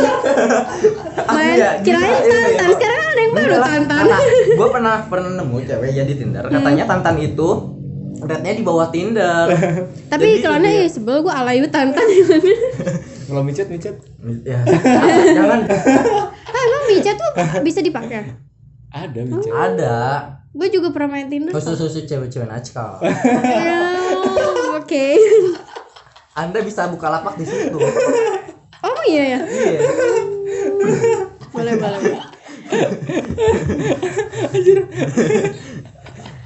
Main 1.28 1.56
ya, 1.56 1.70
kirain 1.82 2.04
gila, 2.04 2.04
iya, 2.04 2.20
tantan. 2.20 2.52
iya. 2.52 2.76
Sekarang 2.76 2.98
kan 3.00 3.08
ada 3.08 3.22
yang 3.22 3.34
baru 3.34 3.56
tantan. 3.64 4.06
gue 4.58 4.68
pernah 4.74 4.96
pernah 5.08 5.32
nemu 5.40 5.58
cewek 5.64 5.90
ya 5.96 6.04
di 6.04 6.16
Tinder 6.20 6.44
katanya 6.52 6.84
tantan 6.84 7.16
itu 7.24 7.78
rate-nya 8.22 8.54
di 8.58 8.64
bawah 8.66 8.88
Tinder 8.90 9.46
Tapi 10.12 10.42
iklannya 10.42 10.86
ya 10.86 10.88
sebel 10.90 11.22
gua 11.22 11.46
alayu 11.46 11.70
tantan. 11.70 12.06
Kalau 13.28 13.44
micet 13.44 13.68
micet 13.68 13.96
ya 14.48 14.64
jangan 15.36 15.68
ah, 15.68 16.62
emang 16.64 16.84
micet 16.88 17.16
tuh 17.20 17.32
bisa 17.60 17.80
dipakai? 17.84 18.47
Ada 19.00 19.20
micet. 19.22 19.52
ada 19.52 19.98
Gue 20.50 20.68
juga 20.68 20.90
pernah 20.90 21.14
main 21.14 21.28
Tinder. 21.28 21.54
khusus 21.54 21.78
khusus 21.78 22.04
cewek-cewek 22.04 22.46
nakal 22.46 22.98
Ya, 23.46 23.80
Oke. 24.74 25.14
anda 26.34 26.60
bisa 26.60 26.86
buka 26.88 27.08
lapak 27.08 27.36
di 27.36 27.46
situ 27.46 27.78
Oh 28.80 29.02
iya 29.06 29.24
ya. 29.36 29.40
iya 29.44 29.82
Boleh 31.50 31.74
boleh. 31.76 32.02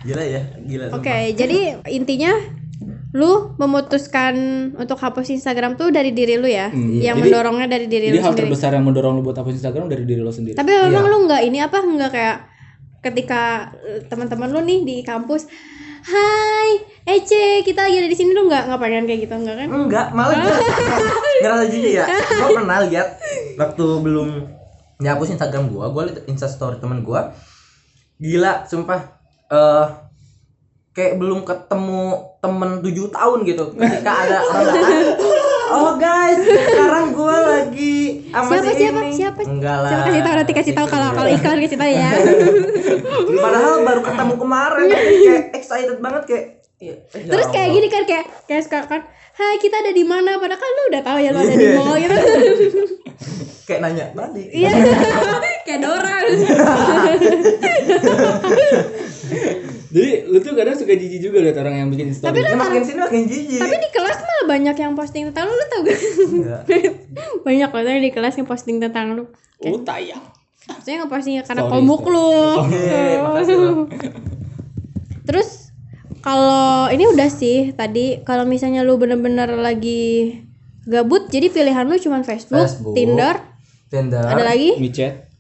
gila 0.02 0.24
ya 0.24 0.42
gila 0.60 0.86
Oke, 0.92 1.18
jadi 1.32 1.60
intinya 1.88 2.34
lu 3.12 3.32
memutuskan 3.56 4.34
untuk 4.74 4.96
hapus 4.96 5.32
Instagram 5.32 5.76
tuh 5.76 5.90
dari 5.90 6.12
diri 6.12 6.36
lu 6.36 6.46
ya, 6.46 6.68
Hmm, 6.68 6.96
yang 6.96 7.16
jadi- 7.16 7.28
mendorongnya 7.28 7.68
dari 7.68 7.86
diri 7.86 8.08
Jadi 8.08 8.16
lu 8.16 8.22
hal 8.22 8.32
sendiri. 8.32 8.42
terbesar 8.48 8.72
yang 8.72 8.86
mendorong 8.86 9.14
lu 9.14 9.22
buat 9.22 9.36
hapus 9.36 9.54
Instagram 9.54 9.86
dari 9.86 10.04
diri 10.04 10.20
lo 10.20 10.30
sendiri. 10.30 10.54
Tapi 10.54 10.72
memang 10.72 11.06
lu 11.06 11.18
nggak 11.26 11.42
ini 11.44 11.60
apa 11.60 11.78
nggak 11.78 12.08
kayak 12.10 12.38
ketika 13.02 13.42
eh, 13.82 14.00
teman-teman 14.06 14.48
lu 14.48 14.62
nih 14.62 14.80
di 14.82 14.96
kampus, 15.02 15.48
Hai, 16.02 16.82
Ece, 17.06 17.62
kita 17.62 17.84
lagi 17.84 17.94
ada 17.96 18.08
di 18.08 18.16
sini 18.16 18.32
lu 18.32 18.48
nggak 18.48 18.66
nggak 18.66 18.80
pengen 18.80 19.06
kayak 19.06 19.22
gitu 19.22 19.36
nggak 19.36 19.54
kan? 19.56 19.68
enggak 19.70 20.08
malah 20.12 20.34
gue 20.42 20.58
ngerasa 21.40 21.66
jijik 21.68 21.94
ya 21.94 22.06
gue 22.10 22.50
pernah 22.56 22.82
lihat 22.84 23.22
waktu 23.54 23.86
belum 24.00 24.30
dihapus 24.98 25.30
Instagram 25.32 25.68
gue 25.68 25.84
gue 25.84 26.02
liat 26.04 26.18
instastory 26.26 26.78
temen 26.78 27.02
gue 27.02 27.22
gila 28.18 28.66
sumpah 28.66 29.02
eh 29.48 29.86
kayak 30.92 31.16
belum 31.16 31.42
ketemu 31.42 32.04
temen 32.38 32.70
tujuh 32.82 33.08
tahun 33.08 33.40
gitu 33.44 33.64
ketika 33.74 34.12
ada 34.12 34.38
orang 34.44 34.68
oh 35.72 35.92
guys 35.96 36.36
sekarang 36.38 37.06
gue 37.12 37.38
lagi 37.38 37.98
sama 38.28 38.52
Siapa 38.52 38.68
si 38.68 38.76
siapa 38.78 39.00
ini." 39.02 39.12
siapa? 39.16 39.40
enggak 39.42 39.78
lah 39.78 39.90
Siapa 39.90 40.04
kasih 40.06 40.22
tahu 40.22 40.36
nanti 40.36 40.54
kasih 40.54 40.74
tahu 40.74 40.88
kalau 40.88 41.08
kalau 41.14 41.30
iklan 41.30 41.60
kasih 41.60 41.78
tahu 41.78 41.88
ya. 41.90 42.12
padahal 43.44 43.74
baru 43.82 44.02
ketemu 44.02 44.34
kemarin 44.36 44.86
kayak 44.90 45.44
excited 45.54 45.98
banget 45.98 46.24
kayak 46.28 46.46
ya, 46.78 46.96
ya 47.08 47.30
Terus 47.30 47.48
kayak 47.48 47.70
gini 47.72 47.88
kan 47.88 48.04
kayak 48.04 48.26
kayak 48.46 48.62
suka 48.62 48.80
kan, 48.84 49.02
Hai 49.32 49.56
kita 49.58 49.80
ada 49.80 49.96
di 49.96 50.04
mana? 50.04 50.36
Padahal 50.36 50.60
kan 50.60 50.70
lu 50.70 50.84
udah 50.92 51.02
tahu 51.02 51.18
ya 51.18 51.32
lu 51.32 51.40
ada 51.40 51.56
di 51.56 51.64
Iya. 51.64 51.78
mall 51.78 51.96
gitu. 51.96 52.16
kayak 53.70 53.80
nanya 53.80 54.06
tadi 54.12 54.44
Iya. 54.52 54.72
kayak 55.66 55.80
Dora. 55.80 56.16
Jadi 59.92 60.32
lu 60.32 60.40
tuh 60.40 60.56
kadang 60.56 60.76
suka 60.80 60.96
jijik 60.96 61.20
juga 61.20 61.44
lihat 61.44 61.60
orang 61.60 61.84
yang 61.84 61.90
bikin 61.92 62.16
story. 62.16 62.40
Ya, 62.40 62.56
makin 62.56 62.82
sini 62.88 63.00
makin 63.04 63.24
jijik 63.28 63.60
Tapi 63.60 63.76
di 63.76 63.90
kelas 63.92 64.18
malah 64.24 64.46
banyak 64.48 64.76
yang 64.80 64.94
posting 64.96 65.24
tentang 65.30 65.52
lu, 65.52 65.54
lu 65.54 65.66
tau 65.68 65.80
gak? 65.84 66.00
Enggak. 66.32 66.62
banyak 67.48 67.70
loh 67.70 67.84
tapi 67.84 68.00
di 68.00 68.12
kelas 68.16 68.34
yang 68.40 68.48
posting 68.48 68.80
tentang 68.80 69.20
lu. 69.20 69.28
oh 69.62 69.80
tayang. 69.84 70.24
Maksudnya 70.62 71.04
ngepostingnya 71.04 71.44
karena 71.44 71.68
Story, 71.68 71.74
komuk 71.76 72.04
lu. 72.08 72.32
Terus 75.28 75.62
kalau 76.22 76.88
ini 76.94 77.10
udah 77.10 77.30
sih 77.34 77.74
tadi 77.74 78.22
kalau 78.22 78.46
misalnya 78.46 78.86
lu 78.86 78.96
bener-bener 78.96 79.50
lagi 79.58 80.38
gabut 80.86 81.30
jadi 81.30 81.50
pilihan 81.50 81.86
lu 81.86 81.98
cuma 81.98 82.22
Facebook, 82.22 82.70
Facebook. 82.70 82.94
Tinder, 82.94 83.36
Tinder 83.90 84.22
ada 84.22 84.44
lagi? 84.46 84.78
micet 84.78 85.31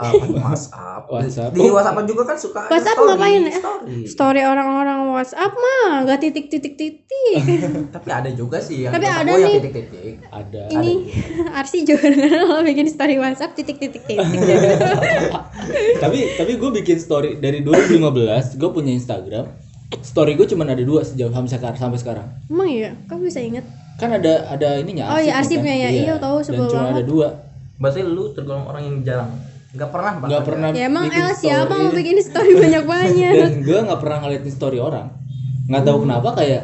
WhatsApp. 0.00 1.02
WhatsApp. 1.06 1.50
Di 1.52 1.68
WhatsApp 1.68 2.08
juga 2.08 2.22
kan 2.24 2.36
suka 2.36 2.58
ada 2.64 2.72
WhatsApp 2.72 2.96
story, 2.96 3.08
ngapain 3.12 3.40
ya? 3.42 3.52
Story. 3.60 3.98
Story 4.08 4.40
orang-orang 4.42 4.98
WhatsApp 5.12 5.52
mah 5.52 6.08
nggak 6.08 6.18
titik-titik-titik. 6.20 7.42
Tapi 7.94 8.08
ada 8.08 8.30
juga 8.32 8.56
sih 8.58 8.88
yang 8.88 8.92
Tapi 8.96 9.04
ada 9.04 9.28
yang 9.28 9.44
nih. 9.44 9.54
titik-titik. 9.60 10.14
ada 10.32 10.62
Ini 10.72 10.92
Arsi 11.60 11.84
juga 11.84 12.08
kalau 12.08 12.64
bikin 12.64 12.88
story 12.88 13.20
WhatsApp 13.20 13.52
titik-titik-titik. 13.52 14.18
tapi 16.02 16.18
tapi 16.34 16.52
gue 16.56 16.70
bikin 16.80 16.96
story 16.96 17.36
dari 17.38 17.60
2015 17.60 18.56
gue 18.56 18.70
punya 18.72 18.92
Instagram 18.92 19.44
story 20.00 20.34
gue 20.34 20.46
cuma 20.48 20.64
ada 20.64 20.80
dua 20.80 21.04
sejauh 21.04 21.30
sampai 21.30 21.50
sekarang 21.50 21.76
sampai 21.76 21.98
sekarang 22.00 22.26
Emang 22.48 22.68
iya? 22.70 22.96
Kok 23.06 23.20
bisa 23.20 23.38
inget? 23.42 23.66
kan 24.00 24.16
ada 24.16 24.48
ada 24.48 24.80
ininya 24.80 25.12
Oh, 25.12 25.20
iya, 25.20 25.36
arsipnya 25.36 25.76
kan? 25.76 25.84
ya. 25.84 25.88
Iya, 25.92 26.14
tahu, 26.16 26.40
dan 26.40 26.46
sebel 26.48 26.66
cuma 26.72 26.88
ada 26.88 27.04
dua 27.04 27.28
Berarti 27.80 28.00
lu 28.04 28.28
tergolong 28.36 28.68
orang 28.68 28.82
yang 28.84 28.96
jarang. 29.00 29.32
Nggak 29.70 29.88
pernah 29.88 30.12
bahkan 30.12 30.28
nggak 30.28 30.44
pernah 30.44 30.68
Ya 30.70 30.84
emang 30.84 31.04
bikin 31.06 31.22
El 31.22 31.30
siapa 31.32 31.62
story. 31.68 31.78
mau 31.78 31.90
bikin 31.92 32.16
story 32.20 32.52
banyak-banyak? 32.56 33.32
dan 33.36 33.52
gue 33.60 33.78
nggak 33.80 34.00
pernah 34.00 34.18
ngeliatin 34.20 34.50
story 34.50 34.78
orang 34.78 35.06
nggak 35.64 35.82
tahu 35.84 35.98
kenapa 36.02 36.28
kayak 36.34 36.62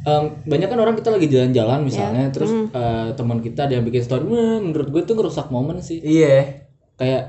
em, 0.00 0.24
banyak 0.42 0.66
kan 0.66 0.78
orang 0.80 0.94
kita 0.94 1.08
lagi 1.08 1.26
jalan-jalan 1.28 1.78
misalnya 1.80 2.24
Ya. 2.24 2.32
terus 2.32 2.50
Hmm. 2.50 2.66
eh, 2.68 3.08
teman 3.12 3.38
kita 3.38 3.68
yang 3.68 3.82
bikin 3.82 4.00
story 4.00 4.24
"Wah, 4.24 4.58
menurut 4.58 4.88
gue 4.88 5.02
tuh 5.04 5.14
ngerusak 5.14 5.46
momen 5.48 5.78
sih 5.78 5.98
Iya. 5.98 6.66
kayak 6.96 7.22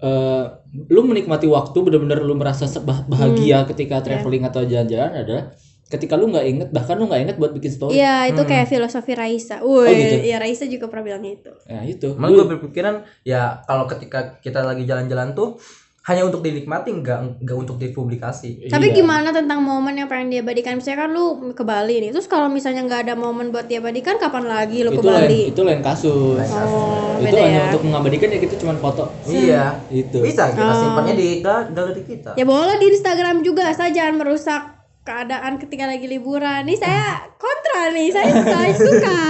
eh, 0.00 0.44
lu 0.88 1.04
menikmati 1.04 1.46
waktu 1.46 1.78
bener-bener 1.78 2.18
lu 2.20 2.34
merasa 2.34 2.66
se- 2.66 2.80
bah- 2.80 3.00
Hmm. 3.00 3.12
bahagia 3.12 3.62
ketika 3.64 3.96
Ya. 3.96 4.02
traveling 4.02 4.42
atau 4.42 4.62
jalan-jalan 4.62 5.12
adalah 5.14 5.44
ketika 5.92 6.16
lu 6.16 6.26
nggak 6.26 6.46
inget 6.46 6.68
bahkan 6.70 6.96
lu 6.96 7.04
nggak 7.04 7.22
inget 7.22 7.36
buat 7.36 7.52
bikin 7.52 7.68
story 7.70 7.94
Iya, 7.94 8.32
itu 8.32 8.42
kayak 8.42 8.64
filosofi 8.66 9.12
Raisa. 9.12 9.60
Woi, 9.60 9.84
Oh, 9.84 9.92
gitu? 9.92 10.16
iya 10.24 10.36
Raisa 10.36 10.64
juga 10.64 10.88
pernah 10.88 11.04
bilang 11.06 11.22
itu. 11.22 11.52
ya 11.64 11.84
itu 11.84 12.16
Malah 12.16 12.32
gue 12.34 12.46
berpikiran 12.50 12.94
ya 13.22 13.60
kalau 13.62 13.84
ketika 13.84 14.18
kita 14.38 14.62
lagi 14.62 14.82
jalan-jalan 14.82 15.32
tuh 15.32 15.60
hanya 16.02 16.24
untuk 16.24 16.40
dinikmati 16.40 16.90
nggak 16.92 17.18
nggak 17.38 17.56
untuk 17.56 17.78
dipublikasi. 17.78 18.66
Tapi 18.66 18.86
Iya. 18.88 18.96
gimana 18.96 19.30
tentang 19.30 19.62
momen 19.62 19.94
yang 19.94 20.08
pengen 20.08 20.32
diabadikan? 20.32 20.74
Misalnya 20.74 20.98
kan 21.00 21.10
lu 21.10 21.24
ke 21.52 21.62
Bali 21.62 22.00
nih. 22.00 22.10
Terus 22.10 22.26
kalau 22.26 22.48
misalnya 22.48 22.82
nggak 22.82 23.06
ada 23.06 23.14
momen 23.14 23.48
buat 23.48 23.64
diabadikan, 23.64 24.18
kapan 24.18 24.44
lagi 24.44 24.82
lu 24.82 24.90
ke 24.90 24.98
itu 24.98 25.06
Bali? 25.06 25.22
lain 25.30 25.48
itu 25.48 25.60
lain 25.62 25.78
kasus 25.80 26.10
Lain 26.34 26.50
kasus. 26.50 26.74
Oh, 26.74 27.14
itu 27.14 27.26
beda 27.28 27.38
hanya 27.40 27.54
ya. 27.54 27.64
untuk 27.70 27.82
mengabadikan 27.84 28.28
ya 28.28 28.38
kita 28.40 28.54
cuma 28.56 28.74
foto 28.76 29.04
Iya. 29.24 29.78
itu 29.92 30.18
Bisa 30.18 30.50
kita 30.50 30.64
Oh. 30.66 30.80
simpannya 30.82 31.14
di 31.14 31.28
gal- 31.38 31.70
galeri 31.70 32.02
kita. 32.02 32.30
Ya 32.34 32.44
boleh 32.44 32.76
di 32.76 32.86
Instagram 32.88 33.36
juga, 33.40 33.62
asal 33.68 33.94
jangan 33.94 34.18
merusak 34.18 34.62
keadaan 35.02 35.58
ketika 35.58 35.84
lagi 35.84 36.06
liburan. 36.06 36.62
Nih 36.62 36.76
saya 36.76 37.26
kontra 37.34 37.90
nih, 37.90 38.08
saya, 38.08 38.32
saya 38.40 38.72
suka. 38.72 39.20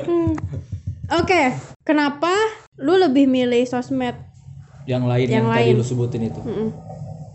Hmm. 0.00 0.30
Oke, 1.14 1.42
kenapa 1.82 2.32
lu 2.76 2.96
lebih 2.96 3.26
milih 3.26 3.64
sosmed? 3.64 4.14
yang 4.84 5.04
lain 5.04 5.24
yang, 5.24 5.34
Yang 5.40 5.46
tadi 5.48 5.64
lain. 5.64 5.74
lu 5.74 5.84
sebutin 5.86 6.22
itu 6.24 6.40
Mm-mm. 6.40 6.68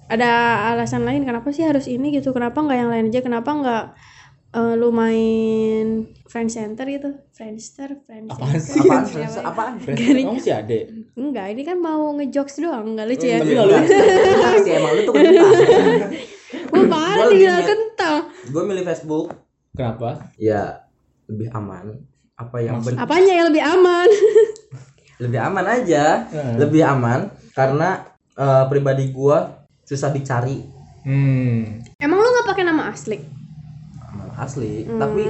Ada 0.06 0.30
alasan 0.70 1.02
lain 1.02 1.26
kenapa 1.26 1.50
sih 1.50 1.66
harus 1.66 1.86
ini 1.86 2.14
gitu? 2.14 2.30
Kenapa 2.30 2.62
nggak 2.62 2.78
yang 2.78 2.90
lain 2.90 3.06
aja? 3.10 3.22
Kenapa 3.22 3.50
nggak 3.52 3.84
eh, 4.52 4.74
lu 4.76 4.90
main 4.90 5.86
friend 6.24 6.46
center 6.48 6.86
gitu? 6.86 7.10
Friendster, 7.32 7.98
friend 8.00 8.30
Apaan 8.30 8.54
center. 8.54 8.62
sih? 8.62 8.82
Apaan? 8.82 9.02
Apa 9.02 9.10
Friends? 9.10 9.34
ya? 9.34 9.42
Apaan? 9.44 9.74
Kamu 9.82 10.38
sih 10.40 10.54
ada 10.54 10.78
Enggak, 11.16 11.46
ini 11.50 11.62
kan 11.64 11.78
mau 11.78 12.14
ngejokes 12.16 12.56
doang, 12.60 12.86
nggak 12.94 13.08
lucu 13.08 13.26
ya. 13.26 13.38
tapi 13.38 13.50
nggak 13.52 13.66
lucu. 13.68 13.94
Kental 13.98 14.56
sih 14.60 14.72
emang 14.72 14.92
lu 14.94 15.02
tuh. 15.04 15.14
Wah 16.50 16.84
parah 16.86 17.30
milih- 17.30 17.62
kental. 17.64 18.16
Gue 18.46 18.64
milih 18.64 18.84
Facebook 18.84 19.30
kenapa 19.72 20.30
ya 20.36 20.84
lebih 21.26 21.48
aman. 21.52 21.94
Apa 22.34 22.58
yang 22.60 22.80
ben- 22.80 22.96
Apanya 22.96 23.34
yang 23.34 23.48
lebih 23.48 23.62
aman? 23.62 24.08
lebih 25.24 25.40
aman 25.42 25.66
aja, 25.68 26.24
Hmm. 26.26 26.56
lebih 26.58 26.82
aman 26.82 27.28
karena 27.52 28.08
eh, 28.34 28.64
pribadi 28.66 29.10
gua 29.10 29.52
susah 29.84 30.08
dicari 30.10 30.64
hmm 31.02 31.84
Emang 31.98 32.18
lu 32.18 32.30
nggak 32.30 32.48
pakai 32.48 32.64
nama 32.64 32.88
asli? 32.88 33.20
aman 34.06 34.32
asli. 34.38 34.86
Hmm. 34.86 34.96
Tapi 34.98 35.24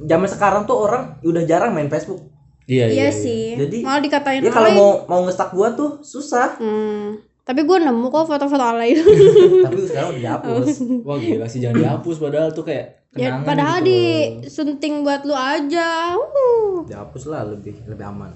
zaman 0.00 0.28
sekarang 0.28 0.62
tuh 0.64 0.78
orang 0.80 1.18
udah 1.20 1.42
jarang 1.42 1.70
main 1.70 1.88
Facebook. 1.88 2.22
iya 2.64 2.86
Iya, 2.86 2.94
iya, 2.94 3.08
sih. 3.10 3.44
Jadi, 3.54 3.82
Malah 3.82 4.00
dikatain 4.00 4.40
Ya 4.40 4.48
kalau 4.48 4.70
mau 4.70 4.90
mau 5.04 5.20
ngestak 5.22 5.50
gua 5.50 5.68
tuh 5.72 5.98
susah. 6.00 6.54
Hmm. 6.56 7.18
Tapi 7.44 7.60
gue 7.68 7.76
nemu 7.76 8.08
kok 8.08 8.24
foto-foto 8.24 8.64
alay 8.64 8.96
itu. 8.96 9.04
Tapi 9.68 9.80
sekarang 9.92 10.16
udah 10.16 10.20
dihapus. 10.20 10.66
wah 11.04 11.16
gila 11.20 11.46
sih 11.46 11.60
jangan 11.60 11.76
dihapus 11.84 12.16
padahal 12.16 12.50
tuh 12.56 12.64
kayak 12.64 13.04
ya, 13.12 13.36
kenangan 13.36 13.44
padahal 13.44 13.78
gitu 13.84 13.88
di 13.92 14.00
loh. 14.00 14.48
sunting 14.48 14.94
buat 15.04 15.22
lu 15.28 15.36
aja. 15.36 16.16
Uh. 16.16 16.88
dihapus 16.88 17.22
lah 17.28 17.44
lebih 17.44 17.84
lebih 17.84 18.04
aman. 18.08 18.32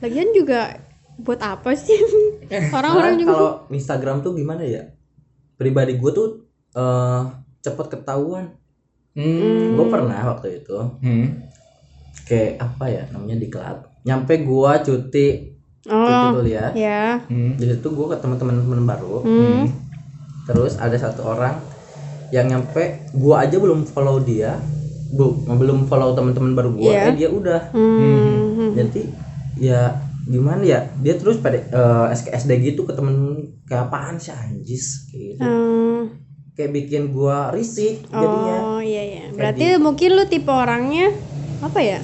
Lagian 0.00 0.32
juga 0.32 0.80
buat 1.20 1.36
apa 1.44 1.76
sih? 1.76 2.00
Orang-orang 2.76 3.20
juga 3.20 3.32
kalau 3.36 3.52
Instagram 3.68 4.24
tuh 4.24 4.32
gimana 4.32 4.64
ya? 4.64 4.88
Pribadi 5.60 6.00
gua 6.00 6.10
tuh 6.16 6.48
eh 6.74 7.22
cepet 7.60 7.86
ketahuan. 7.92 8.56
hmm. 9.16 9.76
Gue 9.78 9.86
pernah 9.92 10.20
waktu 10.34 10.64
itu 10.64 10.74
hmm. 10.74 11.28
kayak 12.24 12.56
apa 12.56 12.84
ya 12.88 13.02
namanya 13.12 13.36
di 13.36 13.48
klub. 13.52 13.84
Nyampe 14.08 14.40
gua 14.48 14.80
cuti 14.80 15.04
cuti 15.12 15.53
Oh, 15.86 16.40
kuliah. 16.40 16.72
ya. 16.72 17.20
Hmm. 17.28 17.54
Di 17.54 17.68
situ 17.68 17.88
gua 17.92 18.16
ketemu 18.16 18.34
teman-teman 18.36 18.80
baru. 18.84 19.20
Hmm. 19.20 19.68
Terus 20.44 20.76
ada 20.76 20.96
satu 20.96 21.24
orang 21.26 21.60
yang 22.32 22.48
nyampe 22.48 23.04
gua 23.12 23.44
aja 23.44 23.56
belum 23.56 23.84
follow 23.84 24.20
dia. 24.20 24.56
Bu, 25.12 25.44
belum 25.44 25.86
follow 25.86 26.16
teman-teman 26.16 26.52
baru 26.52 26.70
gua, 26.72 26.90
Iya. 26.90 27.02
eh 27.06 27.14
dia 27.14 27.28
udah. 27.28 27.60
Hmm. 27.70 28.72
Jadi 28.74 29.02
ya 29.60 29.94
gimana 30.24 30.64
ya? 30.64 30.88
Dia 30.98 31.14
terus 31.14 31.36
pada 31.38 31.60
eh, 31.60 32.06
SKSD 32.10 32.50
gitu 32.64 32.82
ke 32.82 32.96
temen 32.96 33.14
kayak 33.64 33.86
apaan 33.86 34.16
sih 34.16 34.32
anjis 34.32 35.06
kayak 35.08 35.36
gitu. 35.36 35.44
Hmm. 35.44 36.00
Kayak 36.54 36.70
bikin 36.72 37.02
gua 37.10 37.52
risih 37.52 38.00
jadinya. 38.04 38.56
Oh 38.64 38.80
iya 38.80 39.02
iya. 39.04 39.24
Berarti 39.30 39.76
mungkin 39.76 40.16
lu 40.16 40.24
tipe 40.24 40.48
orangnya 40.48 41.12
apa 41.60 41.78
ya? 41.78 42.00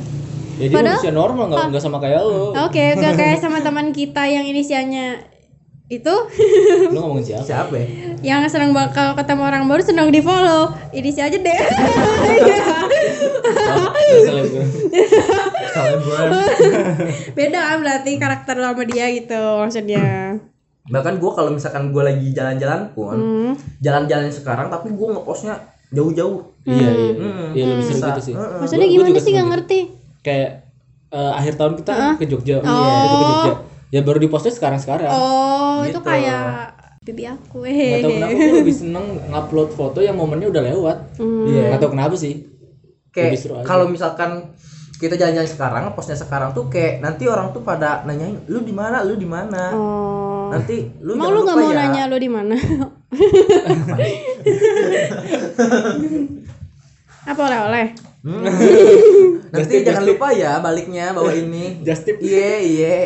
Jadi 0.61 0.71
Padahal- 0.71 0.93
manusia 0.95 1.13
normal 1.13 1.45
nggak 1.49 1.65
nggak 1.71 1.83
sama 1.83 1.99
kayak 1.99 2.21
lo 2.21 2.53
Oke, 2.61 2.85
gak 2.95 3.15
kayak 3.21 3.39
sama 3.39 3.59
teman 3.59 3.91
kita 3.91 4.23
yang 4.23 4.45
inisialnya 4.45 5.25
itu 5.89 6.15
lu 6.87 6.95
ngomongin 6.95 7.25
siapa 7.27 7.43
Siapa 7.43 7.75
ya? 7.75 7.87
yang 8.23 8.47
senang 8.47 8.71
bakal 8.71 9.11
ketemu 9.13 9.43
orang 9.43 9.67
baru 9.67 9.83
senang 9.83 10.09
di 10.09 10.21
follow 10.21 10.71
inisial 10.93 11.27
aja 11.27 11.35
deh. 11.37 11.59
Selebgram. 15.71 16.29
beda 17.33 17.59
kan 17.65 17.79
berarti 17.81 18.11
karakter 18.17 18.55
lo 18.55 18.69
sama 18.69 18.85
dia 18.85 19.07
gitu 19.11 19.39
maksudnya 19.59 20.39
Bahkan 20.83 21.15
gua 21.17 21.31
kalau 21.33 21.51
misalkan 21.51 21.91
gua 21.91 22.03
lagi 22.05 22.31
jalan-jalan 22.31 22.91
pun, 22.91 23.15
hmm. 23.15 23.53
jalan-jalan 23.79 24.27
sekarang 24.27 24.67
tapi 24.69 24.91
gua 24.91 25.15
ngepostnya 25.15 25.55
jauh-jauh. 25.89 26.51
iya 26.63 26.89
iya 26.89 27.13
Hmm. 27.13 27.51
iya 27.53 27.65
lebih 27.69 27.85
sering 27.85 27.99
Bisa. 27.99 28.11
gitu 28.11 28.23
sih 28.23 28.35
maksudnya 28.35 28.87
gimana 28.87 29.17
sih 29.17 29.33
gak 29.33 29.39
gitu. 29.39 29.51
ngerti 29.51 29.79
kayak 30.21 30.51
eh, 31.09 31.33
akhir 31.35 31.55
tahun 31.55 31.75
kita 31.79 31.93
ke 32.16 32.25
Jogja 32.27 32.57
Oh. 32.61 32.71
Itu 33.03 33.14
ke 33.14 33.25
Jogja 33.25 33.55
ya 33.91 34.01
baru 34.01 34.18
diposting 34.18 34.55
sekarang 34.55 34.79
sekarang 34.79 35.11
oh 35.11 35.83
itu 35.83 35.91
Gitu. 35.91 36.01
kayak 36.01 36.71
bibi 37.01 37.27
aku 37.27 37.59
nggak 37.59 37.99
tahu 37.99 38.11
kenapa 38.12 38.39
gue 38.39 38.59
lebih 38.61 38.77
seneng 38.77 39.07
ngupload 39.27 39.71
foto 39.73 39.99
yang 39.99 40.14
momennya 40.14 40.47
udah 40.47 40.62
lewat 40.62 40.97
Hmm. 41.18 41.45
Iya. 41.45 41.62
nggak 41.68 41.81
tahu 41.81 41.91
kenapa 41.91 42.14
sih 42.14 42.47
kayak 43.11 43.35
kalau 43.64 43.91
misalkan 43.91 44.55
kita 44.95 45.16
jalan-jalan 45.16 45.49
sekarang 45.49 45.85
postnya 45.91 46.14
sekarang 46.14 46.53
tuh 46.53 46.68
kayak 46.68 47.01
nanti 47.01 47.25
orang 47.25 47.51
tuh 47.51 47.64
pada 47.64 48.05
nanyain 48.05 48.37
lu 48.47 48.61
di 48.61 48.71
mana 48.71 49.03
lu 49.03 49.16
di 49.16 49.25
mana 49.25 49.73
oh 49.75 50.53
nanti 50.53 50.87
lu 51.01 51.16
jangan 51.16 51.33
lu 51.33 51.41
gak 51.41 51.57
lupa 51.57 51.62
mau 51.62 51.73
ya. 51.73 51.79
nanya 51.81 52.03
lu 52.07 52.16
di 52.16 52.31
mana? 52.31 52.55
Apa 57.25 57.41
oleh-oleh? 57.41 57.87
Hmm. 58.21 58.45
nanti 59.49 59.57
Just 59.57 59.71
tip, 59.73 59.83
jangan 59.83 60.05
just 60.05 60.11
lupa 60.12 60.29
ya 60.31 60.61
baliknya 60.61 61.11
bawa 61.11 61.33
ini 61.33 61.81
just 61.81 62.05
tip 62.05 62.21
iya 62.21 62.61
iya 62.61 62.97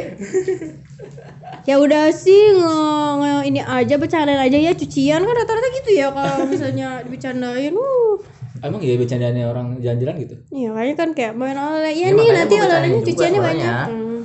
Ya 1.65 1.79
udah 1.79 2.11
sih 2.11 2.53
nge, 2.53 2.77
nge- 3.17 3.45
ini 3.47 3.61
aja 3.63 3.95
bercandain 3.95 4.37
aja 4.37 4.59
ya 4.59 4.75
cucian 4.75 5.23
kan 5.23 5.33
rata-rata 5.33 5.69
gitu 5.73 5.91
ya 5.95 6.11
kalau 6.11 6.45
misalnya 6.45 7.01
dibicarain. 7.01 7.73
Uh. 7.73 8.19
emang 8.59 8.81
iya 8.81 8.97
bercandanya 8.97 9.45
orang 9.47 9.77
jalan-jalan 9.79 10.17
gitu 10.19 10.35
Iya 10.49 10.73
kayaknya 10.73 10.97
kan 10.97 11.09
kayak 11.13 11.33
main 11.37 11.57
oleh. 11.57 11.93
Ya, 11.93 12.01
Ya, 12.01 12.09
nih 12.11 12.17
makanya 12.17 12.35
nanti 12.35 12.55
oleh-olehnya 12.55 12.65
bercandain 12.65 12.93
juga 12.93 13.07
cuciannya 13.09 13.41
banyak. 13.41 13.87
Hmm. 13.87 14.21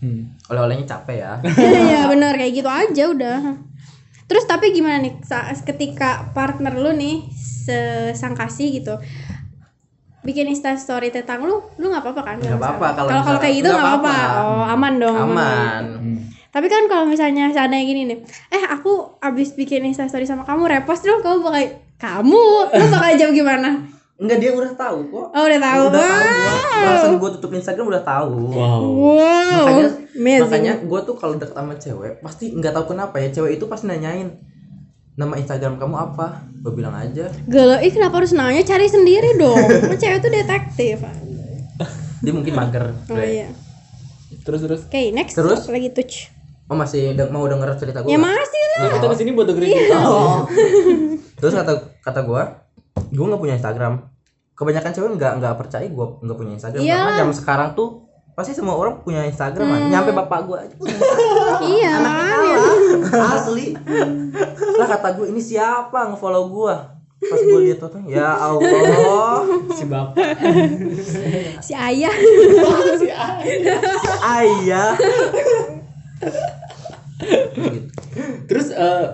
hmm. 0.00 0.20
oleh-olehnya 0.48 0.86
capek 0.86 1.16
ya 1.20 1.32
Iya 1.90 2.00
benar 2.08 2.32
kayak 2.34 2.52
gitu 2.54 2.70
aja 2.70 3.04
udah. 3.10 3.38
Terus 4.24 4.44
tapi 4.44 4.66
gimana 4.72 4.98
nih 4.98 5.14
saat 5.22 5.58
ketika 5.62 6.32
partner 6.32 6.74
lu 6.74 6.90
nih 6.92 7.28
sesang 7.68 8.32
kasih 8.32 8.72
gitu 8.72 8.94
bikin 10.26 10.50
insta 10.50 10.74
story 10.74 11.14
tentang 11.14 11.46
lu, 11.46 11.62
lu 11.78 11.86
nggak 11.90 12.02
apa-apa 12.02 12.22
kan? 12.22 12.36
Nggak 12.42 12.58
apa-apa, 12.58 12.86
kalau 13.06 13.22
kalau 13.22 13.40
kayak 13.40 13.54
gitu 13.62 13.68
nggak 13.70 13.86
apa-apa. 13.86 14.16
Oh 14.42 14.64
aman 14.66 14.94
dong. 14.98 15.16
aman 15.16 15.84
Hmm. 15.98 16.18
Tapi 16.48 16.66
kan 16.66 16.88
kalau 16.88 17.04
misalnya 17.04 17.52
seandainya 17.52 17.84
gini 17.84 18.02
nih, 18.08 18.18
eh 18.50 18.64
aku 18.66 19.20
abis 19.20 19.52
bikin 19.52 19.84
instastory 19.84 20.24
sama 20.24 20.48
kamu, 20.48 20.66
repost 20.66 21.04
dong, 21.04 21.20
kamu 21.20 21.44
bakal 21.44 21.64
kamu, 22.00 22.42
lu 22.72 22.84
bakal 22.88 23.10
jawab 23.20 23.34
gimana? 23.36 23.70
Enggak 24.18 24.38
dia 24.42 24.50
udah 24.50 24.74
tahu 24.74 24.98
kok. 25.14 25.26
Oh 25.30 25.44
udah 25.46 25.60
tahu. 25.62 25.82
Udah 25.94 26.02
tahu 26.02 26.18
gua. 26.18 26.82
Langsung 26.82 27.14
gua 27.22 27.30
tutup 27.38 27.50
Instagram 27.54 27.86
udah 27.86 28.02
tahu. 28.02 28.50
Wow. 28.50 28.82
Wow. 29.14 29.54
Makanya 29.62 29.86
Amazing. 30.18 30.42
makanya 30.42 30.72
gua 30.82 31.00
tuh 31.06 31.14
kalau 31.14 31.34
deket 31.38 31.54
sama 31.54 31.74
cewek 31.78 32.12
pasti 32.18 32.44
nggak 32.50 32.72
tahu 32.74 32.84
kenapa 32.90 33.22
ya 33.22 33.28
cewek 33.30 33.62
itu 33.62 33.64
pasti 33.70 33.86
nanyain 33.86 34.34
nama 35.18 35.34
Instagram 35.34 35.76
kamu 35.76 35.96
apa? 35.98 36.26
Gua 36.58 36.72
bilang 36.72 36.94
aja. 36.94 37.26
Galau, 37.44 37.76
ih 37.76 37.90
kenapa 37.90 38.14
harus 38.16 38.30
nanya? 38.30 38.62
Cari 38.62 38.86
sendiri 38.86 39.34
dong. 39.34 39.58
Cewek 40.00 40.22
tuh 40.22 40.30
detektif. 40.30 41.02
Dia 42.18 42.32
mungkin 42.32 42.54
mager. 42.54 42.94
Oh 43.04 43.12
Bre. 43.12 43.26
iya. 43.26 43.48
Terus 44.40 44.62
terus. 44.62 44.80
Oke, 44.84 45.10
next. 45.10 45.34
Terus? 45.34 45.58
Apa 45.60 45.74
lagi 45.74 45.90
touch. 45.90 46.30
Oh 46.66 46.76
masih 46.76 47.12
de- 47.12 47.30
mau 47.30 47.44
denger 47.44 47.74
cerita 47.76 47.98
gua? 48.00 48.10
Ya 48.10 48.18
masih 48.18 48.62
lah. 48.68 48.78
Nah, 48.78 48.90
kita 48.94 49.06
ke 49.08 49.16
sini 49.16 49.30
buat 49.32 49.46
dengerin 49.46 49.68
cerita. 49.68 49.98
Oh. 50.00 50.46
Terus 51.40 51.52
kata 51.54 51.72
kata 52.00 52.20
gua, 52.22 52.42
gua 53.08 53.24
nggak 53.26 53.40
punya 53.40 53.54
Instagram. 53.54 54.06
Kebanyakan 54.52 54.90
cewek 54.90 55.10
nggak 55.14 55.32
nggak 55.38 55.54
percaya 55.56 55.86
gua 55.88 56.18
nggak 56.18 56.36
punya 56.36 56.52
Instagram 56.54 56.80
Iya. 56.80 56.94
karena 56.96 57.14
zaman 57.16 57.34
sekarang 57.34 57.68
tuh 57.74 58.07
pasti 58.38 58.54
semua 58.54 58.78
orang 58.78 59.02
punya 59.02 59.26
Instagram 59.26 59.66
kan. 59.66 59.80
Nyampe 59.90 60.14
bapak 60.14 60.46
gua 60.46 60.62
aja 60.62 60.70
punya 60.78 60.94
Iya. 61.74 61.94
ya. 61.98 62.62
asli. 63.34 63.74
lah 64.78 64.86
kata 64.86 65.18
gua 65.18 65.26
ini 65.26 65.42
siapa 65.42 66.14
ngefollow 66.14 66.46
gua? 66.46 66.94
Pas 67.18 67.40
gua 67.42 67.58
lihat 67.58 67.82
tuh 67.82 67.90
ya 68.06 68.30
Allah, 68.30 69.42
Si 69.74 69.82
bapak. 69.90 70.14
Si 71.66 71.74
ayah. 71.74 72.14
si 72.94 73.10
ayah. 73.10 73.80
ayah. 74.22 74.90
Terus 78.46 78.70
eh, 78.70 79.06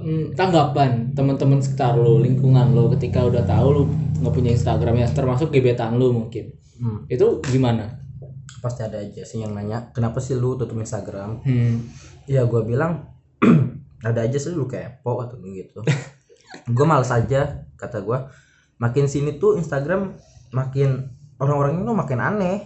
mm, 0.00 0.32
tanggapan 0.32 1.12
teman-teman 1.12 1.60
sekitar 1.60 1.92
lo, 1.92 2.24
lingkungan 2.24 2.72
lo 2.72 2.88
ketika 2.96 3.20
udah 3.20 3.44
tahu 3.44 3.68
lo 3.68 3.82
nggak 4.16 4.32
punya 4.32 4.56
Instagram 4.56 4.96
ya, 4.96 5.06
termasuk 5.12 5.52
gebetan 5.52 6.00
lo 6.00 6.08
mungkin. 6.16 6.56
Hmm, 6.80 7.04
Itu 7.04 7.44
gimana? 7.44 8.05
Pasti 8.66 8.82
ada 8.82 8.98
aja 8.98 9.22
sih 9.22 9.38
yang 9.46 9.54
nanya, 9.54 9.94
kenapa 9.94 10.18
sih 10.18 10.34
lu 10.34 10.58
tutup 10.58 10.74
Instagram? 10.74 11.46
Hmm. 11.46 11.86
Ya 12.26 12.42
gua 12.42 12.66
bilang 12.66 13.14
ada 14.08 14.26
aja 14.26 14.34
sih 14.34 14.50
lu 14.50 14.66
kepo 14.66 15.22
atau 15.22 15.38
gitu. 15.38 15.86
gua 16.74 16.86
males 16.90 17.14
aja 17.14 17.62
kata 17.78 18.02
gua. 18.02 18.34
Makin 18.82 19.06
sini 19.06 19.38
tuh 19.38 19.54
Instagram 19.54 20.18
makin 20.50 21.14
orang-orangnya 21.38 21.86
tuh 21.86 21.96
makin 21.96 22.18
aneh. 22.20 22.58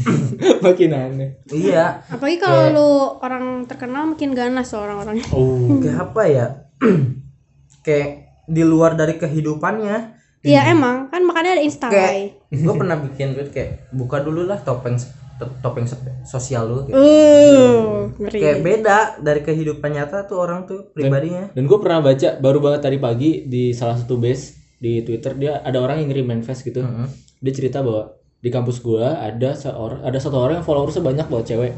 Makin 0.64 0.90
aneh. 0.92 1.30
Iya, 1.48 2.04
Apalagi 2.12 2.38
kalau 2.40 2.64
lu 2.72 2.90
orang 3.24 3.64
terkenal 3.64 4.04
makin 4.04 4.36
ganas 4.36 4.72
orang-orangnya. 4.76 5.26
Oh. 5.32 5.80
kayak 5.80 5.98
apa 6.12 6.22
ya? 6.28 6.46
kayak 7.86 8.08
di 8.48 8.62
luar 8.64 8.94
dari 8.96 9.16
kehidupannya. 9.16 10.22
Iya 10.42 10.74
emang 10.74 11.06
kan 11.06 11.22
makanya 11.22 11.54
ada 11.54 11.62
Insta 11.62 11.86
Kayak 11.86 12.42
gua 12.50 12.74
pernah 12.74 12.96
bikin 12.98 13.38
tweet 13.38 13.50
kayak 13.54 13.70
buka 13.94 14.26
dulu 14.26 14.42
lah 14.42 14.58
topeng 14.58 14.98
topeng 15.60 15.86
sosial 16.22 16.68
lu 16.68 16.76
gitu. 16.86 16.94
Uh, 16.94 18.10
ngeri. 18.18 18.38
Kayak 18.40 18.58
beda 18.60 18.98
dari 19.18 19.40
kehidupan 19.40 19.90
nyata 19.92 20.24
tuh 20.24 20.38
orang 20.38 20.64
tuh 20.64 20.90
pribadinya. 20.90 21.50
Dan 21.52 21.64
gue 21.64 21.78
pernah 21.78 22.00
baca 22.00 22.28
baru 22.38 22.58
banget 22.60 22.80
tadi 22.82 22.96
pagi 22.98 23.30
di 23.44 23.72
salah 23.72 23.96
satu 23.96 24.16
base 24.16 24.58
di 24.78 25.02
Twitter 25.02 25.38
dia 25.38 25.62
ada 25.62 25.78
orang 25.78 26.02
yang 26.02 26.10
ngirim 26.10 26.26
manifest 26.26 26.66
gitu. 26.66 26.82
Mm-mm. 26.82 27.06
Dia 27.38 27.52
cerita 27.54 27.82
bahwa 27.82 28.14
di 28.42 28.50
kampus 28.50 28.82
gua 28.82 29.22
ada 29.22 29.54
seorang 29.54 30.02
ada 30.02 30.18
satu 30.18 30.34
orang 30.34 30.58
yang 30.58 30.66
followersnya 30.66 31.02
banyak 31.02 31.26
banget 31.30 31.46
cewek. 31.54 31.72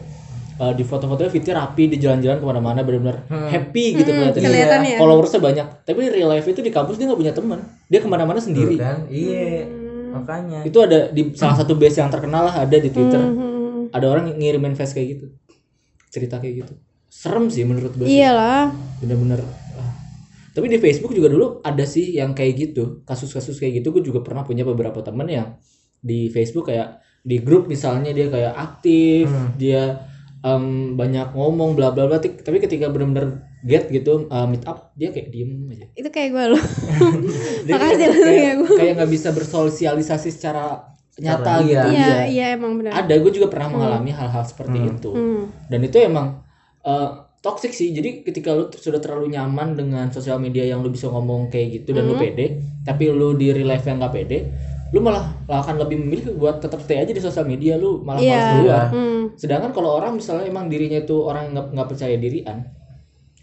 Eh, 0.55 0.73
di 0.79 0.87
foto-fotonya 0.87 1.29
fitnya 1.29 1.55
rapi 1.61 1.91
di 1.91 1.99
jalan-jalan 1.99 2.39
ke 2.39 2.47
mana-mana 2.47 2.81
benar-benar 2.87 3.27
happy 3.27 3.99
gitu 3.99 4.07
Hmm, 4.07 4.31
kelihatannya. 4.31 4.49
kelihatan 4.49 4.81
ya. 4.87 4.97
Followersnya 5.03 5.41
banyak. 5.43 5.67
Tapi 5.83 5.99
di 5.99 6.11
real 6.15 6.31
life 6.31 6.47
itu 6.47 6.63
di 6.63 6.71
kampus 6.71 6.95
dia 6.97 7.11
nggak 7.11 7.21
punya 7.21 7.35
teman. 7.35 7.59
Dia 7.91 7.99
ke 8.01 8.07
mana-mana 8.09 8.39
sendiri. 8.39 8.79
Tuh 8.79 8.87
kan? 8.87 8.99
Iya. 9.11 9.67
Hmm. 9.67 10.11
Makanya. 10.15 10.61
Itu 10.63 10.79
ada 10.79 11.11
di 11.11 11.35
salah 11.35 11.59
satu 11.59 11.75
base 11.75 11.99
yang 11.99 12.07
terkenal 12.09 12.47
lah 12.47 12.55
ada 12.65 12.77
di 12.79 12.87
Twitter. 12.89 13.19
Hmm. 13.19 13.54
Ada 13.95 14.05
orang 14.05 14.25
yang 14.29 14.39
ngirim 14.39 14.61
manifest 14.61 14.93
kayak 14.93 15.09
gitu. 15.13 15.27
Cerita 16.11 16.37
kayak 16.37 16.55
gitu. 16.61 16.75
Serem 17.07 17.47
sih 17.47 17.63
menurut 17.63 17.95
gue. 17.95 18.05
Iyalah. 18.05 18.75
bener-bener 18.99 19.39
ah. 19.73 19.93
tapi 20.51 20.67
di 20.67 20.79
Facebook 20.79 21.11
juga 21.11 21.29
dulu 21.29 21.59
ada 21.61 21.83
sih 21.85 22.11
yang 22.13 22.31
kayak 22.31 22.55
gitu 22.57 23.03
kasus-kasus 23.03 23.55
kayak 23.57 23.79
gitu 23.79 23.91
gue 23.91 24.03
juga 24.03 24.19
pernah 24.21 24.43
punya 24.43 24.63
beberapa 24.63 24.99
temen 24.99 25.27
yang 25.27 25.49
di 25.97 26.27
Facebook 26.29 26.69
kayak 26.69 26.99
di 27.21 27.39
grup 27.39 27.67
misalnya 27.67 28.11
dia 28.11 28.27
kayak 28.29 28.55
aktif 28.55 29.27
Hmm. 29.27 29.51
dia 29.55 30.07
em, 30.41 30.65
banyak 30.95 31.33
ngomong 31.33 31.75
bla 31.75 31.91
bla 31.91 32.07
bla 32.07 32.19
tapi 32.19 32.59
ketika 32.59 32.87
bener-bener 32.87 33.43
get 33.63 33.89
gitu 33.89 34.29
uh, 34.29 34.45
meet 34.45 34.63
up 34.63 34.95
dia 34.95 35.09
kayak 35.09 35.29
diem 35.29 35.67
aja 35.69 35.87
Itu 35.93 36.09
kayak 36.09 36.31
gue 36.31 36.45
loh. 36.51 36.63
Makasih 37.67 38.07
kayak- 38.15 38.59
kayak 38.71 38.93
nggak 38.95 39.11
bisa 39.11 39.29
bersosialisasi 39.31 40.29
secara 40.31 40.94
nyata 41.17 41.63
Secara- 41.63 41.63
gitu 41.63 41.89
iya. 41.89 42.05
Iya, 42.05 42.19
iya 42.27 42.47
emang 42.53 42.73
benar. 42.77 42.93
ada 42.97 43.15
gue 43.15 43.31
juga 43.31 43.47
pernah 43.47 43.69
mengalami 43.71 44.11
hal-hal 44.11 44.43
seperti 44.43 44.79
Hmm. 44.79 44.91
itu 44.91 45.11
Hmm. 45.11 45.43
dan 45.69 45.81
itu 45.81 45.97
emang 46.01 46.27
eh, 46.83 47.09
toxic 47.41 47.71
sih 47.71 47.91
jadi 47.91 48.21
ketika 48.23 48.51
lu 48.51 48.69
sudah 48.69 48.99
terlalu 48.99 49.31
nyaman 49.31 49.73
dengan 49.73 50.07
sosial 50.09 50.37
media 50.37 50.65
yang 50.65 50.81
lu 50.81 50.89
bisa 50.89 51.07
ngomong 51.07 51.49
kayak 51.49 51.79
gitu 51.79 51.93
dan 51.93 52.05
lu 52.05 52.13
Hmm. 52.13 52.25
pede 52.25 52.47
tapi 52.83 53.09
lu 53.09 53.33
di 53.33 53.49
real 53.49 53.69
life 53.69 53.85
yang 53.85 53.97
nggak 53.97 54.13
pede 54.13 54.39
lu 54.91 54.99
malah 54.99 55.27
malah 55.45 55.61
akan 55.61 55.81
lebih 55.81 55.97
memilih 55.99 56.35
buat 56.35 56.59
tetap 56.59 56.79
stay 56.79 56.99
aja 56.99 57.09
di 57.09 57.19
sosial 57.19 57.45
media 57.45 57.75
lu 57.75 58.01
malah 58.01 58.19
Iya. 58.19 58.33
malas 58.33 58.49
keluar 58.53 58.85
Hmm. 58.91 59.23
sedangkan 59.35 59.71
kalau 59.71 59.91
orang 59.95 60.13
misalnya 60.15 60.45
emang 60.45 60.67
dirinya 60.67 60.99
itu 60.99 61.17
orang 61.17 61.51
nggak 61.51 61.67
nggak 61.71 61.89
percaya 61.89 62.17
dirian 62.17 62.59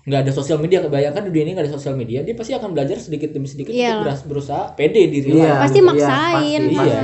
nggak 0.02 0.20
ada 0.20 0.32
sosial 0.32 0.58
media 0.58 0.82
kebayangkan 0.82 1.22
di 1.22 1.30
dunia 1.30 1.44
ini 1.44 1.52
nggak 1.54 1.66
ada 1.66 1.74
sosial 1.74 1.94
media 1.94 2.20
dia 2.20 2.34
pasti 2.34 2.52
akan 2.52 2.70
belajar 2.72 2.98
sedikit 2.98 3.30
demi 3.30 3.46
sedikit 3.46 3.70
Iya. 3.70 4.02
untuk 4.02 4.18
berusaha 4.28 4.74
pede 4.74 5.08
di 5.08 5.20
real 5.24 5.38
Iya. 5.40 5.46
life 5.48 5.62
Pasti 5.62 5.78
iya, 5.78 5.86
maksain. 5.86 6.62
pasti, 6.64 6.90
Iya. 6.90 7.02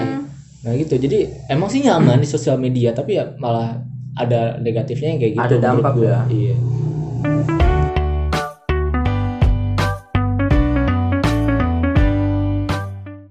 Nah 0.67 0.75
gitu, 0.75 0.99
jadi 0.99 1.31
emang 1.47 1.71
sih 1.71 1.79
nyaman 1.79 2.19
di 2.19 2.27
sosial 2.27 2.59
media, 2.59 2.91
tapi 2.91 3.15
ya 3.15 3.31
malah 3.39 3.79
ada 4.19 4.59
negatifnya 4.59 5.15
yang 5.15 5.19
kayak 5.23 5.33
gitu. 5.39 5.47
Ada 5.47 5.57
dampak 5.63 5.95
gua. 5.95 6.03
ya. 6.03 6.19
Iya. 6.27 6.55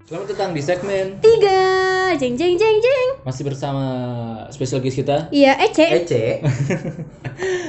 Selamat 0.09 0.27
datang 0.33 0.51
di 0.57 0.61
segmen 0.65 1.21
Tiga. 1.21 1.61
Jeng 2.17 2.33
jeng 2.33 2.57
jeng 2.57 2.77
jeng. 2.81 3.09
masih 3.21 3.45
bersama 3.45 3.85
special 4.49 4.81
guest 4.81 4.97
kita. 4.97 5.29
Iya, 5.29 5.61
Ece. 5.61 5.85
Ece. 5.93 6.25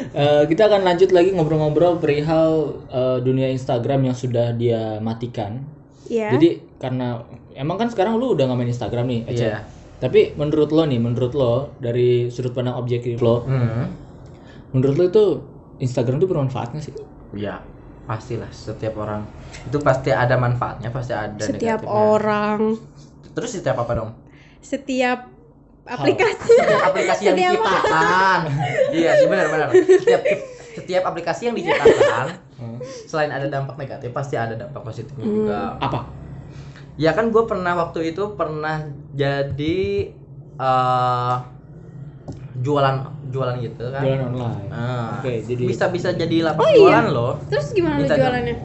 Eh, 0.08 0.44
kita 0.48 0.72
akan 0.72 0.88
lanjut 0.88 1.12
lagi 1.12 1.36
ngobrol-ngobrol 1.36 2.00
perihal 2.00 2.80
eh, 2.88 3.20
dunia 3.20 3.52
Instagram 3.52 4.08
yang 4.08 4.16
sudah 4.16 4.56
dia 4.56 4.96
matikan. 5.04 5.60
Iya. 6.08 6.28
Jadi 6.32 6.48
karena 6.76 7.20
emang 7.52 7.76
kan 7.76 7.88
sekarang 7.88 8.16
lu 8.16 8.32
udah 8.32 8.44
nggak 8.44 8.58
main 8.58 8.68
Instagram 8.68 9.04
nih, 9.06 9.20
Ece. 9.26 9.44
Iya. 9.44 9.58
Tapi 9.98 10.32
menurut 10.32 10.70
lo 10.70 10.82
nih, 10.82 10.96
menurut 10.96 11.32
lo 11.32 11.52
dari 11.76 12.28
sudut 12.28 12.52
pandang 12.52 12.74
objektif 12.74 13.18
lo, 13.18 13.42
Hmm. 13.42 13.90
menurut 14.70 14.94
lo 14.94 15.04
itu 15.06 15.24
Instagram 15.78 16.16
tuh 16.16 16.26
bermanfaat 16.26 16.70
nggak 16.70 16.82
sih? 16.82 16.94
Ya, 17.34 17.60
pastilah 18.04 18.48
setiap 18.48 18.96
orang 18.96 19.26
itu 19.60 19.76
pasti 19.78 20.08
ada 20.08 20.34
manfaatnya, 20.34 20.88
pasti 20.88 21.12
ada 21.12 21.36
Setiap 21.36 21.82
negatifnya. 21.82 21.92
orang, 21.92 22.60
Terus 23.30 23.50
setiap 23.52 23.76
apa 23.78 23.92
dong? 23.94 24.10
setiap 24.58 25.28
aplikasi. 25.84 26.50
Setiap 26.52 26.82
aplikasi 26.84 27.22
yang 27.24 27.36
Setiap- 27.36 27.54
diciptakan. 27.54 28.40
iya 28.92 29.10
sih 29.14 29.26
benar-benar. 29.26 29.68
Setiap 29.72 30.22
setiap 30.74 31.02
aplikasi 31.04 31.42
yang 31.44 31.54
diciptakan 31.54 32.26
selain 33.04 33.30
ada 33.30 33.46
dampak 33.46 33.74
negatif 33.76 34.10
pasti 34.10 34.34
ada 34.34 34.52
dampak 34.52 34.82
positifnya 34.82 35.22
Hmm. 35.22 35.34
juga. 35.36 35.58
Apa? 35.78 35.98
Ya 36.94 37.12
kan 37.12 37.30
gue 37.30 37.44
pernah 37.44 37.78
waktu 37.78 38.10
itu 38.10 38.34
pernah 38.34 38.82
jadi 39.12 40.10
eh 40.54 41.36
jualan 42.58 42.94
jualan 43.28 43.54
gitu 43.60 43.84
kan. 43.88 44.02
Jualan 44.02 44.22
online. 44.28 44.68
Ah, 44.68 45.14
Oke, 45.16 45.38
jadi 45.40 45.62
bisa 45.62 45.86
bisa 45.88 46.10
jadi 46.10 46.36
lapak 46.44 46.58
Oh, 46.58 46.68
iya. 46.68 46.78
jualan 46.80 47.06
loh. 47.08 47.32
Terus 47.46 47.70
gimana 47.70 48.02
Instagram. 48.02 48.18
jualannya? 48.20 48.56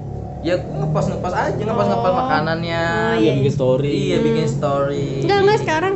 Ya 0.42 0.60
gue 0.60 0.76
ngepost 0.76 1.08
ngepost 1.08 1.36
aja 1.38 1.56
ngepost 1.56 1.88
ngepost 1.88 2.10
Oh. 2.10 2.20
makanannya. 2.20 2.84
Oh, 2.84 3.16
iya 3.16 3.32
bikin 3.38 3.54
story. 3.54 3.92
Iya 4.10 4.18
bikin 4.20 4.48
story. 4.50 5.08
Enggak, 5.22 5.40
enggak 5.40 5.60
sekarang. 5.62 5.94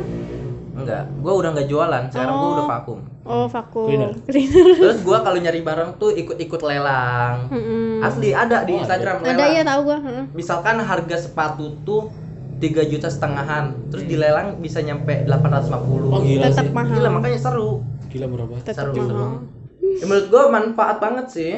Enggak, 0.88 1.20
gue 1.20 1.32
udah 1.34 1.50
nggak 1.52 1.68
jualan. 1.68 2.02
Sekarang 2.08 2.34
gue 2.34 2.46
Oh. 2.46 2.54
udah 2.54 2.66
vakum. 2.66 2.98
Oh, 3.22 3.44
vakum. 3.46 3.86
Cleaner. 3.86 4.12
Cleaner. 4.24 4.66
Terus 4.80 4.98
gue 4.98 5.18
kalau 5.18 5.36
nyari 5.36 5.60
barang 5.60 5.90
tuh 5.94 6.10
ikut-ikut 6.12 6.60
lelang. 6.62 7.36
Mm-mm. 7.46 8.00
Asli 8.00 8.32
ada 8.32 8.62
di 8.62 8.72
Oh, 8.72 8.80
Instagram 8.80 9.20
Ada 9.20 9.28
lelang. 9.30 9.50
ya 9.52 9.62
tahu 9.62 9.80
gua. 9.84 9.98
heeh. 10.00 10.24
Misalkan 10.32 10.76
harga 10.78 11.16
sepatu 11.18 11.76
tuh 11.82 12.08
3 12.56 12.82
juta 12.84 13.06
setengahan, 13.06 13.70
terus 13.86 14.02
dilelang 14.02 14.56
bisa 14.56 14.80
nyampe 14.80 15.22
850. 15.22 16.08
Oh 16.08 16.18
gila 16.18 16.48
Tetap 16.48 16.64
sih. 16.64 16.72
mahal. 16.72 16.94
Gila 16.94 17.08
makanya 17.12 17.38
seru. 17.38 17.84
Gila 18.08 18.26
murah 18.26 18.46
banget. 18.46 18.64
Tetap 18.66 18.84
Seru, 18.88 19.04
mahal. 19.04 19.30
Ya, 19.78 20.04
menurut 20.04 20.26
gue 20.26 20.42
manfaat 20.48 20.96
banget 20.96 21.26
sih. 21.28 21.52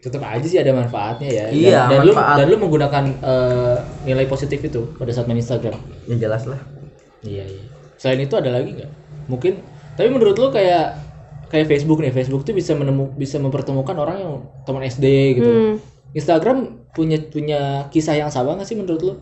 Tetap 0.00 0.22
aja 0.22 0.40
sih 0.42 0.56
ada 0.56 0.72
manfaatnya 0.72 1.28
ya. 1.28 1.44
Dan- 1.44 1.52
Iya, 1.52 1.80
dan, 1.84 1.98
manfaat. 2.02 2.32
lu 2.32 2.38
dan 2.40 2.46
lu 2.46 2.56
menggunakan 2.58 3.04
eh, 3.20 3.76
nilai 4.02 4.24
positif 4.24 4.58
itu 4.58 4.80
pada 4.94 5.12
saat 5.12 5.26
main 5.26 5.36
Instagram. 5.36 5.76
Ya 6.06 6.16
jelas 6.18 6.48
lah. 6.48 6.56
Iya, 7.20 7.44
iya. 7.44 7.62
Selain 8.00 8.16
itu 8.18 8.32
ada 8.32 8.48
lagi 8.48 8.72
nggak? 8.72 8.90
Mungkin 9.28 9.60
tapi 9.92 10.08
menurut 10.08 10.32
lu 10.34 10.48
kayak 10.48 10.96
kayak 11.46 11.66
Facebook 11.68 12.00
nih 12.00 12.08
Facebook 12.08 12.42
tuh 12.42 12.56
bisa 12.56 12.72
menemu 12.72 13.12
bisa 13.12 13.36
mempertemukan 13.36 13.92
orang 13.92 14.16
yang 14.16 14.32
teman 14.64 14.80
SD 14.82 15.04
gitu. 15.36 15.50
Hmm. 15.50 15.74
Instagram 16.10 16.56
punya 16.90 17.20
punya 17.22 17.60
kisah 17.86 18.16
yang 18.16 18.32
sama 18.32 18.56
nggak 18.56 18.64
sih 18.64 18.74
menurut 18.74 19.02
lo 19.04 19.14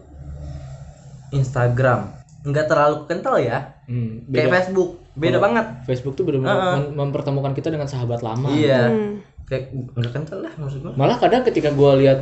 Instagram. 1.31 2.15
Nggak 2.41 2.67
terlalu 2.67 2.97
kental 3.05 3.37
ya. 3.39 3.77
Hmm, 3.85 4.25
kayak 4.25 4.47
beda. 4.47 4.55
Facebook. 4.55 4.91
Beda 5.13 5.31
Kalau- 5.33 5.45
banget. 5.45 5.67
Facebook 5.85 6.15
tuh 6.15 6.25
benar-benar 6.25 6.55
Heeh. 6.55 6.75
mem- 6.79 6.93
mempertemukan 6.97 7.53
kita 7.53 7.69
dengan 7.69 7.85
sahabat 7.87 8.23
lama. 8.23 8.49
Iya. 8.49 8.83
Hmm. 8.89 9.15
kayak 9.43 9.73
nggak 9.73 10.13
kental 10.13 10.45
lah 10.45 10.53
maksud 10.55 10.85
gua. 10.85 10.93
Malah 10.93 11.17
kadang 11.17 11.41
ketika 11.41 11.73
gue 11.73 11.93
lihat 12.05 12.21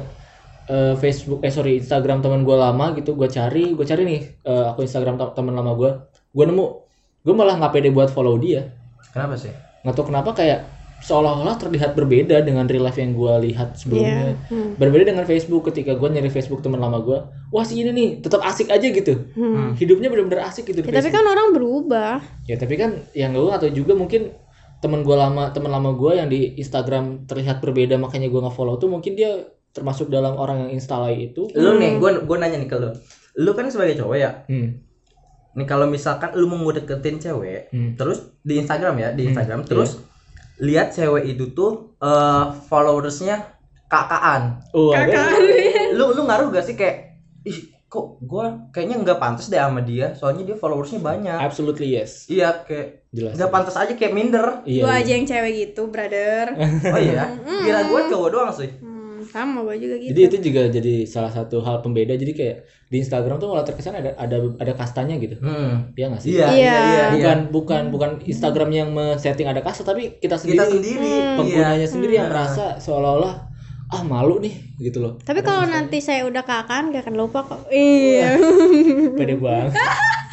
eh, 0.67 0.95
Facebook 0.95 1.43
eh 1.43 1.51
sorry 1.51 1.83
Instagram 1.83 2.23
teman 2.23 2.43
gue 2.43 2.55
lama 2.55 2.95
gitu 2.95 3.15
gue 3.15 3.27
cari 3.27 3.75
gue 3.75 3.83
cari 3.83 4.03
nih 4.03 4.21
eh, 4.43 4.65
aku 4.65 4.87
Instagram 4.87 5.15
te- 5.15 5.35
teman 5.35 5.51
lama 5.53 5.75
gue 5.75 5.91
gue 6.37 6.45
nemu 6.45 6.67
gue 7.25 7.35
malah 7.35 7.57
nggak 7.57 7.73
pede 7.73 7.89
buat 7.89 8.09
follow 8.09 8.37
dia 8.37 8.69
kenapa 9.11 9.35
sih 9.35 9.51
nggak 9.83 9.95
tahu 9.97 10.07
kenapa 10.07 10.31
kayak 10.33 10.61
seolah-olah 10.99 11.57
terlihat 11.57 11.93
berbeda 11.93 12.41
dengan 12.41 12.65
real 12.65 12.81
life 12.83 12.97
yang 12.97 13.13
gue 13.13 13.33
lihat 13.47 13.77
sebelumnya 13.77 14.33
Iya. 14.33 14.35
Hmm. 14.49 14.71
berbeda 14.77 15.05
dengan 15.07 15.25
Facebook 15.25 15.65
ketika 15.67 15.93
gue 15.93 16.09
nyari 16.09 16.29
Facebook 16.29 16.61
teman 16.61 16.81
lama 16.81 17.01
gue 17.01 17.19
wah 17.51 17.65
si 17.65 17.79
ini 17.79 17.93
nih 17.93 18.09
tetap 18.21 18.41
asik 18.43 18.69
aja 18.69 18.85
gitu 18.85 19.29
Hmm. 19.33 19.73
hidupnya 19.73 20.09
benar-benar 20.09 20.45
asik 20.47 20.65
gitu 20.67 20.81
Ya, 20.81 20.85
tapi 20.87 20.97
Facebook 21.03 21.15
kan 21.15 21.27
orang 21.27 21.49
berubah. 21.53 22.15
ya 22.45 22.57
tapi 22.57 22.75
kan 22.75 22.91
yang 23.13 23.33
gue 23.33 23.49
atau 23.51 23.69
juga 23.69 23.93
mungkin 23.93 24.33
teman 24.77 25.01
gue 25.01 25.13
lama 25.15 25.53
teman 25.53 25.69
lama 25.71 25.93
gue 25.93 26.13
yang 26.15 26.29
di 26.29 26.57
Instagram 26.57 27.25
terlihat 27.25 27.61
berbeda 27.61 27.97
makanya 27.97 28.29
gue 28.29 28.41
nggak 28.41 28.53
follow 28.53 28.77
tuh 28.77 28.89
mungkin 28.89 29.13
dia 29.15 29.45
termasuk 29.73 30.09
dalam 30.09 30.33
orang 30.35 30.65
yang 30.65 30.71
instalai 30.73 31.29
itu 31.29 31.53
lu 31.53 31.77
nih 31.77 32.01
gua 32.01 32.25
gua 32.25 32.41
nanya 32.41 32.57
nih 32.57 32.65
ke 32.65 32.77
lu 32.77 32.89
lu 33.37 33.51
kan 33.53 33.69
sebagai 33.69 33.93
cowok 33.95 34.17
ya 34.17 34.31
hmm. 34.49 34.86
Nih 35.57 35.65
kalau 35.65 35.87
misalkan 35.87 36.31
lu 36.33 36.47
mau 36.47 36.69
deketin 36.69 37.17
cewek 37.17 37.73
Hmm. 37.73 37.97
terus 37.97 38.37
di 38.41 38.61
Instagram 38.61 38.95
ya 38.97 39.09
di 39.11 39.25
Hmm, 39.25 39.31
Instagram 39.33 39.61
terus 39.65 39.99
lihat 40.57 40.93
cewek 40.93 41.25
itu 41.27 41.51
tuh 41.51 41.97
eh, 41.99 42.45
followersnya 42.65 43.57
kakaan 43.87 44.61
oh 44.71 44.93
ada. 44.93 45.33
Lu 45.93 46.13
lu 46.13 46.23
ngaruh 46.23 46.51
gak 46.51 46.65
sih 46.65 46.75
kayak 46.75 47.17
ih 47.43 47.59
kok 47.87 48.19
gua 48.21 48.67
kayaknya 48.69 48.99
nggak 48.99 49.17
pantas 49.17 49.47
deh 49.47 49.57
sama 49.57 49.81
dia 49.81 50.13
soalnya 50.13 50.45
dia 50.45 50.57
followersnya 50.57 51.01
banyak. 51.01 51.39
Absolutely 51.39 51.95
yes. 51.95 52.27
Iya 52.27 52.63
kayak 52.63 53.09
jelas 53.11 53.33
nggak 53.35 53.49
pantas 53.49 53.75
aja 53.75 53.95
kayak 53.95 54.13
minder. 54.13 54.61
Iya, 54.67 54.83
Gua 54.85 54.93
iya. 54.93 55.01
aja 55.01 55.11
yang 55.15 55.25
cewek 55.25 55.53
gitu, 55.57 55.83
brother. 55.89 56.47
oh 56.85 57.01
iya? 57.01 57.25
Kira 57.41 57.81
gua 57.87 58.01
cowok 58.07 58.29
doang 58.29 58.51
sih. 58.53 58.69
Hmm, 58.77 58.86
sama 59.37 59.61
gua 59.61 59.77
juga 59.77 60.01
gitu. 60.01 60.09
jadi 60.11 60.21
itu 60.25 60.37
juga 60.41 60.63
jadi 60.73 60.95
salah 61.05 61.29
satu 61.29 61.61
hal 61.61 61.85
pembeda 61.85 62.17
jadi 62.17 62.33
kayak 62.33 62.57
di 62.87 62.97
Instagram 62.99 63.37
tuh 63.37 63.53
malah 63.53 63.67
terkesan 63.67 63.99
ada 63.99 64.17
ada 64.17 64.37
ada 64.57 64.73
kastanya 64.73 65.19
gitu 65.19 65.37
hmm. 65.37 65.93
Iya 65.93 66.07
nggak 66.09 66.23
sih 66.25 66.31
iya 66.33 66.47
Iya. 66.47 66.55
iya 66.55 66.57
iya, 66.57 66.77
iya. 66.81 67.05
bukan 67.13 67.39
bukan 67.53 67.83
bukan 67.91 68.11
Instagram 68.25 68.71
yang 68.71 68.89
men-setting 68.91 69.45
ada 69.45 69.61
kasta 69.61 69.85
tapi 69.85 70.17
kita 70.17 70.41
sendiri 70.41 70.57
kita 70.57 70.65
sendiri 70.73 71.11
iya. 71.13 71.37
penggunanya 71.37 71.87
sendiri 71.87 72.15
yang 72.17 72.29
merasa 72.31 72.81
seolah-olah 72.81 73.35
ah 73.87 74.03
malu 74.03 74.41
nih 74.41 74.55
gitu 74.81 74.99
loh 74.99 75.15
Tapi 75.21 75.43
kalau 75.43 75.63
nanti 75.63 76.01
saya 76.01 76.27
udah 76.27 76.43
kakan 76.43 76.91
gak 76.91 77.07
akan 77.07 77.15
lupa 77.15 77.47
kok. 77.47 77.71
Iya. 77.71 78.35
pede 79.19 79.39
banget 79.39 79.77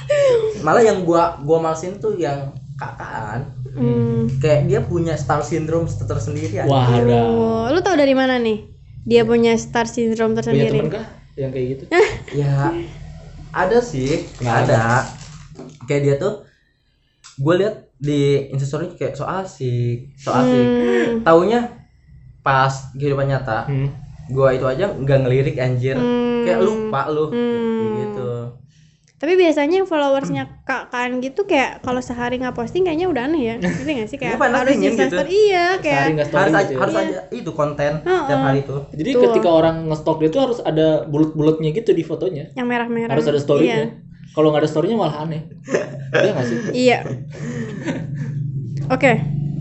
malah 0.66 0.82
yang 0.82 1.04
gua 1.04 1.38
gua 1.42 1.60
malesin 1.60 2.00
tuh 2.00 2.16
yang 2.16 2.50
kakaan 2.74 3.44
Hmm. 3.74 4.30
kayak 4.38 4.70
dia 4.70 4.86
punya 4.86 5.18
star 5.18 5.42
syndrome 5.42 5.90
tersendiri 5.90 6.62
aja. 6.62 6.70
wah 6.70 6.86
ada 6.86 7.26
lu 7.74 7.82
tau 7.82 7.98
dari 7.98 8.14
mana 8.14 8.38
nih? 8.38 8.70
Dia 9.04 9.22
punya 9.24 9.54
star 9.56 9.84
syndrome 9.86 10.32
punya 10.32 10.42
tersendiri. 10.42 10.78
temen 10.80 10.90
kah 10.90 11.06
yang 11.34 11.50
kayak 11.50 11.68
gitu 11.72 11.84
ya 12.42 12.72
ada 13.52 13.78
sih 13.80 14.24
Nggak 14.38 14.58
ada 14.64 14.82
kayak 15.84 16.02
dia 16.02 16.16
tuh 16.18 16.46
gue 17.36 17.54
lihat 17.58 17.76
di 17.96 18.22
instastory 18.50 18.94
kayak 18.94 19.14
so 19.14 19.26
asik 19.26 20.14
so 20.16 20.30
asik 20.30 20.66
Hmm. 21.04 21.20
taunya 21.22 21.74
pas 22.42 22.70
kehidupan 22.94 23.28
nyata 23.28 23.66
hmm. 23.66 23.90
gua 24.30 24.52
itu 24.52 24.64
aja 24.64 24.88
nggak 24.90 25.20
ngelirik 25.20 25.58
anjir 25.58 25.96
Hmm. 25.96 26.44
kayak 26.44 26.62
lupa 26.62 27.02
lu 27.08 27.28
Hmm. 27.28 27.92
Gitu 27.98 28.30
Tapi 29.24 29.40
biasanya 29.40 29.76
yang 29.80 29.88
followersnya 29.88 30.44
kakan 30.62 31.18
gitu 31.18 31.48
kayak 31.48 31.80
kalau 31.80 32.04
sehari 32.04 32.36
nggak 32.36 32.52
posting 32.52 32.84
kayaknya 32.84 33.08
udah 33.08 33.24
aneh 33.24 33.42
ya. 33.42 33.56
Ngerti 33.64 33.92
gak 33.96 34.10
sih 34.12 34.18
kayak 34.20 34.36
Iya, 34.36 34.52
harus 34.52 34.76
gitu. 34.76 35.00
story. 35.08 35.30
Iya, 35.32 35.64
sehari 35.64 35.80
kayak 35.80 36.04
nggak 36.12 36.28
story 36.28 36.42
harus 36.44 36.52
gitu 36.52 36.60
aja, 36.60 36.68
ya. 36.68 36.78
harus 36.78 36.94
Iya. 36.94 37.04
aja 37.08 37.20
itu 37.32 37.52
konten 37.54 37.92
Heeh. 37.98 38.24
tiap 38.28 38.42
hari 38.42 38.60
itu 38.60 38.76
jadi 38.94 39.10
Betul. 39.10 39.24
ketika 39.26 39.50
orang 39.50 39.76
nge-stalk 39.88 40.18
dia 40.20 40.30
tuh 40.30 40.42
harus 40.44 40.60
ada 40.62 40.88
bulut-bulutnya 41.06 41.70
gitu 41.72 41.92
di 41.92 42.04
fotonya 42.04 42.46
yang 42.52 42.68
merah-merah. 42.68 43.10
harus 43.10 43.24
ada 43.26 43.40
storynya 43.40 43.80
Iya. 43.80 43.88
kalau 44.30 44.52
nggak 44.52 44.62
ada 44.62 44.70
storynya 44.70 44.98
malah 44.98 45.16
aneh 45.24 45.42
iya 46.20 46.30
nggak 46.30 46.46
sih 46.46 46.58
Iya. 46.76 46.98
Oke. 48.94 49.12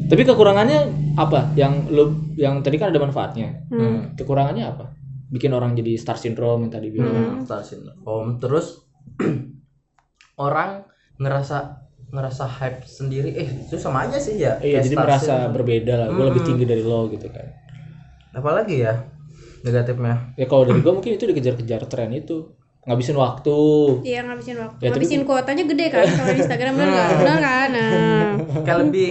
tapi 0.05 0.23
kekurangannya 0.23 0.81
apa 1.15 1.55
yang 1.55 1.87
lu 1.89 2.05
yang 2.35 2.61
tadi 2.61 2.77
kan 2.77 2.91
ada 2.91 2.99
manfaatnya 2.99 3.63
Hmm. 3.69 4.13
kekurangannya 4.13 4.65
apa 4.67 4.93
bikin 5.29 5.49
orang 5.51 5.73
jadi 5.73 5.97
star 5.97 6.17
syndrome 6.17 6.67
yang 6.67 6.73
tadi 6.73 6.89
bilang 6.91 7.15
hmm. 7.39 7.47
star 7.47 7.63
syndrome 7.63 8.37
terus 8.37 8.83
orang 10.39 10.85
ngerasa 11.17 11.83
ngerasa 12.09 12.45
hype 12.45 12.85
sendiri 12.85 13.31
eh 13.33 13.49
itu 13.63 13.77
sama 13.77 14.05
aja 14.05 14.19
sih 14.19 14.37
ya 14.37 14.61
iya 14.61 14.81
jadi 14.81 14.97
merasa 14.97 15.33
syndrome. 15.41 15.55
berbeda 15.55 15.95
lah 15.97 16.09
gue 16.09 16.25
lebih 16.27 16.41
Hmm. 16.41 16.49
tinggi 16.51 16.65
dari 16.67 16.83
lo 16.83 17.09
gitu 17.09 17.27
kan 17.27 17.47
apalagi 18.33 18.77
ya 18.81 18.95
negatifnya 19.63 20.35
ya 20.35 20.45
kalau 20.45 20.65
dari 20.65 20.79
gue 20.79 20.93
mungkin 20.93 21.13
itu 21.13 21.25
dikejar-kejar 21.25 21.87
tren 21.87 22.11
itu 22.11 22.53
ngabisin 22.83 23.15
waktu 23.15 23.57
Iya 24.03 24.21
ngabisin 24.25 24.59
waktu. 24.59 24.77
Ya, 24.77 24.91
tapi- 24.91 25.07
ngabisin 25.07 25.23
kuotanya 25.23 25.65
gede 25.65 25.87
kan 25.89 26.03
kalau 26.05 26.35
Instagram 26.35 26.73
benar 26.75 26.89
nggak? 26.91 27.09
Benar 27.15 27.39
kan? 27.47 27.69
Nah. 27.71 28.33
kayak 28.61 28.79
lebih 28.83 29.09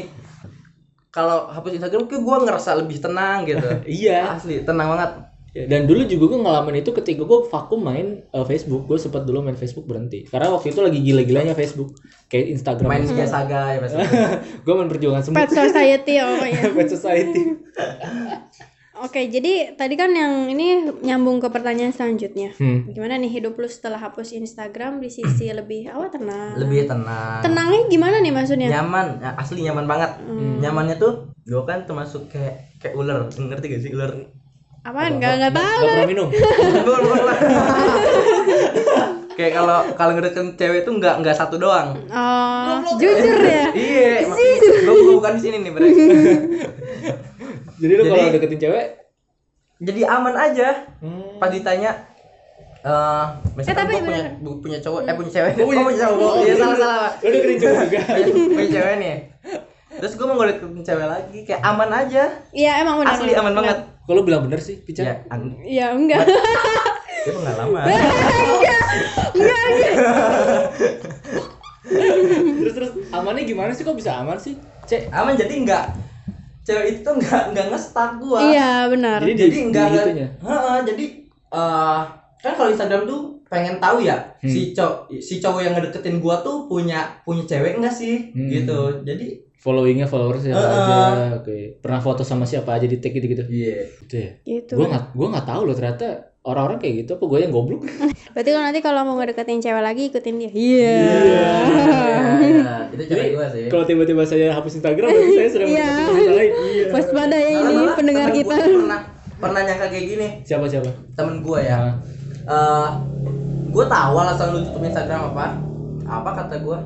kalau 1.09 1.47
hapus 1.47 1.71
Instagram 1.73 2.03
kayak 2.03 2.19
gue 2.19 2.37
ngerasa 2.43 2.69
lebih 2.77 2.97
tenang 2.99 3.39
gitu 3.43 3.67
iya 4.03 4.35
asli 4.35 4.61
tenang 4.61 4.91
banget 4.91 5.11
Ya, 5.51 5.67
dan 5.67 5.83
dulu 5.83 6.07
juga 6.07 6.31
gue 6.31 6.39
ngalamin 6.47 6.79
itu 6.79 6.95
ketika 6.95 7.27
gue 7.27 7.39
vakum 7.51 7.83
main 7.83 8.23
eh, 8.23 8.45
Facebook 8.47 8.87
gue 8.87 8.95
sempat 8.95 9.27
dulu 9.27 9.43
main 9.43 9.59
Facebook 9.59 9.83
berhenti 9.83 10.23
karena 10.31 10.47
waktu 10.47 10.71
itu 10.71 10.79
lagi 10.79 11.03
gila-gilanya 11.03 11.51
Facebook 11.59 11.91
kayak 12.31 12.55
Instagram 12.55 12.87
main 12.87 13.03
Mia 13.03 13.27
Saga 13.27 13.75
ya 13.75 13.83
gue 14.63 14.73
main 14.79 14.87
perjuangan 14.87 15.27
semut 15.27 15.35
Pet 15.43 15.51
Society 15.51 16.23
oh 16.23 16.39
ya. 16.47 16.71
Pet 16.79 16.87
Society 16.87 17.41
Oke, 19.01 19.33
jadi 19.33 19.73
tadi 19.73 19.97
kan 19.97 20.13
yang 20.13 20.45
ini 20.45 20.85
nyambung 21.01 21.41
ke 21.41 21.49
pertanyaan 21.49 21.89
selanjutnya. 21.89 22.53
hmm. 22.53 22.93
Gimana 22.93 23.17
nih 23.17 23.33
hidup 23.33 23.57
lu 23.57 23.65
setelah 23.65 23.97
hapus 23.97 24.37
Instagram 24.37 25.01
di 25.01 25.09
sisi 25.09 25.49
lebih 25.57 25.89
apa 25.89 26.13
tenang? 26.13 26.53
lebih 26.61 26.85
tenang 26.85 27.41
Tenangnya 27.41 27.89
gimana 27.89 28.21
nih 28.21 28.29
maksudnya? 28.29 28.69
nyaman 28.69 29.17
ya, 29.17 29.33
asli 29.41 29.65
nyaman 29.65 29.89
banget 29.89 30.11
Hmm. 30.21 30.61
nyamannya 30.61 30.95
tuh 31.01 31.33
gue 31.41 31.63
kan 31.65 31.89
termasuk 31.89 32.29
kayak 32.29 32.77
kayak 32.77 32.93
ular 32.93 33.25
ngerti 33.25 33.65
gak 33.73 33.81
sih 33.81 33.91
ular 33.91 34.13
Apaan? 34.81 35.21
Gak 35.21 35.33
nggak 35.37 35.53
tahu. 35.53 35.81
Gak 35.85 35.93
pernah 35.93 36.09
minum. 36.09 36.27
Bukan, 36.29 37.01
bukan 37.05 37.19
ular. 37.21 37.37
kayak 39.31 39.51
kalau 39.55 39.79
kalau 39.95 40.11
ngedeketin 40.13 40.47
cewek 40.53 40.81
tuh 40.83 40.93
nggak 40.97 41.15
nggak 41.21 41.35
satu 41.37 41.55
doang. 41.57 41.95
Oh, 42.09 42.81
jujur 42.97 43.41
ya. 43.41 43.69
iya 43.77 44.25
gue 44.25 45.15
bukan 45.15 45.33
di 45.37 45.41
sini 45.41 45.57
nih 45.61 45.71
bre. 45.71 45.85
Jadi 47.81 47.91
lu 47.93 48.03
kalau 48.05 48.29
deketin 48.29 48.59
cewek? 48.59 48.85
Jadi 49.81 50.01
aman 50.05 50.35
aja. 50.35 50.69
Hmm. 51.01 51.37
pas 51.41 51.49
ditanya 51.49 52.09
eh 52.81 53.25
misalkan 53.53 53.85
tapi 53.85 53.93
gue 53.93 54.01
punya 54.01 54.21
punya 54.41 54.77
cowok 54.81 55.01
eh 55.05 55.13
punya 55.13 55.31
cewek. 55.31 55.51
Oh, 55.53 55.65
punya- 55.69 55.77
oh, 55.77 55.85
punya 55.85 55.99
cowok. 56.01 56.31
iya 56.33 56.41
iya. 56.43 56.55
salah 56.57 56.77
salah. 56.77 57.09
Lu 57.21 57.29
deketin 57.29 57.57
cewek 57.57 57.77
juga. 57.85 57.99
Punya, 58.01 58.25
punya 58.57 58.69
cewek 58.71 58.95
nih. 58.97 59.15
Terus 60.01 60.13
gue 60.17 60.25
mau 60.25 60.35
ngedeketin 60.37 60.81
cewek 60.81 61.07
lagi 61.07 61.39
kayak 61.45 61.61
aman 61.61 61.89
aja. 61.93 62.23
Iya 62.49 62.71
emang 62.81 62.95
benar. 62.99 63.13
asli 63.13 63.31
aman. 63.33 63.53
banget 63.53 63.77
kalau 64.03 64.21
bilang 64.21 64.43
bener 64.43 64.57
sih 64.57 64.77
Pica? 64.77 65.01
Ya 65.01 65.15
an- 65.27 65.61
Iya 65.61 65.91
enggak. 65.91 66.25
dia 67.23 67.31
pengalaman. 67.31 67.85
Terus 71.81 72.73
terus 72.73 72.91
amannya 73.09 73.43
gimana 73.43 73.71
sih? 73.71 73.83
Kok 73.83 73.95
bisa 73.95 74.11
aman 74.15 74.37
sih? 74.37 74.55
Cek 74.83 75.09
aman 75.09 75.33
jadi 75.35 75.53
nggak 75.61 75.85
cewek 76.61 76.85
itu 76.87 76.99
tuh 77.01 77.13
nggak 77.15 77.43
nggak 77.51 77.65
ngestak 77.69 78.11
gua. 78.17 78.39
Iya 78.43 78.85
benar. 78.87 79.19
jadi 79.19 79.33
jadi 79.35 79.49
di, 79.49 79.59
enggak 79.63 79.85
di 79.87 79.95
gitunya 79.95 80.27
Heeh, 80.39 80.77
jadi 80.83 81.05
eh 81.51 82.01
kan 82.37 82.53
kalau 82.53 82.69
Instagram 82.69 83.03
tuh 83.05 83.21
pengen 83.47 83.77
tahu 83.77 84.01
ya 84.01 84.17
Hmm. 84.41 84.47
si 84.47 84.71
cowok 84.71 84.97
si 85.19 85.37
cowok 85.37 85.61
yang 85.61 85.73
ngedeketin 85.75 86.17
gua 86.17 86.41
tuh 86.41 86.65
punya 86.65 87.05
punya 87.21 87.45
cewek 87.45 87.77
enggak 87.77 87.93
sih? 87.93 88.29
Hmm. 88.31 88.49
gitu. 88.49 88.79
Jadi 89.03 89.27
followingnya 89.61 90.09
followers 90.09 90.41
siapa 90.41 90.57
Heeh. 90.57 90.73
aja 90.73 91.37
oke. 91.37 91.57
Pernah 91.79 92.01
foto 92.01 92.25
sama 92.25 92.49
siapa 92.49 92.73
aja 92.73 92.89
di 92.89 92.97
tag 92.97 93.13
gitu 93.13 93.27
gitu 93.29 93.43
iya. 93.47 93.85
Gitu 94.01 94.15
ya? 94.17 94.29
Gitu. 94.41 94.73
gue 94.73 94.87
nggak 94.89 95.13
gue 95.13 95.27
nggak 95.29 95.45
tahu 95.45 95.61
loh 95.69 95.75
ternyata 95.77 96.07
orang-orang 96.41 96.81
kayak 96.81 97.05
gitu 97.05 97.11
apa 97.13 97.25
gue 97.29 97.39
yang 97.45 97.53
goblok? 97.53 97.81
Berarti 98.33 98.49
kalau 98.49 98.65
nanti 98.65 98.79
kalau 98.81 99.01
mau 99.05 99.15
ngedeketin 99.21 99.61
cewek 99.61 99.83
lagi 99.85 100.09
ikutin 100.09 100.35
dia. 100.41 100.49
Iya. 100.49 100.97
Iya, 102.41 102.73
itu 102.89 103.03
cewek 103.05 103.21
Jadi, 103.21 103.35
gua 103.37 103.47
sih. 103.53 103.65
kalau 103.69 103.85
tiba-tiba 103.85 104.23
saya 104.25 104.49
hapus 104.49 104.81
Instagram 104.81 105.09
berarti 105.13 105.33
saya 105.37 105.47
Iya. 105.47 105.61
mendekati 105.69 106.01
wanita 106.09 106.31
lain. 106.33 106.51
Iya. 106.57 106.85
Waspada 106.89 107.37
ya 107.37 107.49
ini 107.53 107.73
malah 107.77 107.95
pendengar 107.95 108.27
temen 108.27 108.39
kita. 108.41 108.55
pernah 108.57 109.01
pernah 109.37 109.61
nyangka 109.61 109.85
kayak 109.93 110.05
gini. 110.09 110.27
Siapa 110.41 110.65
siapa? 110.65 110.89
Temen 111.13 111.35
gua 111.45 111.59
ya. 111.61 111.77
Nah, 111.77 111.93
eh 112.49 112.89
gue 113.71 113.85
tahu 113.85 114.13
alasan 114.17 114.47
lu 114.51 114.59
tutup 114.65 114.81
Instagram 114.81 115.21
apa? 115.31 115.45
Apa 116.09 116.29
kata 116.33 116.55
gua 116.65 116.81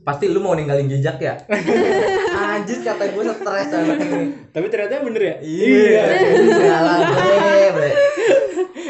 pasti 0.00 0.24
lu 0.26 0.38
mau 0.38 0.52
ninggalin 0.52 0.88
jejak 0.88 1.16
ya 1.18 1.34
Anjir 2.50 2.80
kata 2.80 3.04
gue 3.06 3.22
stres 3.30 3.68
anak 3.70 3.98
ini. 4.00 4.20
Tapi 4.48 4.66
ternyata 4.66 5.00
bener 5.00 5.22
ya? 5.22 5.36
Iya. 5.40 6.02
Jalan 6.50 6.98
bre, 7.06 7.66
bre. 7.70 7.90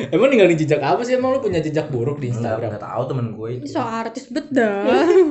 Emang 0.08 0.28
ninggalin 0.28 0.54
jejak 0.54 0.80
apa 0.80 1.02
sih? 1.02 1.12
Emang 1.12 1.34
lu 1.34 1.40
punya 1.40 1.58
jejak 1.58 1.86
buruk 1.88 2.18
di 2.18 2.30
Instagram? 2.30 2.72
enggak 2.72 2.84
tahu 2.84 3.02
temen 3.06 3.26
gue 3.32 3.48
itu. 3.52 3.64
so 3.68 3.80
artis 3.80 4.26
bet 4.28 4.46
dah 4.48 4.86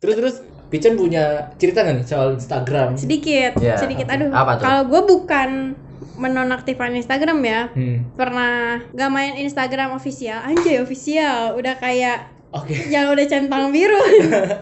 Terus 0.00 0.14
terus 0.16 0.36
Pican 0.66 0.96
punya 0.96 1.52
cerita 1.54 1.84
nggak 1.84 1.94
nih 1.94 2.06
soal 2.08 2.28
Instagram? 2.34 2.96
sedikit 2.96 3.60
Ya. 3.60 3.76
sedikit 3.76 4.08
aduh 4.08 4.32
kalau 4.56 4.88
gue 4.88 5.00
bukan 5.06 5.76
menonaktifkan 6.14 6.92
Instagram 6.94 7.38
ya 7.40 7.60
Hmm. 7.70 8.08
pernah 8.14 8.80
gak 8.90 9.10
main 9.10 9.36
Instagram 9.38 9.92
official 9.92 10.40
anjay 10.40 10.76
official 10.78 11.54
udah 11.54 11.76
kayak 11.76 12.31
Oke. 12.52 12.76
yang 12.88 13.08
udah 13.08 13.26
centang 13.26 13.72
biru. 13.72 13.96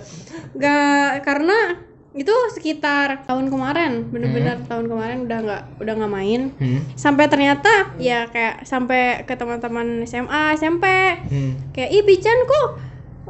Gak 0.62 1.22
karena 1.22 1.78
itu 2.10 2.34
sekitar 2.50 3.22
tahun 3.22 3.54
kemarin 3.54 4.10
bener-bener 4.10 4.58
tahun 4.66 4.90
kemarin 4.90 5.30
udah 5.30 5.38
nggak 5.46 5.62
udah 5.78 5.94
nggak 5.94 6.10
main. 6.10 6.50
Hmm. 6.58 6.82
sampai 6.98 7.30
ternyata 7.30 7.94
ya 8.02 8.26
kayak 8.26 8.66
sampai 8.66 9.22
ke 9.22 9.38
teman-teman 9.38 10.02
SMA 10.02 10.58
SMP 10.58 10.90
Hmm. 11.30 11.70
kayak 11.70 11.90
ih 11.94 12.02
Pican 12.02 12.38
kok 12.50 12.68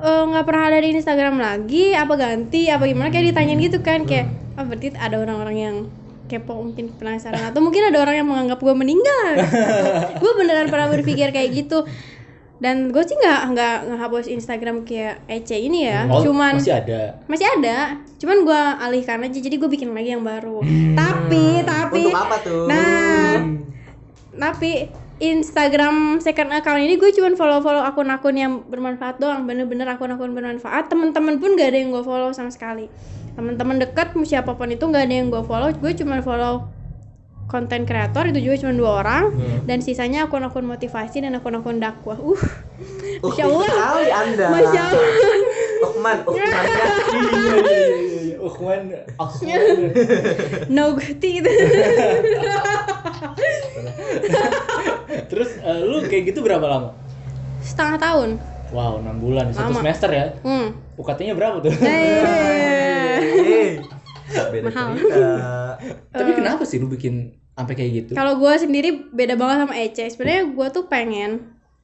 eh, 0.00 0.24
nggak 0.32 0.44
pernah 0.48 0.64
ada 0.72 0.78
di 0.80 0.96
Instagram 0.96 1.36
lagi? 1.36 1.92
Apa 1.92 2.16
ganti? 2.16 2.72
Apa 2.72 2.88
gimana? 2.88 3.12
Kayak 3.12 3.36
ditanyain 3.36 3.60
gitu 3.60 3.84
kan 3.84 4.08
kayak 4.08 4.32
oh 4.56 4.64
berarti 4.64 4.96
ada 4.96 5.16
orang-orang 5.20 5.56
yang 5.60 5.76
kepo 6.24 6.56
mungkin 6.56 6.88
penasaran. 6.96 7.52
Atau 7.52 7.60
mungkin 7.60 7.84
ada 7.84 8.00
orang 8.00 8.16
yang 8.16 8.28
menganggap 8.32 8.62
gue 8.62 8.70
meninggal. 8.72 9.44
Gue 10.22 10.32
beneran 10.38 10.70
pernah 10.70 10.86
berpikir 10.88 11.34
kayak 11.34 11.50
gitu 11.52 11.84
dan 12.60 12.92
gue 12.92 13.02
sih 13.08 13.16
nggak 13.16 13.40
nggak 13.56 13.76
ngehapus 13.88 14.28
Instagram 14.28 14.84
kayak 14.84 15.24
Ece 15.24 15.56
ini 15.56 15.88
ya. 15.88 16.04
Oh, 16.12 16.20
cuman 16.20 16.60
masih 16.60 16.76
ada. 16.76 17.16
masih 17.24 17.48
ada. 17.48 17.96
Cuman 18.20 18.44
gue 18.44 18.62
alihkan 18.84 19.24
aja. 19.24 19.40
Jadi 19.40 19.56
gue 19.56 19.70
bikin 19.72 19.96
lagi 19.96 20.12
yang 20.12 20.20
baru. 20.20 20.60
Tapi 20.92 21.64
tapi 21.64 22.02
Untuk 22.12 22.20
apa 22.20 22.36
tuh? 22.44 22.68
nah 22.68 23.40
tapi 24.36 24.92
Instagram 25.20 26.20
second 26.20 26.48
account 26.52 26.80
ini 26.80 26.96
gue 26.96 27.12
cuman 27.12 27.36
follow-follow 27.36 27.80
akun-akun 27.80 28.36
yang 28.36 28.52
bermanfaat 28.68 29.16
doang. 29.16 29.48
Bener-bener 29.48 29.88
akun-akun 29.88 30.36
bermanfaat. 30.36 30.92
Temen-temen 30.92 31.40
pun 31.40 31.56
gak 31.56 31.72
ada 31.72 31.78
yang 31.80 31.96
gue 31.96 32.04
follow 32.04 32.28
sama 32.36 32.52
sekali. 32.52 32.92
Teman-teman 33.40 33.80
dekat 33.80 34.12
siapa 34.28 34.52
pun 34.52 34.68
itu 34.68 34.84
gak 34.84 35.08
ada 35.08 35.14
yang 35.16 35.32
gue 35.32 35.40
follow. 35.48 35.72
Gue 35.76 35.96
cuma 35.96 36.20
follow 36.20 36.68
konten 37.50 37.82
kreator 37.82 38.24
itu 38.24 38.38
juga 38.40 38.56
cuma 38.62 38.72
dua 38.72 38.90
orang 39.02 39.24
dan 39.66 39.82
sisanya 39.82 40.24
akun-akun 40.24 40.62
motivasi 40.62 41.20
dan 41.20 41.34
akun-akun 41.34 41.76
dakwah 41.76 42.14
uh 42.16 42.38
Uh, 43.20 43.28
Masya 43.28 43.44
Allah. 43.44 43.66
sekali 43.68 44.08
Anda. 44.08 44.46
masya 44.48 44.80
Allah 44.80 45.04
Ukman, 45.82 46.18
Ukman. 46.24 46.48
Ukhwan, 48.40 48.80
no 50.70 50.84
itu 50.96 51.50
Terus 55.28 55.50
eh, 55.58 55.78
lu 55.82 56.00
kayak 56.02 56.32
gitu 56.32 56.40
berapa 56.40 56.62
lama? 56.62 56.88
setengah 57.60 58.00
tahun 58.00 58.30
Wow, 58.70 59.02
6 59.02 59.18
bulan, 59.18 59.50
satu 59.50 59.74
Lama. 59.74 59.82
semester 59.82 60.08
ya. 60.08 60.26
hmm. 60.40 60.94
UKT-nya 60.94 61.34
berapa 61.34 61.58
tuh? 61.58 61.74
Eh. 61.82 63.18
Eh, 63.18 63.70
Beda 64.48 64.70
Mahal. 64.70 64.94
cerita. 64.94 65.74
Tapi 66.08 66.30
kenapa 66.32 66.62
sih 66.62 66.78
lu 66.78 66.86
bikin 66.86 67.34
sampai 67.60 67.74
kayak 67.74 67.90
gitu? 67.94 68.12
Kalau 68.12 68.34
gue 68.34 68.52
sendiri 68.56 68.90
beda 69.06 69.34
banget 69.34 69.56
sama 69.60 69.74
Ece. 69.76 70.04
Sebenarnya 70.08 70.42
gue 70.46 70.66
tuh 70.70 70.84
pengen 70.86 71.30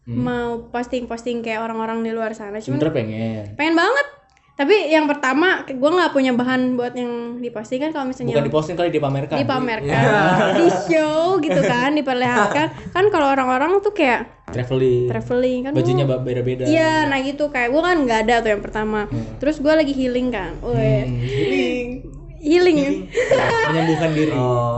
Hmm. 0.03 0.23
mau 0.23 0.71
posting-posting 0.71 1.43
kayak 1.43 1.61
orang-orang 1.61 1.99
di 2.01 2.11
luar 2.11 2.31
sana. 2.31 2.57
Cuman 2.57 2.79
Sebenernya 2.79 2.95
pengen. 2.95 3.43
pengen 3.55 3.75
banget. 3.75 4.07
Tapi 4.55 4.89
yang 4.89 5.05
pertama 5.05 5.61
gue 5.63 5.77
nggak 5.91 6.15
punya 6.15 6.33
bahan 6.33 6.79
buat 6.79 6.95
yang 6.95 7.37
diposting 7.37 7.77
kan 7.79 7.91
kalau 7.91 8.09
misalnya 8.09 8.33
Bukan 8.33 8.47
diposting 8.47 8.73
kali 8.73 8.89
dipamerkan. 8.89 9.37
dipamerkan, 9.37 10.57
di 10.57 10.67
show 10.87 11.37
gitu 11.39 11.61
kan, 11.61 11.93
diperlihatkan. 11.93 12.67
Kan 12.89 13.05
kalau 13.11 13.29
orang-orang 13.29 13.83
tuh 13.83 13.93
kayak 13.93 14.31
Traveling. 14.47 15.11
traveling 15.11 15.61
kan. 15.61 15.73
Bajunya 15.75 16.05
oh, 16.05 16.23
beda-beda. 16.23 16.65
Iya, 16.65 17.05
nah 17.05 17.19
gitu 17.19 17.51
kayak 17.51 17.69
gue 17.69 17.83
kan 17.83 17.97
nggak 18.01 18.21
ada 18.23 18.35
tuh 18.41 18.51
yang 18.51 18.63
pertama. 18.63 19.11
Terus 19.37 19.59
gue 19.59 19.73
lagi 19.75 19.91
healing 19.91 20.31
kan, 20.31 20.55
Weh, 20.63 21.03
Hmm, 21.03 21.19
healing. 21.21 21.87
healing 22.39 22.77
ya. 22.79 22.91
Menyembuhkan 23.69 24.11
diri. 24.15 24.33
Oh. 24.33 24.73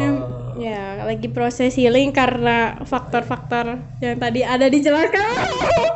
Ya, 0.58 1.06
lagi 1.06 1.30
proses 1.30 1.78
healing 1.78 2.10
karena 2.10 2.82
faktor-faktor 2.82 3.78
yang 4.02 4.18
tadi 4.18 4.42
ada 4.42 4.66
dijelaskan. 4.66 5.22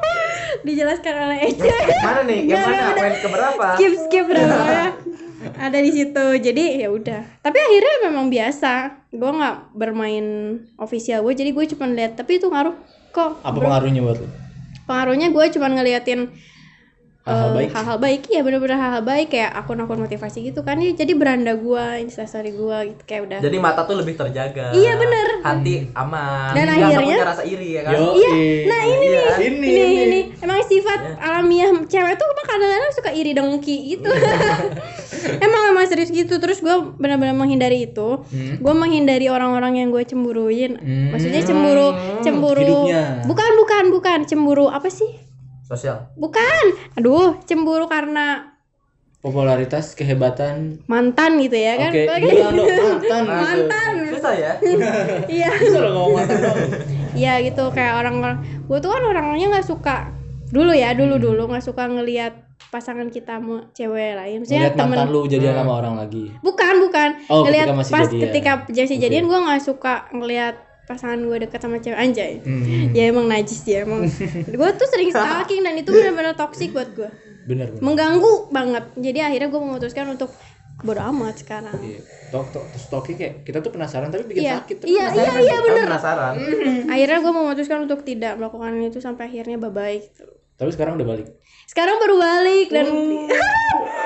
dijelaskan 0.66 1.14
oleh 1.18 1.38
Eja. 1.50 1.74
Mana 2.06 2.22
nih? 2.22 2.46
Yang 2.46 2.62
mana? 2.70 2.94
Poin 2.94 3.14
keberapa? 3.18 3.66
Skip 3.74 3.92
skip 4.06 4.24
udah 4.30 4.44
pokoknya. 4.46 4.86
Ada 5.66 5.78
di 5.82 5.90
situ. 5.90 6.24
Jadi 6.38 6.64
ya 6.78 6.88
udah. 6.94 7.42
Tapi 7.42 7.58
akhirnya 7.58 7.94
memang 8.06 8.30
biasa. 8.30 9.02
Gue 9.10 9.30
nggak 9.34 9.74
bermain 9.74 10.26
official 10.78 11.26
gue. 11.26 11.34
Jadi 11.34 11.50
gue 11.50 11.64
cuma 11.74 11.90
lihat. 11.90 12.14
Tapi 12.14 12.38
itu 12.38 12.46
ngaruh 12.46 12.78
kok. 13.10 13.42
Apa 13.42 13.58
pengaruhnya 13.58 14.06
buat 14.06 14.22
lu? 14.22 14.30
Pengaruhnya 14.86 15.34
gue 15.34 15.44
cuma 15.58 15.66
ngeliatin 15.74 16.30
Hal-hal 17.22 17.48
eh, 17.48 17.54
baik. 17.54 17.70
hal-hal 17.70 17.98
baik 17.98 18.22
ya 18.26 18.40
bener-bener 18.42 18.74
hal-hal 18.74 19.04
baik 19.06 19.30
kayak 19.30 19.54
akun-akun 19.54 19.94
motivasi 19.96 20.42
gitu 20.42 20.66
kan 20.66 20.74
ya 20.76 20.90
jadi 20.90 21.14
beranda 21.14 21.54
gue 21.54 21.84
instastory 22.02 22.50
gue 22.50 22.78
gitu 22.90 23.02
kayak 23.06 23.22
udah 23.24 23.38
Jadi 23.38 23.56
mata 23.56 23.86
tuh 23.86 23.94
lebih 23.94 24.18
terjaga. 24.18 24.74
Iya, 24.74 24.98
bener. 24.98 25.38
Hati 25.38 25.86
aman. 25.94 26.50
Dan 26.50 26.66
akhirnya- 26.66 26.98
punya 26.98 27.22
rasa 27.22 27.46
iri 27.46 27.78
ya 27.78 27.86
kan? 27.86 27.94
Yo, 27.94 28.02
Iya, 28.12 28.30
nah 28.66 28.82
ini 28.82 29.06
Iya. 29.06 29.22
nih, 29.38 29.46
Ini, 29.46 29.54
ini, 29.54 29.70
ini. 29.70 30.02
ini, 30.02 30.20
emang 30.36 30.58
sifat 30.66 30.98
alamiah 31.16 31.70
cewek 31.86 32.14
tuh 32.18 32.26
emang 32.26 32.46
kadang-kadang 32.48 32.90
suka 32.90 33.10
iri 33.14 33.30
dengki 33.32 33.76
gitu. 33.88 34.10
emang 35.46 35.62
emang 35.70 35.86
serius 35.86 36.10
gitu. 36.10 36.34
Terus 36.36 36.58
gue 36.58 36.74
benar-benar 36.98 37.38
menghindari 37.38 37.86
itu. 37.86 38.18
Hmm. 38.20 38.58
Gue 38.58 38.74
menghindari 38.74 39.30
orang-orang 39.30 39.78
yang 39.78 39.88
gue 39.90 40.02
cemburuin. 40.02 40.74
Hmm. 40.74 41.14
Maksudnya 41.14 41.46
cemburu, 41.46 41.94
cemburu. 42.20 42.90
hidupnya. 42.90 43.22
Bukan, 43.22 43.50
bukan, 43.56 43.84
bukan 43.90 44.18
cemburu 44.24 44.66
apa 44.66 44.90
sih? 44.90 45.21
Sosial. 45.72 46.12
Bukan. 46.14 46.64
Aduh, 46.94 47.40
cemburu 47.42 47.86
karena 47.86 48.52
Popularitas, 49.18 49.94
kehebatan. 49.94 50.82
mantan 50.84 51.38
gitu 51.38 51.54
ya 51.54 51.78
kan? 51.78 51.88
Oke, 51.88 52.10
gila 52.10 52.48
lo 52.50 52.62
mantan. 52.66 53.22
Mantan. 53.24 53.92
Susah 54.10 54.34
ya? 54.34 54.52
Iya. 55.32 55.48
Bisa 55.54 55.78
lo 55.78 55.90
ngomong 55.92 56.12
mantan 56.18 56.38
dong. 56.42 56.58
Iya 57.12 57.38
gitu 57.40 57.64
kayak 57.70 57.94
orang-orang 57.98 58.36
gue 58.42 58.78
tuh 58.78 58.90
kan 58.90 59.02
orangnya 59.06 59.46
nggak 59.48 59.64
suka 59.64 60.10
dulu 60.48 60.72
ya 60.72 60.92
dulu 60.92 61.14
Hmm. 61.14 61.22
dulu 61.22 61.42
nggak 61.46 61.60
suka 61.62 61.84
ngelihat 61.86 62.32
pasangan 62.68 63.08
kita 63.08 63.36
sama 63.36 63.68
cewek 63.70 64.16
lain 64.16 64.36
maksudnya 64.40 64.62
Lihat 64.66 64.74
temen 64.74 64.96
mantan 64.96 65.08
lu 65.08 65.20
jadian 65.24 65.54
sama 65.54 65.72
orang 65.76 65.94
lagi. 65.94 66.24
bukan 66.40 66.74
bukan 66.82 67.08
Oh, 67.28 67.44
ngelihat 67.44 67.68
ketika 67.68 67.76
masih 67.78 67.92
pas 67.92 68.06
jadian. 68.06 68.22
ketika 68.26 68.52
masih 68.66 68.84
Oke. 68.90 68.96
jadian 68.98 69.24
gue 69.26 69.38
nggak 69.38 69.60
suka 69.62 69.94
ngelihat 70.10 70.54
pasangan 70.84 71.18
gue 71.18 71.38
deket 71.40 71.58
sama 71.58 71.76
cewek 71.76 71.94
anjay 71.94 72.32
Hmm. 72.38 72.90
ya 72.90 73.06
emang 73.06 73.24
najis 73.24 73.62
ya 73.62 73.82
emang 73.82 74.02
gue 74.58 74.68
tuh 74.72 74.86
sering 74.86 75.08
stalking 75.08 75.60
dan 75.60 75.74
itu 75.74 75.88
benar-benar 75.88 76.34
toksik 76.34 76.70
buat 76.70 76.90
gue 76.90 77.10
Bener 77.42 77.68
bener. 77.68 77.80
mengganggu 77.80 78.32
banget 78.48 78.84
jadi 78.96 79.18
akhirnya 79.26 79.48
gue 79.48 79.60
memutuskan 79.60 80.06
untuk 80.08 80.30
bodo 80.80 80.98
amat 81.04 81.38
sekarang 81.38 81.78
Iya. 81.78 82.00
Tok 82.28 82.46
tok 82.50 82.64
stalking 82.72 83.14
kayak 83.14 83.34
kita 83.42 83.58
tuh 83.58 83.70
penasaran 83.70 84.08
tapi 84.08 84.24
bikin 84.26 84.42
iya 84.42 84.58
sakit. 84.58 84.76
Iya 84.82 85.04
iya 85.12 85.32
iya 85.38 85.54
Kita 85.54 85.64
bener 85.64 85.84
Penasaran. 85.86 86.34
akhirnya 86.92 87.18
gue 87.20 87.32
memutuskan 87.32 87.78
untuk 87.80 88.00
tidak 88.02 88.32
melakukan 88.34 88.72
itu 88.80 88.98
sampai 88.98 89.28
akhirnya 89.28 89.56
bye 89.56 89.68
bye 89.68 89.94
gitu. 89.94 90.26
Tapi 90.52 90.70
sekarang 90.70 90.96
udah 90.96 91.06
balik. 91.06 91.28
sekarang 91.64 91.96
baru 91.96 92.16
balik 92.16 92.68
dan 92.68 92.86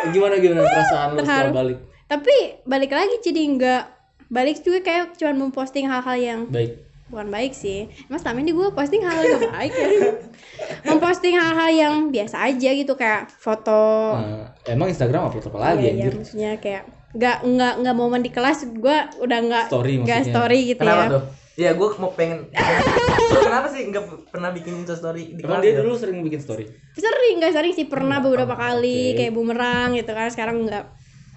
Gimana 0.07 0.37
gimana 0.37 0.63
perasaan 0.63 1.09
lu 1.11 1.19
setelah 1.19 1.51
balik? 1.53 1.79
tapi 2.07 2.37
balik 2.63 2.93
lagi 2.93 3.19
jadi 3.21 3.43
nggak 3.49 3.83
balik 4.29 4.59
juga 4.59 4.83
kayak 4.83 5.15
cuma 5.15 5.33
memposting 5.41 5.85
hal-hal 5.85 6.17
yang 6.17 6.41
Baik. 6.47 6.83
bukan 7.07 7.29
baik 7.29 7.53
sih 7.53 7.87
mas 8.07 8.21
selama 8.21 8.41
ini 8.41 8.51
gue 8.51 8.67
posting 8.71 9.01
hal 9.01 9.21
yang 9.21 9.43
baik 9.49 9.71
ya 9.71 9.89
memposting 10.89 11.35
hal-hal 11.35 11.71
yang 11.71 11.95
biasa 12.09 12.37
aja 12.45 12.71
gitu 12.73 12.93
kayak 12.93 13.31
foto 13.33 14.17
Nah, 14.17 14.51
emang 14.67 14.89
Instagram 14.89 15.27
upload 15.27 15.47
apa 15.47 15.59
lagi 15.61 15.81
Iya, 15.81 15.87
iya, 15.87 15.93
anjir? 16.01 16.13
maksudnya 16.17 16.53
kayak 16.57 16.83
nggak 17.13 17.37
nggak 17.47 17.73
nggak 17.81 17.97
momen 17.97 18.21
di 18.21 18.29
kelas 18.29 18.59
gue 18.69 18.97
udah 19.19 19.39
nggak 19.41 19.65
Story 19.67 19.93
nggak 19.99 20.21
maksudnya. 20.21 20.35
story 20.35 20.59
gitu 20.67 20.81
Kenapa 20.81 21.01
ya 21.01 21.11
tuh? 21.11 21.25
Iya, 21.57 21.73
gue 21.73 21.89
mau 21.97 22.13
pengen. 22.13 22.53
Kenapa 23.41 23.67
sih 23.67 23.89
nggak 23.89 24.05
pernah 24.29 24.53
bikin 24.53 24.77
Insta 24.77 24.93
story 24.93 25.33
di 25.33 25.41
Emang 25.41 25.57
kelas 25.57 25.65
dia 25.65 25.73
ya? 25.73 25.81
dulu 25.81 25.95
sering 25.97 26.21
bikin 26.21 26.37
story. 26.37 26.69
sering 26.93 27.35
nggak 27.39 27.53
sering 27.53 27.73
sih 27.73 27.87
pernah 27.87 28.21
beberapa 28.21 28.53
kali 28.53 29.17
kayak 29.17 29.33
bumerang 29.33 29.97
gitu 29.97 30.13
kan 30.13 30.29
sekarang 30.29 30.69
nggak 30.69 30.85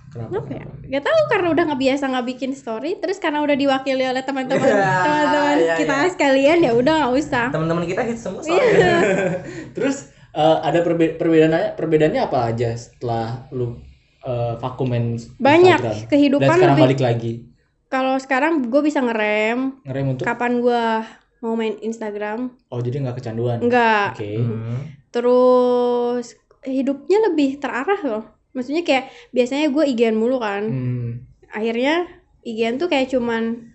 Kenapa? 0.10 0.42
apa 0.42 0.52
ya 0.52 0.66
nggak 0.66 1.04
tahu 1.04 1.20
karena 1.28 1.48
udah 1.50 1.64
nggak 1.66 1.82
biasa 1.82 2.04
nggak 2.08 2.28
bikin 2.28 2.52
story 2.52 2.98
terus 2.98 3.18
karena 3.18 3.40
udah 3.40 3.54
diwakili 3.54 4.02
oleh 4.02 4.20
teman-teman 4.20 4.66
Iya, 4.66 4.90
teman-teman 5.00 5.56
iya, 5.60 5.76
kita 5.78 5.96
iya. 5.96 6.10
sekalian 6.10 6.58
ya 6.60 6.72
udah 6.74 6.94
nggak 7.00 7.14
usah 7.16 7.46
Temen-temen 7.48 7.84
kita 7.86 8.02
hit 8.04 8.18
semua 8.18 8.42
Iya. 8.42 8.50
soalnya. 8.50 8.94
Terus 9.76 9.98
eh, 10.32 10.58
ada 10.60 10.80
perbe 10.80 11.06
perbedaannya 11.12 11.74
perbedaannya 11.74 12.22
apa 12.24 12.40
aja 12.48 12.70
setelah 12.74 13.26
lu 13.50 13.78
eh, 14.22 14.54
vakum 14.56 14.88
main 14.88 15.14
Banyak. 15.38 15.78
Instagram? 15.78 16.10
Kehidupan 16.10 16.42
Dan 16.44 16.56
sekarang 16.56 16.76
lebih- 16.76 16.86
balik 16.88 17.02
lagi. 17.02 17.34
kalau 17.88 18.16
sekarang 18.16 18.54
gue 18.64 18.82
bisa 18.82 19.00
ngerem 19.00 19.82
Ngerem 19.84 20.06
untuk 20.08 20.24
kapan 20.24 20.58
gue 20.60 20.84
mau 21.40 21.54
main 21.54 21.78
Instagram 21.80 22.54
Oh, 22.68 22.78
jadi 22.78 23.00
nggak 23.00 23.16
kecanduan. 23.16 23.58
enggak 23.60 24.14
Oke. 24.14 24.38
Hmm. 24.38 24.78
terus 25.10 26.34
hidupnya 26.62 27.18
lebih 27.24 27.58
terarah 27.58 28.02
loh 28.04 28.26
maksudnya 28.52 28.82
kayak 28.82 29.04
biasanya 29.30 29.68
gue 29.68 29.84
IGN 29.88 30.14
mulu 30.14 30.38
kan 30.38 30.64
Hmm. 30.64 31.10
akhirnya 31.50 32.06
IGN 32.42 32.76
tuh 32.76 32.88
kayak 32.88 33.10
cuman 33.10 33.72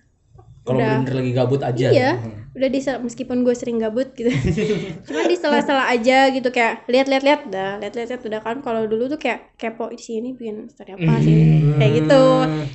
Kalau 0.60 0.80
Udah. 0.80 0.96
bener-bener 0.96 1.16
lagi 1.18 1.32
gabut 1.34 1.60
aja. 1.60 1.86
Iya. 1.88 2.10
Hmm. 2.16 2.40
udah 2.54 2.68
di 2.68 2.78
meskipun 2.80 3.42
gue 3.42 3.52
sering 3.52 3.76
gabut 3.76 4.14
gitu 4.14 4.30
cuman 5.06 5.24
di 5.26 5.34
sela-sela 5.34 5.84
aja 5.86 6.30
gitu 6.30 6.48
kayak 6.48 6.86
lihat-lihat-lihat 6.86 7.40
dah 7.46 7.82
lihat-lihat 7.82 8.22
udah 8.22 8.40
kan 8.40 8.56
kalau 8.60 8.86
dulu 8.86 9.04
tuh 9.06 9.18
kayak 9.18 9.52
kepo 9.54 9.90
di 9.90 9.98
sini 9.98 10.32
bikin 10.32 10.70
story 10.70 10.94
apa 10.94 11.18
sih 11.18 11.34
Hmm. 11.34 11.76
kayak 11.76 11.92
gitu 11.98 12.22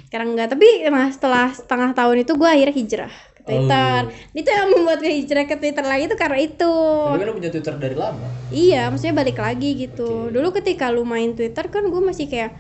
sekarang 0.06 0.36
enggak 0.36 0.52
tapi 0.52 0.68
nah 0.86 1.08
setelah 1.08 1.48
setengah 1.50 1.90
tahun 1.94 2.18
itu 2.20 2.34
gue 2.36 2.50
akhirnya 2.50 2.76
hijrah 2.76 3.14
Twitter 3.50 4.00
Oh. 4.02 4.38
itu 4.38 4.48
yang 4.48 4.68
membuat 4.70 5.00
gue 5.00 5.14
hijrah 5.16 5.44
ke 5.44 5.56
Twitter 5.56 5.82
lagi 5.84 6.06
tuh 6.06 6.16
karena 6.16 6.38
itu 6.40 6.74
Tapi 7.04 7.18
kan 7.18 7.26
lu 7.26 7.36
punya 7.36 7.50
Twitter 7.50 7.74
dari 7.76 7.96
lama. 7.96 8.28
iya 8.50 8.88
maksudnya 8.88 9.16
balik 9.16 9.38
lagi 9.38 9.70
gitu 9.76 10.06
Oke. 10.24 10.32
dulu 10.32 10.48
ketika 10.54 10.88
lu 10.88 11.02
main 11.04 11.34
Twitter 11.34 11.66
kan 11.66 11.84
gue 11.84 12.02
masih 12.02 12.26
kayak 12.26 12.54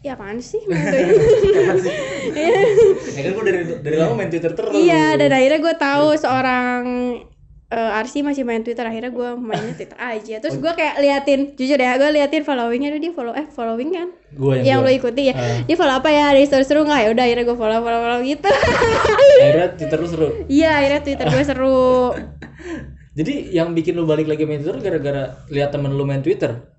ya 0.00 0.14
apaan 0.14 0.38
sih 0.38 0.62
main 0.68 0.78
Twitter 0.80 1.18
Ya 3.08 3.20
kan 3.22 3.32
gua 3.32 3.44
dari 3.44 3.58
dari 3.76 3.96
lama 3.96 4.12
main 4.14 4.28
Twitter 4.28 4.52
terus. 4.52 4.70
Iya, 4.72 5.16
dan 5.16 5.30
akhirnya 5.30 5.58
gue 5.58 5.74
tahu 5.76 6.06
seorang 6.14 6.82
eh 7.66 7.98
Arsi 7.98 8.22
masih 8.22 8.46
main 8.46 8.62
Twitter 8.62 8.86
akhirnya 8.86 9.10
gue 9.10 9.28
mainnya 9.42 9.74
Twitter 9.74 9.98
aja. 9.98 10.38
Terus 10.38 10.54
gue 10.62 10.70
kayak 10.70 11.02
liatin 11.02 11.40
jujur 11.58 11.74
ya 11.74 11.98
gue 11.98 12.14
liatin 12.14 12.46
followingnya 12.46 12.94
dia 12.94 13.10
follow 13.10 13.34
eh 13.34 13.50
following 13.50 13.90
kan 13.90 14.08
Gua 14.38 14.54
yang, 14.54 14.64
yang 14.64 14.78
gua. 14.86 14.86
lo 14.86 14.90
ikuti 14.94 15.22
ya? 15.26 15.34
Ah. 15.34 15.66
dia 15.66 15.74
follow 15.74 15.98
apa 15.98 16.06
ya? 16.14 16.30
Ada 16.30 16.46
seru-seru 16.46 16.86
nggak? 16.86 17.00
Ya 17.02 17.08
udah 17.10 17.24
akhirnya 17.26 17.44
gue 17.50 17.56
follow 17.58 17.78
follow 17.82 18.00
follow 18.06 18.20
gitu. 18.22 18.46
Akhirnya 19.42 19.68
Twitter 19.74 19.98
lu 19.98 20.06
seru. 20.06 20.28
iya 20.46 20.70
akhirnya 20.78 21.00
Twitter 21.02 21.26
gue 21.26 21.42
seru. 21.42 21.90
Jadi 23.18 23.32
yang 23.50 23.74
bikin 23.74 23.98
lu 23.98 24.06
balik 24.06 24.30
lagi 24.30 24.46
main 24.46 24.62
Twitter 24.62 24.78
gara-gara 24.78 25.22
lihat 25.50 25.74
temen 25.74 25.90
lu 25.90 26.06
main 26.06 26.22
Twitter. 26.22 26.70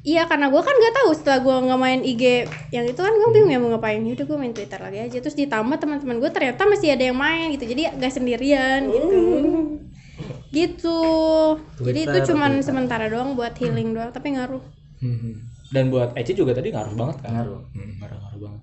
iya 0.00 0.24
karena 0.24 0.48
gue 0.48 0.62
kan 0.64 0.72
nggak 0.72 0.94
tahu 1.04 1.10
setelah 1.12 1.38
gue 1.44 1.56
nggak 1.68 1.80
main 1.80 2.00
IG 2.00 2.48
yang 2.72 2.88
itu 2.88 2.96
kan 2.96 3.12
gue 3.12 3.28
bingung 3.32 3.52
ya 3.52 3.58
mau 3.60 3.72
ngapain. 3.72 4.04
Yaudah 4.04 4.24
gue 4.28 4.36
main 4.36 4.52
Twitter 4.52 4.80
lagi 4.84 4.98
aja. 5.00 5.16
Terus 5.16 5.36
ditambah 5.36 5.80
teman-teman 5.80 6.20
gue 6.20 6.28
ternyata 6.28 6.68
masih 6.68 6.92
ada 6.92 7.04
yang 7.08 7.16
main 7.16 7.56
gitu. 7.56 7.64
Jadi 7.64 7.88
gak 7.96 8.12
sendirian 8.12 8.84
gitu 8.92 9.16
gitu 10.56 10.98
jadi 11.78 12.00
itu 12.00 12.10
Twitter, 12.10 12.24
cuman 12.26 12.50
Twitter. 12.54 12.66
sementara 12.66 13.04
doang 13.06 13.32
buat 13.32 13.52
healing 13.54 13.92
doang 13.92 14.08
tapi 14.10 14.32
ngaruh 14.32 14.64
Hmm. 14.96 15.36
Dan 15.68 15.90
buat 15.90 16.14
Eci 16.14 16.32
juga 16.32 16.50
tadi 16.50 16.70
ngaruh 16.70 16.94
banget 16.94 17.20
kan? 17.20 17.36
Ngaruh. 17.36 17.60
Hmm, 17.68 17.90
ngaruh, 17.98 18.16
ngaruh 18.16 18.40
banget. 18.40 18.60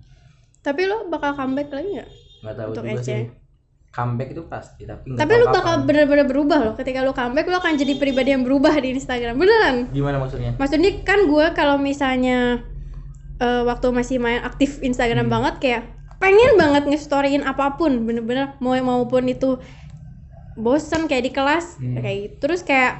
Tapi 0.60 0.82
lo 0.84 0.98
bakal 1.08 1.32
comeback 1.34 1.70
lagi 1.70 1.90
nggak? 1.94 2.10
nggak 2.42 2.56
tahu 2.58 2.70
Untuk 2.70 2.84
juga 2.84 2.94
Ece. 2.96 3.06
sih 3.06 3.22
comeback 3.88 4.30
itu 4.32 4.44
pasti 4.48 4.82
tapi 4.84 5.04
nggak 5.06 5.20
Tapi 5.20 5.32
tahu 5.32 5.40
lo 5.40 5.46
bakal 5.54 5.74
bener-bener 5.84 6.26
berubah 6.26 6.60
loh. 6.60 6.74
Ketika 6.74 7.00
lo 7.00 7.14
comeback 7.14 7.46
lo 7.46 7.58
akan 7.60 7.74
jadi 7.76 7.94
pribadi 7.96 8.30
yang 8.32 8.42
berubah 8.42 8.74
di 8.76 8.90
Instagram. 8.92 9.36
Beneran. 9.36 9.76
gimana 9.92 10.18
maksudnya 10.18 10.58
Maksudnya 10.58 10.92
kan 11.04 11.20
gue 11.24 11.46
kalau 11.54 11.78
misalnya 11.78 12.66
eh, 13.38 13.62
waktu 13.62 13.88
masih 13.92 14.18
main 14.18 14.42
aktif 14.42 14.82
Instagram 14.82 15.28
Hmm. 15.28 15.34
banget 15.34 15.56
kayak 15.60 15.84
pengen 16.18 16.56
banget 16.56 16.84
nge-storyin 16.88 17.44
apa 17.44 17.76
pun 17.76 17.94
bener-bener 18.02 18.56
mau 18.58 18.74
maupun 18.74 19.28
itu 19.28 19.60
bosen 20.56 21.06
kayak 21.06 21.24
di 21.24 21.32
kelas 21.32 21.78
Hmm. 21.78 22.00
kayak 22.00 22.18
gitu. 22.20 22.36
Terus 22.42 22.62
kayak 22.62 22.94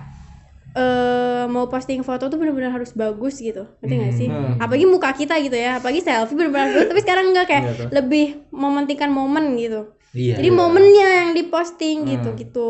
eh 0.74 1.46
mau 1.46 1.70
posting 1.70 2.02
foto 2.02 2.26
tuh 2.26 2.38
bener-bener 2.42 2.74
harus 2.74 2.98
bagus 2.98 3.38
gitu 3.38 3.70
ngerti 3.78 3.94
nggak 3.94 4.14
sih 4.16 4.26
Hmm. 4.26 4.58
apalagi 4.58 4.90
muka 4.90 5.14
kita 5.14 5.38
gitu 5.38 5.54
ya 5.54 5.78
apalagi 5.78 6.02
selfie 6.02 6.34
bener-bener 6.34 6.66
bagus 6.74 6.90
tapi 6.90 7.00
sekarang 7.00 7.30
enggak 7.30 7.46
kayak 7.46 7.64
Iya 7.64 7.88
lebih 7.94 8.26
mementingkan 8.50 9.14
momen 9.14 9.54
gitu 9.54 9.94
Iya. 10.18 10.42
jadi 10.42 10.50
momennya 10.50 11.08
yang 11.22 11.30
diposting 11.38 12.10
gitu 12.10 12.34
Hmm. 12.34 12.40
gitu 12.42 12.70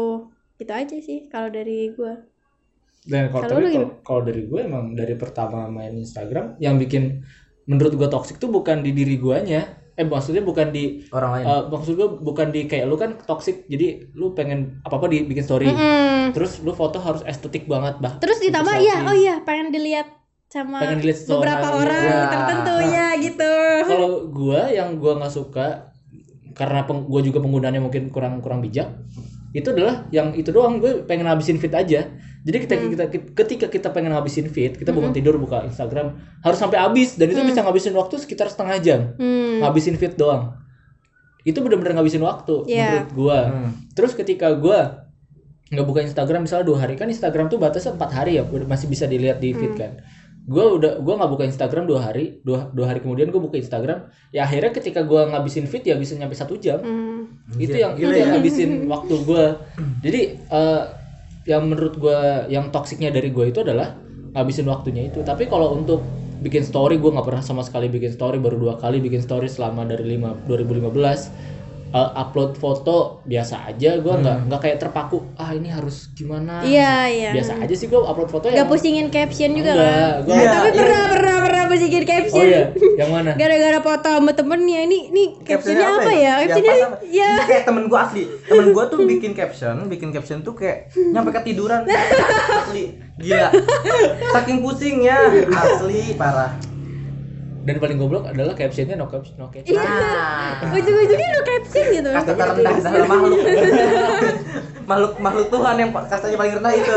gitu 0.59 0.71
aja 0.75 0.95
sih 0.99 1.31
kalau 1.31 1.47
dari 1.47 1.95
gua 1.95 2.27
Dan 3.07 3.31
kalau 3.31 3.47
kalau 3.47 3.87
kalau 4.03 4.21
dari 4.23 4.47
gue 4.47 4.59
emang 4.59 4.95
dari 4.95 5.15
pertama 5.15 5.67
main 5.67 5.95
Instagram 5.95 6.59
yang 6.59 6.75
bikin 6.75 7.23
menurut 7.67 7.95
gue 7.95 8.07
toxic 8.07 8.35
tuh 8.35 8.47
bukan 8.47 8.79
di 8.79 8.91
diri 8.91 9.15
guanya. 9.15 9.79
Eh 9.93 10.05
maksudnya 10.05 10.41
bukan 10.41 10.73
di 10.73 11.05
orang 11.13 11.31
lain 11.37 11.45
eh, 11.45 11.61
maksud 11.69 11.93
gue 11.93 12.09
bukan 12.21 12.49
di 12.49 12.65
kayak 12.65 12.89
lu 12.89 12.97
kan 12.97 13.13
toxic 13.29 13.69
jadi 13.69 14.09
lu 14.17 14.33
pengen 14.33 14.81
apa-apa 14.81 15.05
dibikin 15.09 15.45
story. 15.45 15.69
Mm-mm. 15.69 16.33
Terus 16.33 16.65
lu 16.65 16.73
foto 16.73 16.97
harus 16.97 17.21
estetik 17.23 17.69
banget 17.69 18.01
bah. 18.01 18.17
terus 18.17 18.41
ditambah 18.41 18.73
iya 18.81 19.05
selfie. 19.05 19.09
oh 19.09 19.15
iya 19.15 19.35
pengen 19.45 19.69
dilihat 19.69 20.07
sama 20.49 20.81
Pengen 20.85 21.01
dilihat 21.01 21.19
beberapa 21.25 21.65
seseorang, 21.65 21.81
orang 21.81 22.03
iya. 22.05 22.29
tertentu 22.29 22.75
ya 22.93 23.07
gitu 23.17 23.53
Kalau 23.89 24.11
gua 24.29 24.61
yang 24.69 24.89
gua 25.01 25.13
nggak 25.17 25.33
suka 25.33 25.67
karena 26.53 26.85
peng, 26.85 27.09
gua 27.09 27.21
juga 27.25 27.41
penggunaannya 27.41 27.81
mungkin 27.81 28.13
kurang 28.13 28.37
kurang 28.41 28.61
bijak 28.61 28.93
itu 29.53 29.69
adalah 29.69 30.09
yang 30.09 30.33
itu 30.33 30.49
doang. 30.49 30.81
Gue 30.81 31.05
pengen 31.05 31.29
habisin 31.29 31.61
feed 31.61 31.71
aja. 31.71 32.09
Jadi 32.43 32.57
kita, 32.59 32.73
Hmm. 32.75 32.89
kita 32.91 33.03
ketika 33.37 33.67
kita 33.69 33.87
pengen 33.93 34.11
habisin 34.11 34.49
feed 34.49 34.75
kita 34.75 34.91
bangun 34.91 35.13
tidur 35.13 35.37
buka 35.37 35.63
Instagram 35.63 36.17
harus 36.41 36.57
sampai 36.57 36.81
habis. 36.81 37.15
Dan 37.15 37.31
itu 37.31 37.39
bisa 37.39 37.61
ngabisin 37.61 37.93
waktu 37.93 38.17
sekitar 38.17 38.49
setengah 38.49 38.77
jam. 38.81 38.99
Hmm. 39.15 39.61
ngabisin 39.61 39.95
feed 39.95 40.17
doang. 40.17 40.57
Itu 41.43 41.61
bener-bener 41.61 41.95
ngabisin 41.95 42.19
waktu 42.19 42.67
Iya. 42.67 43.07
menurut 43.07 43.11
gua. 43.13 43.39
Hmm. 43.47 43.69
terus 43.93 44.11
ketika 44.11 44.49
gua 44.57 45.05
nggak 45.69 45.85
buka 45.85 46.01
Instagram 46.01 46.45
misalnya 46.45 46.69
dua 46.69 46.85
hari 46.85 46.93
kan 46.93 47.09
Instagram 47.09 47.49
tuh 47.49 47.57
batasnya 47.57 47.97
empat 47.97 48.09
hari 48.13 48.37
ya 48.37 48.45
masih 48.45 48.85
bisa 48.85 49.09
dilihat 49.09 49.41
di 49.41 49.53
feed 49.53 49.73
kan 49.73 49.97
gua 50.43 50.75
udah 50.75 50.99
gua 50.99 51.13
nggak 51.23 51.31
buka 51.31 51.43
Instagram 51.47 51.87
dua 51.87 52.03
hari 52.03 52.43
dua, 52.43 52.67
dua 52.75 52.91
hari 52.91 52.99
kemudian 52.99 53.31
gua 53.31 53.39
buka 53.39 53.55
Instagram. 53.55 54.11
Ya 54.35 54.43
akhirnya 54.43 54.75
ketika 54.75 55.01
gua 55.03 55.31
ngabisin 55.31 55.65
feed 55.65 55.87
ya 55.87 55.95
bisa 55.95 56.15
nyampe 56.19 56.35
satu 56.35 56.59
jam. 56.59 56.83
Hmm. 56.83 57.11
itu 57.59 57.75
Gila- 57.75 57.79
yang 57.79 57.91
gila 57.95 58.07
itu 58.07 58.17
yang 58.19 58.29
ya. 58.29 58.33
ngabisin 58.35 58.71
waktu 58.93 59.13
gua. 59.23 59.45
Jadi 60.03 60.21
eh, 60.39 60.83
yang 61.47 61.63
menurut 61.67 61.95
gua 61.95 62.47
yang 62.47 62.71
toksiknya 62.71 63.11
dari 63.11 63.31
gua 63.31 63.47
itu 63.47 63.63
adalah 63.63 63.95
ngabisin 64.35 64.67
waktunya 64.67 65.07
itu. 65.07 65.23
Tapi 65.23 65.47
kalau 65.47 65.75
untuk 65.75 66.03
bikin 66.43 66.67
story 66.67 66.99
gua 66.99 67.15
nggak 67.15 67.27
pernah 67.27 67.43
sama 67.43 67.63
sekali 67.63 67.87
bikin 67.87 68.11
story 68.11 68.35
baru 68.35 68.59
dua 68.59 68.75
kali 68.75 68.99
bikin 68.99 69.23
story 69.23 69.47
selama 69.47 69.87
dari 69.87 70.03
lima 70.03 70.35
2015 70.47 71.62
Upload 71.93 72.51
foto 72.53 73.21
biasa 73.23 73.69
aja 73.69 73.95
gua 73.97 74.17
nggak 74.17 74.37
nggak 74.45 74.59
kayak 74.59 74.77
terpaku 74.77 75.21
ah 75.35 75.49
ini 75.49 75.69
harus 75.69 76.09
gimana? 76.11 76.59
Iya 76.59 76.93
iya. 77.07 77.29
Biasa 77.31 77.59
aja 77.59 77.69
sih 77.71 77.85
gua 77.85 78.01
upload 78.03 78.27
foto 78.27 78.45
Gak 78.45 78.55
yang 78.55 78.65
pusingin 78.65 79.07
caption 79.07 79.53
juga 79.53 79.71
Enggak, 79.71 79.85
kan? 79.85 80.13
gua- 80.19 80.33
Iya, 80.33 80.49
tapi 80.49 80.67
iya. 80.67 80.73
pernah 80.75 81.03
pernah 81.07 81.37
pernah 81.39 81.63
pusingin 81.67 82.01
oh 82.01 82.09
caption 82.09 82.43
iya 82.43 82.61
yang 82.95 83.09
mana? 83.09 83.31
Gara-gara 83.39 83.79
foto 83.79 84.09
sama 84.11 84.31
temennya 84.31 84.79
ini 84.81 84.97
ini 85.07 85.23
captionnya 85.39 85.85
apa 85.93 86.11
ya? 86.11 86.33
Yang 86.35 86.49
captionnya 86.49 86.75
ya 87.05 87.29
Itu 87.31 87.43
kayak 87.45 87.63
temen 87.63 87.83
gua 87.85 87.99
asli. 88.03 88.23
Temen 88.43 88.65
gua 88.69 88.83
tuh 88.87 88.99
bikin 89.11 89.31
caption 89.31 89.75
bikin 89.85 90.09
caption 90.09 90.41
tuh 90.41 90.53
kayak 90.53 90.89
nyampe 90.95 91.29
ketiduran. 91.31 91.85
Asli 92.59 92.83
gila. 93.15 93.53
Saking 94.31 94.57
pusingnya. 94.59 95.17
Asli 95.47 96.17
parah 96.17 96.72
dan 97.63 97.75
paling 97.79 97.95
goblok 97.95 98.27
adalah 98.27 98.51
captionnya 98.53 98.99
no 98.99 99.07
caption 99.07 99.39
no 99.39 99.47
caption. 99.47 99.79
Nah 99.79 100.67
ujung-ujungnya 100.69 101.27
lo 101.31 101.41
caption 101.41 101.85
gitu. 101.89 102.09
Kasta 102.11 102.33
terendah 102.35 102.73
dalam 102.79 103.07
makhluk. 103.07 103.39
Makhluk 104.83 105.15
makhluk 105.23 105.47
Tuhan 105.47 105.75
yang 105.79 105.95
kastanya 105.95 106.35
paling 106.35 106.53
rendah 106.59 106.73
itu. 106.75 106.91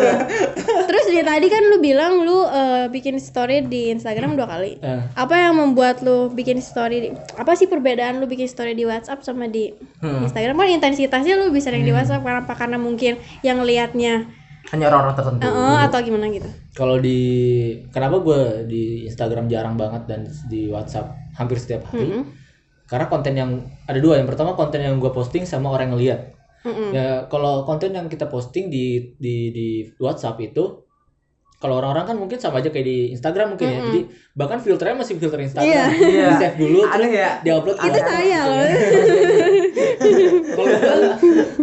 Terus 0.91 1.05
dia 1.07 1.23
tadi 1.23 1.47
kan 1.47 1.63
lu 1.71 1.79
bilang 1.79 2.19
lu 2.27 2.43
eh, 2.43 2.91
bikin 2.91 3.15
story 3.23 3.63
di 3.63 3.95
Instagram 3.95 4.35
dua 4.35 4.51
kali. 4.51 4.83
Eh, 4.83 5.01
apa 5.15 5.35
yang 5.39 5.55
membuat 5.55 6.03
lu 6.03 6.27
bikin 6.27 6.59
story 6.59 6.97
di, 6.99 7.09
apa 7.15 7.55
sih 7.55 7.71
perbedaan 7.71 8.19
lu 8.19 8.27
bikin 8.27 8.51
story 8.51 8.75
di 8.75 8.83
WhatsApp 8.83 9.23
sama 9.23 9.47
di 9.47 9.71
Hmm. 10.03 10.27
Instagram? 10.27 10.59
Kan 10.59 10.69
intensitasnya 10.83 11.39
lu 11.39 11.55
bisa 11.55 11.71
yang 11.71 11.87
di 11.87 11.95
WhatsApp 11.95 12.27
karena 12.27 12.43
apa 12.43 12.55
karena 12.59 12.75
mungkin 12.77 13.23
yang 13.47 13.63
liatnya 13.63 14.27
hanya 14.75 14.91
orang-orang 14.91 15.15
tertentu. 15.15 15.47
Eh, 15.47 15.53
eh, 15.53 15.79
atau 15.87 15.99
gimana 16.03 16.27
gitu? 16.31 16.49
Kalau 16.75 16.97
di 16.99 17.21
kenapa 17.95 18.19
gue 18.23 18.41
di 18.67 18.83
Instagram 19.07 19.47
jarang 19.47 19.79
banget 19.79 20.03
dan 20.11 20.27
di 20.51 20.67
WhatsApp 20.71 21.15
hampir 21.39 21.59
setiap 21.61 21.87
hari? 21.91 22.11
Mm-mm. 22.11 22.25
karena 22.87 23.11
konten 23.11 23.35
yang 23.35 23.51
ada 23.91 23.99
dua. 23.99 24.23
Yang 24.23 24.31
pertama 24.31 24.55
konten 24.55 24.79
yang 24.79 25.03
gue 25.03 25.11
posting 25.11 25.43
sama 25.43 25.75
orang 25.75 25.91
yang 25.91 25.99
lihat. 25.99 26.21
Mm-mm. 26.67 26.91
ya 26.91 27.31
kalau 27.31 27.63
konten 27.63 27.95
yang 27.95 28.11
kita 28.11 28.27
posting 28.27 28.71
di 28.71 29.15
di 29.19 29.55
di 29.55 29.67
WhatsApp 30.03 30.39
itu 30.43 30.86
kalau 31.57 31.81
orang-orang 31.81 32.05
kan 32.05 32.17
mungkin 32.17 32.37
sama 32.37 32.61
aja 32.61 32.69
kayak 32.69 32.85
di 32.85 32.99
Instagram 33.11 33.53
mungkin 33.53 33.67
ya. 33.67 33.81
Jadi 33.83 34.01
bahkan 34.33 34.59
filternya 34.59 34.93
masih 34.95 35.17
filter 35.17 35.41
Instagram. 35.41 35.67
Iya. 35.67 35.85
Iya. 35.91 36.27
di 36.29 36.37
save 36.39 36.57
dulu 36.57 36.81
terus 36.87 37.11
ya? 37.11 37.31
diupload 37.41 37.77
itu 37.79 37.99
saya 37.99 38.41
loh 38.45 38.61
kalau 40.49 40.71
gue 40.73 41.01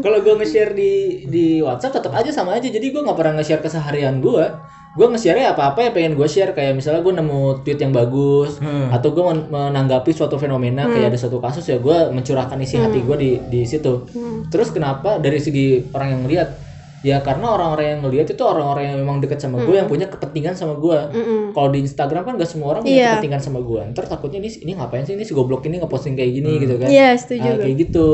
kalau 0.02 0.18
gue 0.20 0.34
nge-share 0.36 0.72
di 0.74 0.94
di 1.28 1.46
WhatsApp 1.60 2.00
tetap 2.00 2.14
aja 2.14 2.30
sama 2.30 2.54
aja. 2.54 2.68
Jadi 2.68 2.90
gue 2.90 3.02
nggak 3.02 3.14
pernah 3.14 3.38
nge-share 3.38 3.62
keseharian 3.62 4.18
gue 4.20 4.46
gue 4.94 5.08
nge-share 5.10 5.40
ya 5.40 5.54
apa 5.54 5.74
apa 5.74 5.80
yang 5.84 5.94
pengen 5.94 6.14
gue 6.14 6.28
share. 6.28 6.52
Kayak 6.52 6.74
misalnya 6.76 7.02
gue 7.02 7.14
nemu 7.16 7.42
tweet 7.62 7.80
yang 7.80 7.90
bagus 7.92 8.58
Hmm. 8.58 8.90
atau 8.90 9.10
gue 9.10 9.24
men- 9.24 9.48
menanggapi 9.48 10.10
suatu 10.10 10.38
fenomena 10.38 10.86
kayak 10.88 11.10
ada 11.10 11.18
suatu 11.20 11.38
kasus 11.38 11.66
ya 11.66 11.78
gue 11.78 11.98
mencurahkan 12.10 12.58
isi 12.60 12.78
hati 12.80 13.02
gue 13.02 13.16
di 13.16 13.32
di 13.44 13.62
situ. 13.64 14.06
Hmm. 14.10 14.46
terus 14.50 14.70
kenapa 14.70 15.18
dari 15.18 15.38
segi 15.38 15.82
orang 15.92 16.08
yang 16.10 16.22
ngelihat 16.24 16.50
ya 17.04 17.20
karena 17.20 17.46
orang-orang 17.46 17.86
yang 17.86 18.00
ngelihat 18.02 18.28
itu 18.30 18.40
orang-orang 18.42 18.84
yang 18.88 18.98
memang 18.98 19.20
dekat 19.20 19.38
sama 19.38 19.60
gue 19.60 19.76
yang 19.76 19.86
punya 19.86 20.08
kepentingan 20.08 20.56
sama 20.56 20.74
gue 20.74 21.00
Mm-mm. 21.12 21.44
kalau 21.52 21.68
di 21.68 21.84
Instagram 21.84 22.24
kan 22.24 22.34
gak 22.36 22.48
semua 22.48 22.68
orang 22.72 22.82
punya 22.82 22.96
Iya. 22.96 23.08
kepentingan 23.14 23.42
sama 23.44 23.60
gue 23.60 23.82
ntar 23.92 24.08
takutnya 24.08 24.40
ini 24.40 24.50
ini 24.58 24.72
ngapain 24.74 25.04
sih? 25.04 25.14
Ini 25.14 25.22
si 25.22 25.32
goblok 25.32 25.64
ini 25.64 25.78
ngeposting 25.78 26.16
kayak 26.16 26.32
gini 26.34 26.52
gitu 26.58 26.76
kan? 26.78 26.88
Iya 26.88 27.12
setuju 27.14 27.44
Ah, 27.44 27.54
gue. 27.54 27.62
kayak 27.62 27.76
gitu. 27.78 28.08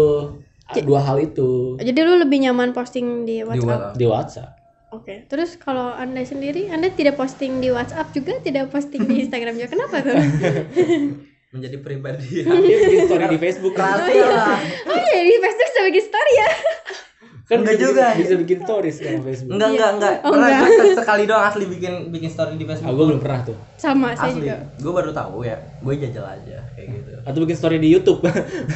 Ah, 0.65 0.81
dua 0.81 1.01
hal 1.01 1.17
itu. 1.19 1.77
Jadi 1.77 1.97
lu 1.99 2.17
lebih 2.17 2.41
nyaman 2.41 2.69
posting 2.71 3.23
di 3.23 3.39
di 3.39 3.45
WhatsApp? 3.45 3.93
Di 3.93 4.05
WhatsApp. 4.05 4.49
Oke, 4.89 5.25
terus 5.25 5.53
kalau 5.55 5.93
anda 5.93 6.21
sendiri, 6.21 6.65
anda 6.67 6.89
tidak 6.89 7.13
posting 7.13 7.57
di 7.57 7.69
WhatsApp 7.69 8.09
juga, 8.09 8.41
tidak 8.41 8.69
posting 8.69 9.05
di 9.05 9.17
Instagram 9.23 9.53
juga, 9.53 9.69
kenapa 9.69 10.01
tuh? 10.01 10.17
menjadi 11.53 11.77
pribadi. 11.77 12.41
Dia 12.41 12.53
bikin 12.79 13.05
story 13.05 13.25
di 13.27 13.39
Facebook. 13.39 13.73
Rahasia 13.73 14.25
lah. 14.27 14.57
Oh 14.85 14.93
iya, 14.95 15.21
di 15.23 15.37
Facebook 15.37 15.73
bikin 15.89 16.03
story 16.03 16.33
ya? 16.35 16.49
kan 17.49 17.65
Enggak 17.65 17.81
juga. 17.81 18.13
bisa 18.13 18.37
bikin 18.37 18.61
stories 18.61 19.01
sekarang 19.01 19.25
Facebook. 19.25 19.57
Enggak 19.57 19.73
enggak 19.73 19.89
enggak. 19.97 20.13
Oh, 20.21 20.37
pernah 20.37 20.53
enggak. 20.53 21.01
sekali 21.01 21.25
doang 21.25 21.49
asli 21.49 21.65
bikin 21.65 22.13
bikin 22.13 22.29
story 22.29 22.53
di 22.53 22.61
ah 22.61 22.77
Facebook 22.77 22.93
gue 22.93 23.05
belum 23.09 23.21
pernah 23.25 23.41
tuh. 23.41 23.57
Sama, 23.73 24.13
saya 24.13 24.29
asli. 24.29 24.45
juga. 24.45 24.69
gue 24.77 24.91
baru 24.93 25.09
tahu 25.09 25.41
ya. 25.41 25.57
Gue 25.81 25.97
jajal 25.97 26.29
aja 26.29 26.61
kayak 26.77 26.87
gitu. 26.93 27.09
Atau 27.25 27.41
bikin 27.41 27.57
story 27.57 27.81
di 27.81 27.89
YouTube. 27.89 28.21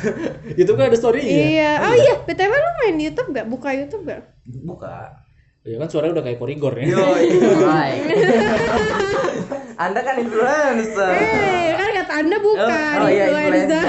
YouTube 0.58 0.78
kan 0.82 0.90
ada 0.90 0.98
storynya. 0.98 1.30
Iya, 1.30 1.86
oh 1.86 1.94
iya, 1.94 2.14
BTW 2.26 2.50
lu 2.50 2.72
main 2.82 2.98
YouTube 2.98 3.30
gak? 3.30 3.46
Buka 3.46 3.70
YouTube 3.78 4.10
gak? 4.10 4.26
buka. 4.66 5.22
Ya 5.64 5.78
kan 5.78 5.88
suaranya 5.88 6.20
udah 6.20 6.26
kayak 6.26 6.42
korigor 6.42 6.74
ya. 6.74 6.90
Yo 6.90 6.98
anda 9.86 10.02
kan 10.02 10.18
influencer. 10.18 11.14
Eh, 11.14 11.78
kan 11.78 11.90
kata 11.94 12.14
anda 12.26 12.42
bukan. 12.42 12.98
Oh, 13.00 13.06
oh 13.06 13.10
iya 13.14 13.30
influencer. 13.30 13.86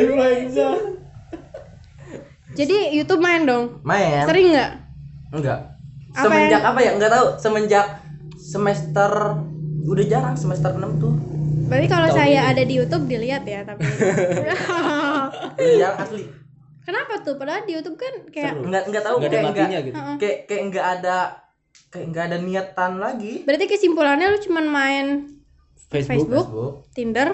influencer 0.00 0.99
Jadi 2.50 2.92
YouTube 2.92 3.18
main 3.18 3.42
dong? 3.42 3.78
main 3.82 4.26
Sering 4.26 4.50
nggak? 4.50 4.70
enggak 5.30 5.58
Apa 6.10 6.26
semenjak 6.26 6.60
apa 6.60 6.78
ya 6.80 6.90
enggak 6.92 7.10
tahu 7.10 7.26
semenjak 7.38 7.86
semester 8.34 9.10
udah 9.80 10.04
jarang 10.04 10.34
semester 10.34 10.70
6 10.72 10.98
tuh 10.98 11.14
Berarti 11.70 11.86
kalau 11.86 12.10
saya 12.10 12.40
ini. 12.42 12.50
ada 12.50 12.62
di 12.64 12.74
YouTube 12.74 13.06
dilihat 13.06 13.46
ya 13.46 13.62
tapi. 13.62 13.86
jarang 15.78 15.98
asli 16.02 16.26
Kenapa 16.80 17.22
tuh? 17.22 17.38
Padahal 17.38 17.62
di 17.62 17.78
YouTube 17.78 17.94
kan 17.94 18.10
kayak 18.26 18.58
Seru. 18.58 18.66
enggak 18.66 18.82
enggak 18.90 19.02
tahu 19.04 19.14
nggak 19.16 19.22
ada 19.22 19.30
kayak 19.30 19.46
enggak 19.46 19.62
matinya 19.62 19.78
gitu 19.80 19.98
kayak 20.18 20.38
kayak 20.44 20.62
enggak 20.66 20.86
ada 20.90 21.16
kayak 21.86 22.06
enggak 22.10 22.24
ada 22.26 22.36
niatan 22.42 22.92
lagi 22.98 23.34
Berarti 23.46 23.64
kesimpulannya 23.68 24.26
lu 24.26 24.38
cuman 24.40 24.64
main 24.66 25.06
Facebook, 25.86 26.10
Facebook, 26.10 26.46
Facebook 26.46 26.74
Tinder, 26.90 27.28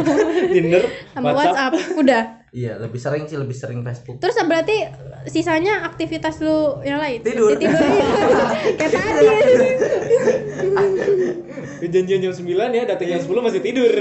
Tinder 0.54 0.82
sama 1.12 1.32
WhatsApp, 1.32 1.72
WhatsApp. 1.72 1.96
Udah. 1.96 2.22
Iya 2.54 2.78
lebih 2.78 3.02
sering 3.02 3.26
sih 3.26 3.34
lebih 3.34 3.56
sering 3.58 3.82
Facebook 3.82 4.22
Terus 4.22 4.38
berarti 4.46 4.86
sisanya 5.26 5.82
aktivitas 5.82 6.38
lu 6.38 6.78
yang 6.86 7.02
lain? 7.02 7.18
Tidur. 7.26 7.58
Tidur. 7.58 7.74
kayak 8.78 8.90
tadi. 8.94 9.26
janjian 11.90 12.20
jam 12.22 12.32
9 12.32 12.46
ya 12.78 12.82
datang 12.86 13.10
jam 13.10 13.20
10 13.20 13.28
masih 13.42 13.60
tidur 13.60 13.92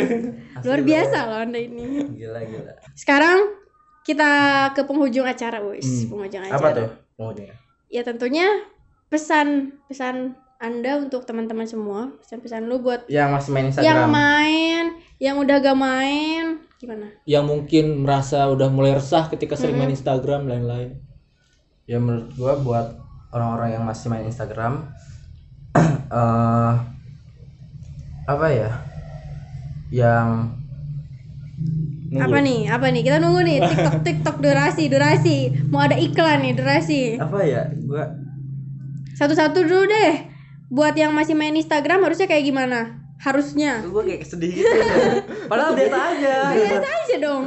Luar 0.63 0.81
biasa 0.85 1.17
loh 1.27 1.39
Anda 1.49 1.59
ini. 1.59 2.13
gila 2.13 2.39
gila 2.45 2.73
Sekarang 2.93 3.57
kita 4.03 4.31
ke 4.75 4.83
penghujung 4.83 5.23
acara, 5.23 5.63
Wis. 5.63 5.87
Hmm. 6.05 6.13
Penghujung 6.13 6.43
acara. 6.45 6.59
apa 6.59 6.67
tuh 6.77 6.89
maunya 7.17 7.55
Ya 7.89 8.05
tentunya 8.05 8.47
pesan 9.09 9.77
pesan 9.89 10.37
Anda 10.63 10.95
untuk 10.95 11.27
teman-teman 11.27 11.67
semua, 11.67 12.15
pesan-pesan 12.23 12.71
lu 12.71 12.79
buat 12.79 13.03
yang 13.11 13.35
masih 13.35 13.51
main 13.51 13.67
yang 13.67 13.69
Instagram 13.75 14.07
main, 14.09 14.83
yang 15.19 15.35
udah 15.43 15.57
gak 15.59 15.75
main, 15.75 16.63
gimana? 16.83 17.07
yang 17.23 17.47
mungkin 17.47 18.03
merasa 18.03 18.43
udah 18.51 18.67
mulai 18.67 18.99
resah 18.99 19.31
ketika 19.31 19.55
sering 19.55 19.79
main 19.79 19.95
Instagram 19.95 20.51
lain-lain 20.51 20.99
ya 21.87 21.97
menurut 22.03 22.27
gua 22.35 22.53
buat 22.59 22.87
orang-orang 23.31 23.79
yang 23.79 23.83
masih 23.87 24.11
main 24.11 24.27
Instagram 24.27 24.91
eh 25.79 26.73
apa 28.23 28.47
ya 28.51 28.71
yang 29.91 30.59
Nunggu. 32.13 32.29
Apa 32.29 32.37
nih? 32.45 32.61
Apa 32.69 32.87
nih? 32.93 33.01
Kita 33.01 33.17
nunggu 33.17 33.41
nih 33.41 33.57
TikTok 33.57 33.95
TikTok 34.05 34.37
durasi, 34.37 34.83
durasi. 34.85 35.37
Mau 35.73 35.81
ada 35.81 35.97
iklan 35.97 36.45
nih, 36.45 36.53
durasi. 36.53 37.17
apa 37.17 37.41
ya 37.41 37.73
gua 37.89 38.05
Satu-satu 39.17 39.65
dulu 39.65 39.89
deh. 39.89 40.29
Buat 40.69 40.93
yang 40.93 41.13
masih 41.13 41.33
main 41.33 41.57
Instagram 41.57 42.05
harusnya 42.05 42.29
kayak 42.29 42.45
gimana? 42.45 43.02
Harusnya. 43.23 43.79
gua 43.85 44.03
kayak 44.03 44.21
sedih 44.21 44.51
gitu 44.53 44.67
padahal 45.49 45.71
biasa 45.73 45.97
aja 46.11 46.35
Biasa 46.51 46.87
aja 46.99 47.15
dong. 47.17 47.43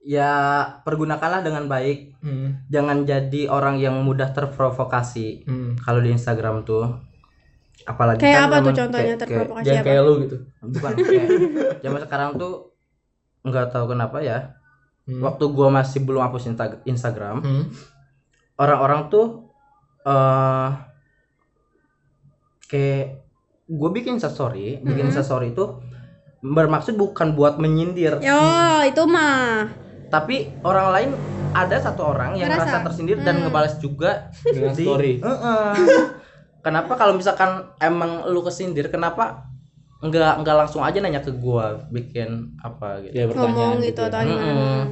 ya 0.00 0.32
pergunakanlah 0.80 1.40
dengan 1.40 1.64
baik 1.66 2.16
Hmm. 2.18 2.52
jangan 2.66 3.04
jadi 3.04 3.46
orang 3.46 3.76
yang 3.76 3.96
mudah 3.98 4.28
terprovokasi 4.30 5.44
Hmm. 5.44 5.72
kalau 5.76 5.98
di 5.98 6.10
Instagram 6.10 6.62
tuh 6.62 6.84
apalagi 7.82 8.20
Kayak 8.20 8.34
kan 8.34 8.44
apa 8.44 8.56
tuh 8.56 8.64
zaman- 8.66 8.76
contohnya 8.76 8.92
kayak- 8.92 9.16
kayak- 9.16 9.20
terprovokasi 9.40 9.68
apa? 9.70 9.84
kayak 9.84 10.02
lu 10.02 10.12
gitu 10.18 10.36
bukan 10.68 10.92
kayak 10.98 11.26
zaman 11.80 12.00
sekarang 12.02 12.30
tuh 12.36 12.54
nggak 13.42 13.66
tahu 13.68 13.84
kenapa 13.88 14.18
ya 14.18 14.38
Hmm. 15.02 15.20
waktu 15.20 15.44
gua 15.48 15.68
masih 15.70 16.00
belum 16.00 16.20
hapus 16.22 16.44
Insta- 16.46 16.82
Instagram 16.84 17.36
Hmm. 17.40 17.64
orang-orang 18.56 19.08
tuh 19.08 19.48
eh 20.02 20.68
kayak 22.66 23.19
gue 23.70 23.90
bikin 23.92 24.18
story 24.18 24.82
bikin 24.82 25.08
Mm-mm. 25.08 25.22
story 25.22 25.54
itu 25.54 25.78
bermaksud 26.40 26.94
bukan 26.94 27.32
buat 27.32 27.56
menyindir 27.56 28.18
Yo, 28.18 28.42
itu 28.82 29.02
mah. 29.04 29.70
tapi 30.08 30.58
orang 30.60 30.86
lain 30.90 31.10
ada 31.50 31.76
satu 31.76 32.02
orang 32.04 32.34
yang 32.34 32.48
merasa 32.48 32.82
tersindir 32.82 33.18
dan 33.18 33.38
Hmm. 33.38 33.42
ngebalas 33.44 33.78
juga 33.78 34.26
dengan 34.42 34.72
di- 34.72 34.82
story 34.82 35.12
Heeh. 35.18 35.70
kenapa 36.64 36.92
kalau 36.94 37.14
misalkan 37.14 37.50
emang 37.78 38.26
lu 38.26 38.42
kesindir 38.42 38.88
kenapa 38.88 39.46
nggak 40.00 40.40
nggak 40.40 40.56
langsung 40.56 40.80
aja 40.80 40.96
nanya 40.96 41.20
ke 41.20 41.30
gua 41.30 41.84
bikin 41.88 42.56
apa 42.58 43.00
gitu 43.02 43.14
ya 43.14 43.24
pertanyaan 43.28 43.52
Ngomong 43.52 43.74
gitu 43.84 44.00
ya. 44.00 44.08
atau 44.08 44.20
gimana. 44.20 44.82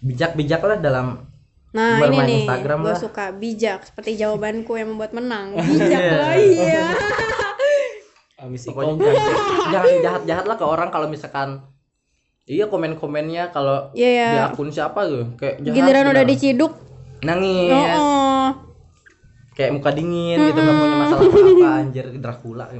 Bijak-bijak 0.00 0.60
lah 0.60 0.78
dalam 0.78 1.06
Nah 1.70 1.98
Bermain 1.98 2.22
ini 2.22 2.26
nih, 2.28 2.38
Instagram 2.40 2.78
gue 2.80 2.88
lah. 2.88 3.00
suka 3.02 3.24
bijak 3.30 3.82
seperti 3.82 4.14
jawabanku 4.14 4.72
yang 4.74 4.88
membuat 4.88 5.10
menang. 5.10 5.58
Bijak 5.58 6.00
Iya. 6.00 6.14
lah 6.14 6.34
iya. 6.34 6.84
Amis 8.34 8.66
pokoknya 8.66 8.92
ikom 8.92 8.98
jangan, 9.00 9.24
jangan 9.72 9.92
jahat-jahat 10.02 10.44
lah 10.44 10.56
ke 10.56 10.64
orang 10.64 10.88
kalau 10.88 11.06
misalkan 11.06 11.62
iya 12.44 12.66
komen-komennya 12.66 13.48
kalau 13.50 13.88
Iya 13.92 14.10
ya. 14.10 14.28
di 14.28 14.38
akun 14.50 14.68
siapa 14.68 15.06
tuh 15.06 15.32
kayak 15.34 15.62
jahat 15.62 15.74
Giliran 15.74 16.04
udah 16.06 16.14
bener. 16.20 16.28
diciduk. 16.28 16.72
nangis 17.22 17.72
Oh, 17.72 17.86
oh. 17.96 18.48
kayak 19.54 19.70
muka 19.72 19.90
dingin 19.90 20.36
gitu 20.42 20.58
nggak 20.58 20.76
punya 20.76 20.96
masalah 20.98 21.22
apa-apa 21.22 21.68
anjir 21.80 22.06
Dracula 22.18 22.64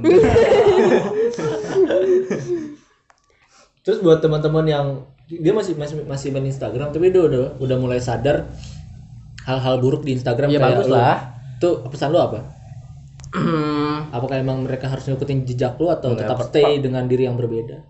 terus 3.81 3.97
buat 4.01 4.19
teman-teman 4.19 4.65
yang 4.65 4.87
dia 5.25 5.49
masih 5.49 5.73
masih 5.73 6.05
masih 6.05 6.29
main 6.29 6.45
Instagram 6.45 6.89
tapi 6.89 7.09
dia 7.09 7.21
udah 7.21 7.57
udah 7.57 7.77
mulai 7.79 7.97
sadar 7.97 8.45
hal-hal 9.45 9.77
buruk 9.77 10.01
di 10.01 10.13
Instagram 10.13 10.49
ya 10.49 10.57
kayak 10.57 10.67
bagus 10.77 10.87
lah 10.89 11.17
tuh 11.57 11.81
pesan 11.89 12.13
lu 12.13 12.19
apa 12.19 12.45
apakah 14.11 14.35
emang 14.39 14.63
mereka 14.63 14.87
harus 14.87 15.05
ngikutin 15.05 15.43
jejak 15.43 15.75
lu 15.75 15.87
atau 15.87 16.13
Enggak, 16.13 16.27
tetap 16.27 16.37
stay 16.47 16.79
dengan 16.79 17.03
diri 17.05 17.27
yang 17.27 17.35
berbeda? 17.35 17.83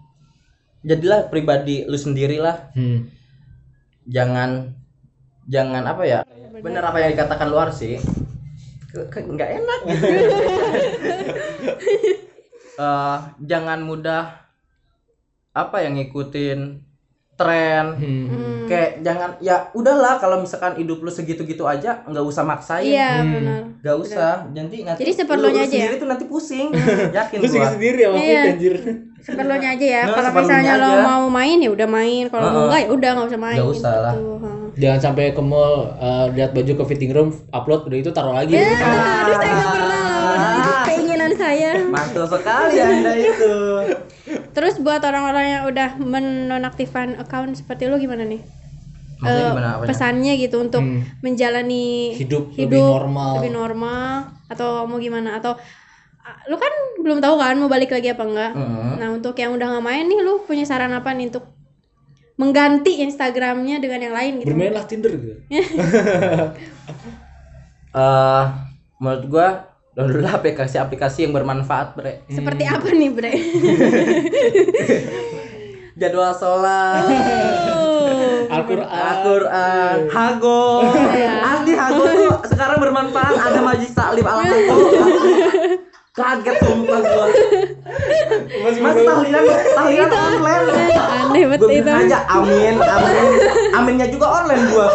Jadilah 0.86 1.30
pribadi 1.30 1.86
lu 1.86 1.98
sendiri 1.98 2.38
lah. 2.38 2.70
Hmm. 2.74 3.10
jangan 4.06 4.70
jangan 5.50 5.82
apa 5.82 6.04
ya? 6.06 6.20
Bener 6.62 6.86
apa 6.86 7.02
yang 7.02 7.18
dikatakan 7.18 7.50
luar 7.50 7.74
sih. 7.74 7.98
Ke- 8.94 9.10
ke- 9.10 9.26
nggak 9.26 9.50
enak. 9.62 9.80
Gitu 9.86 10.06
Eh, 12.76 13.18
jangan 13.40 13.88
mudah 13.88 14.36
apa 15.56 15.80
yang 15.80 15.96
ngikutin 15.96 16.84
tren 17.36 17.86
Hmm. 17.94 18.26
Hmm. 18.26 18.64
kayak 18.66 19.00
jangan 19.00 19.36
ya 19.38 19.68
udahlah 19.72 20.16
kalau 20.16 20.40
misalkan 20.40 20.74
hidup 20.76 21.00
lu 21.00 21.08
segitu-gitu 21.08 21.64
aja 21.64 22.00
nggak 22.02 22.24
usah 22.24 22.42
maksain 22.42 22.88
Iya 22.88 23.20
Hmm. 23.20 23.32
benar. 23.34 23.62
nggak 23.78 23.98
usah 24.00 24.32
nanti 24.50 24.78
nanti 24.82 25.00
Jadi 25.02 25.12
seperlunya 25.14 25.52
lu, 25.52 25.60
lu 25.60 25.62
aja 25.62 25.68
ya? 25.68 25.76
sendiri 25.78 25.96
tuh 25.98 26.08
nanti 26.08 26.26
pusing 26.26 26.68
yakin 27.12 27.38
Lu 27.38 27.46
sih 27.46 27.58
gua 27.58 27.70
sendiri 27.70 28.00
sama 28.02 28.16
Iya. 28.18 28.42
Anjir 28.50 28.76
Seperlunya 29.18 29.70
aja 29.72 29.86
ya. 29.90 30.02
Nah, 30.04 30.14
Kalau 30.16 30.32
misalnya 30.38 30.74
lo 30.76 30.86
aja. 30.88 31.02
mau 31.04 31.24
main 31.28 31.58
ya 31.58 31.70
udah 31.72 31.88
main. 31.90 32.24
Kalau 32.28 32.46
mau 32.46 32.52
Heeh. 32.52 32.66
enggak 32.68 32.80
ya 32.80 32.90
udah 32.90 33.10
nggak 33.12 33.28
usah 33.28 33.42
main. 33.42 33.58
Nggak 33.58 33.72
usah 33.74 33.94
lah. 34.00 34.14
gitu. 34.14 34.32
Heeh. 34.38 34.54
jangan 34.76 35.00
sampai 35.02 35.32
ke 35.32 35.42
mall 35.42 35.76
eh, 35.98 36.26
lihat 36.32 36.52
baju 36.52 36.72
ke 36.74 36.84
fitting 36.86 37.10
room 37.10 37.30
upload 37.50 37.84
udah 37.86 37.98
itu 37.98 38.12
taruh 38.12 38.32
lagi 38.34 38.54
Ya, 38.54 38.64
aduh 39.20 39.34
saya 39.34 39.50
nggak 39.50 39.70
pernah 39.72 40.00
loh. 40.04 40.75
Keinginan 40.86 41.32
saya. 41.34 41.72
mantul 41.86 42.26
sekali 42.26 42.78
anda 42.78 43.12
itu 43.14 43.54
Terus 44.52 44.80
buat 44.80 45.02
orang-orang 45.02 45.46
yang 45.48 45.64
udah 45.66 45.90
menonaktifkan 45.98 47.18
account 47.18 47.54
seperti 47.54 47.86
lu 47.86 47.98
gimana 47.98 48.24
nih? 48.24 48.42
maksudnya 49.16 49.32
Eh, 49.40 49.50
gimana 49.50 49.70
apanya 49.72 49.88
pesannya 49.88 50.34
gitu 50.36 50.56
untuk 50.60 50.84
Hmm. 50.84 51.02
menjalani 51.20 52.12
hidup, 52.14 52.52
lebih 52.52 52.84
normal 52.84 53.32
lebih 53.40 53.52
normal 53.54 54.08
atau 54.46 54.84
mau 54.84 55.00
gimana 55.00 55.40
atau 55.40 55.56
lu 56.46 56.58
kan 56.58 56.74
belum 57.00 57.24
tahu 57.24 57.36
kan 57.38 57.56
mau 57.56 57.72
balik 57.72 57.90
lagi 57.90 58.12
apa 58.12 58.24
enggak 58.24 58.52
Mm. 58.52 58.92
nah 58.98 59.08
untuk 59.10 59.32
yang 59.36 59.56
udah 59.56 59.68
nggak 59.72 59.86
main 59.86 60.06
nih 60.06 60.20
lu 60.20 60.44
punya 60.44 60.68
saran 60.68 60.92
apa 60.92 61.16
nih 61.16 61.30
untuk 61.30 61.48
mengganti 62.36 63.00
Instagramnya 63.00 63.80
dengan 63.80 64.04
yang 64.04 64.12
lain 64.12 64.34
gitu 64.42 64.52
bermainlah 64.52 64.84
Tinder 64.84 65.14
gitu 65.14 65.38
eh 67.96 68.46
menurut 68.98 69.26
gua 69.26 69.48
download 69.96 70.28
aplikasi-aplikasi 70.28 71.24
yang 71.24 71.32
bermanfaat 71.32 71.96
bre 71.96 72.28
seperti 72.28 72.68
apa 72.68 72.88
nih 72.92 73.10
bre 73.16 73.32
jadwal 76.00 76.36
sholat 76.36 77.08
oh. 77.72 78.04
Al-Quran. 78.46 78.86
Al-Quran, 78.86 79.98
Hago, 80.14 80.86
Iya. 80.94 81.34
asli 81.42 81.74
Hago 81.74 82.06
tuh 82.06 82.46
sekarang 82.46 82.78
bermanfaat. 82.78 83.42
Ada 83.42 83.60
majlis 83.66 83.90
taklim 83.98 84.22
ala 84.22 84.46
Hago. 84.46 84.86
Kaget 86.16 86.56
sumpah 86.64 87.00
gua. 87.04 87.28
Masih 88.64 88.80
Mas 88.80 88.96
tahlilan, 88.96 89.44
tahlilan 89.76 90.10
online. 90.16 90.66
aneh 90.96 91.44
Gue 91.44 91.60
banget 91.60 91.84
itu 91.84 91.92
aja 91.92 92.20
amin, 92.32 92.80
amin, 92.80 93.28
aminnya 93.76 94.08
juga 94.08 94.32
online 94.32 94.64
gua. 94.72 94.88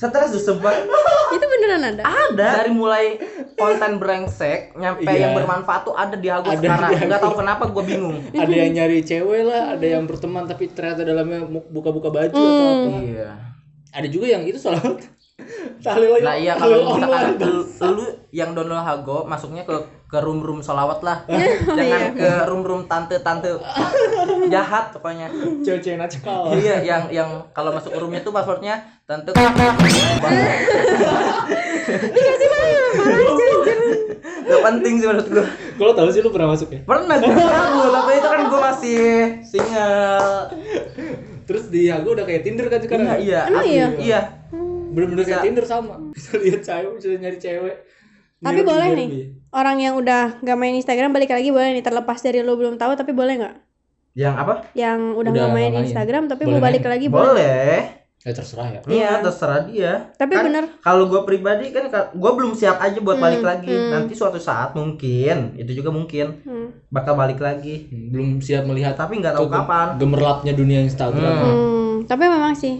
Stres 0.00 0.32
tuh 0.32 0.40
sumpah. 0.40 0.72
itu 1.32 1.44
beneran 1.48 1.84
ada 1.84 2.02
Ada 2.04 2.64
dari 2.64 2.72
mulai 2.72 3.20
konten 3.60 4.00
brengsek 4.00 4.72
nyampe 4.76 5.04
Iya. 5.04 5.28
yang 5.28 5.32
bermanfaat 5.36 5.84
tuh 5.84 5.92
ada 5.92 6.16
di 6.16 6.28
Hago 6.32 6.48
Ada 6.48 6.60
sekarang. 6.64 6.90
Nggak 7.12 7.20
tahu 7.20 7.34
kenapa 7.36 7.62
gua 7.68 7.84
bingung. 7.84 8.16
ada 8.32 8.52
yang 8.56 8.72
nyari 8.72 9.04
cewek 9.04 9.44
lah, 9.44 9.76
ada 9.76 9.84
yang 9.84 10.08
berteman 10.08 10.48
tapi 10.48 10.72
ternyata 10.72 11.04
dalamnya 11.04 11.44
buka-buka 11.68 12.08
baju 12.08 12.32
atau 12.32 12.66
apa. 12.72 12.88
Iya. 13.04 13.30
Ada 13.92 14.08
juga 14.08 14.32
yang 14.32 14.48
itu 14.48 14.56
soal 14.56 14.80
tahlil. 15.84 16.24
Nah 16.24 16.36
iya 16.40 16.56
kalau 16.56 16.96
misalkan 16.96 17.36
lu, 17.36 17.60
lu 18.00 18.04
yang 18.32 18.56
download 18.56 18.80
Hago 18.80 19.28
masuknya 19.28 19.68
ke 19.68 19.76
ke 20.12 20.20
room 20.20 20.44
room 20.44 20.60
solawat 20.60 21.00
lah, 21.00 21.24
Oh, 21.24 21.40
jangan 21.80 22.12
iya. 22.12 22.12
ke 22.12 22.30
room 22.44 22.60
room 22.60 22.84
tante 22.84 23.16
tante 23.24 23.48
jahat 24.52 24.92
pokoknya. 24.92 25.32
cewek-cewek 25.64 25.96
nakal. 25.96 26.52
iya 26.52 26.84
yang 26.84 27.08
yang 27.08 27.30
kalau 27.56 27.72
masuk 27.72 27.96
roomnya 27.96 28.20
tuh 28.20 28.28
passwordnya 28.28 28.76
tante. 29.08 29.32
Gak 34.42 34.60
penting 34.60 34.94
sih 35.00 35.06
menurut 35.08 35.28
gua. 35.32 35.46
Kalau 35.80 35.92
tahu 35.96 36.08
sih 36.12 36.20
lu 36.20 36.28
pernah 36.28 36.52
masuk 36.52 36.68
ya? 36.68 36.80
Pernah 36.84 37.16
gue 37.16 37.32
tahu, 37.32 37.80
tapi 37.88 38.10
itu 38.12 38.28
kan 38.28 38.40
gua 38.52 38.60
masih 38.68 39.00
single. 39.40 40.52
Terus 41.48 41.64
di 41.72 41.88
aku 41.88 42.12
udah 42.12 42.24
kayak 42.28 42.42
Tinder 42.44 42.66
kan 42.68 42.84
sekarang. 42.84 43.06
Iya 43.16 43.48
iya. 43.48 43.48
Iya? 43.64 43.86
Iya. 43.96 44.20
Bener-bener 44.92 45.24
kayak. 45.24 45.40
Tinder 45.40 45.64
sama. 45.64 45.96
Bisa 46.12 46.36
lihat 46.36 46.60
cewek, 46.60 46.92
bisa 47.00 47.06
nyari 47.16 47.38
cewek. 47.40 47.76
Tapi 48.42 48.60
boleh 48.62 48.88
nih 48.92 49.08
dia. 49.08 49.26
orang 49.50 49.76
yang 49.78 49.94
udah 49.94 50.22
nggak 50.38 50.56
main 50.56 50.74
Instagram 50.74 51.10
balik 51.10 51.30
lagi 51.30 51.48
boleh 51.48 51.70
nih 51.72 51.80
terlepas 51.80 52.18
dari 52.18 52.40
lo 52.40 52.54
belum 52.54 52.74
tahu 52.74 52.92
tapi 52.92 53.12
boleh 53.12 53.34
nggak 53.38 53.56
Yang 54.12 54.34
apa? 54.36 54.54
yang 54.74 54.98
udah 55.12 55.24
Udah 55.24 55.32
nggak 55.32 55.54
main 55.54 55.72
main. 55.72 55.82
Instagram 55.82 56.22
tapi 56.26 56.42
Boleh 56.42 56.52
mau 56.52 56.62
balik 56.62 56.82
main. 56.82 56.92
lagi 56.92 57.06
boleh 57.06 57.24
Boleh. 57.24 57.76
Ya 58.22 58.30
terserah 58.30 58.68
ya. 58.68 58.80
Iya, 58.86 59.10
terserah 59.18 59.60
dia. 59.64 59.92
tapi 60.14 60.30
Kan 60.32 60.46
bener 60.46 60.64
Kalau 60.78 61.10
gue 61.10 61.20
pribadi 61.22 61.74
kan 61.74 61.90
gue 61.90 62.32
belum 62.32 62.54
siap 62.54 62.78
aja 62.78 62.94
buat 62.96 63.18
Hmm, 63.18 63.24
balik 63.26 63.42
lagi. 63.42 63.66
hmm. 63.66 63.90
Nanti 63.90 64.14
suatu 64.14 64.38
saat 64.38 64.78
mungkin, 64.78 65.56
itu 65.56 65.74
juga 65.74 65.90
mungkin 65.90 66.38
hmm. 66.38 66.86
bakal 66.86 67.18
balik 67.18 67.40
lagi. 67.40 67.90
Belum 67.90 68.38
siap 68.38 68.62
melihat 68.62 68.94
Tapi 68.94 69.18
nggak 69.18 69.34
tahu 69.34 69.50
kapan. 69.50 69.98
gemerlapnya 69.98 70.52
dunia 70.52 70.78
Instagram. 70.80 71.18
Hmm. 71.18 71.42
Hmm, 71.42 71.94
tapi 72.04 72.22
memang 72.24 72.54
sih 72.54 72.78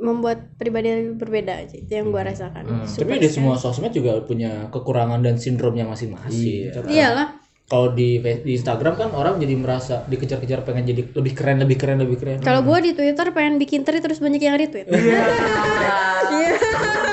membuat 0.00 0.56
pribadi 0.56 0.88
berbeda 1.10 1.52
aja 1.58 1.76
itu 1.76 1.88
yang 1.90 2.08
gua 2.08 2.24
rasakan 2.24 2.64
Hmm. 2.64 2.84
Super 2.84 3.14
Tapi 3.14 3.20
di 3.20 3.30
semua 3.30 3.54
sosmed 3.54 3.90
juga 3.90 4.18
punya 4.20 4.66
kekurangan 4.66 5.20
dan 5.20 5.36
sindromnya 5.36 5.84
masing-masing. 5.84 6.32
Iya. 6.66 6.72
Contoh- 6.72 6.90
iyalah 6.90 7.28
Kalau 7.66 7.92
di 7.92 8.18
di 8.18 8.52
Instagram 8.52 8.96
kan 8.96 9.08
orang 9.12 9.38
jadi 9.38 9.54
merasa 9.54 10.02
dikejar-kejar 10.04 10.64
pengen 10.64 10.84
jadi 10.86 11.06
lebih 11.08 11.32
keren, 11.32 11.56
lebih 11.58 11.76
keren, 11.76 11.98
lebih 11.98 12.18
keren. 12.18 12.38
kalau 12.40 12.60
gua 12.60 12.80
di 12.80 12.90
Twitter 12.90 13.30
pengen 13.30 13.56
bikin 13.56 13.80
tweet 13.80 14.00
terus 14.00 14.18
banyak 14.18 14.40
yang 14.40 14.56
retweet 14.56 14.90
Iya. 14.90 15.22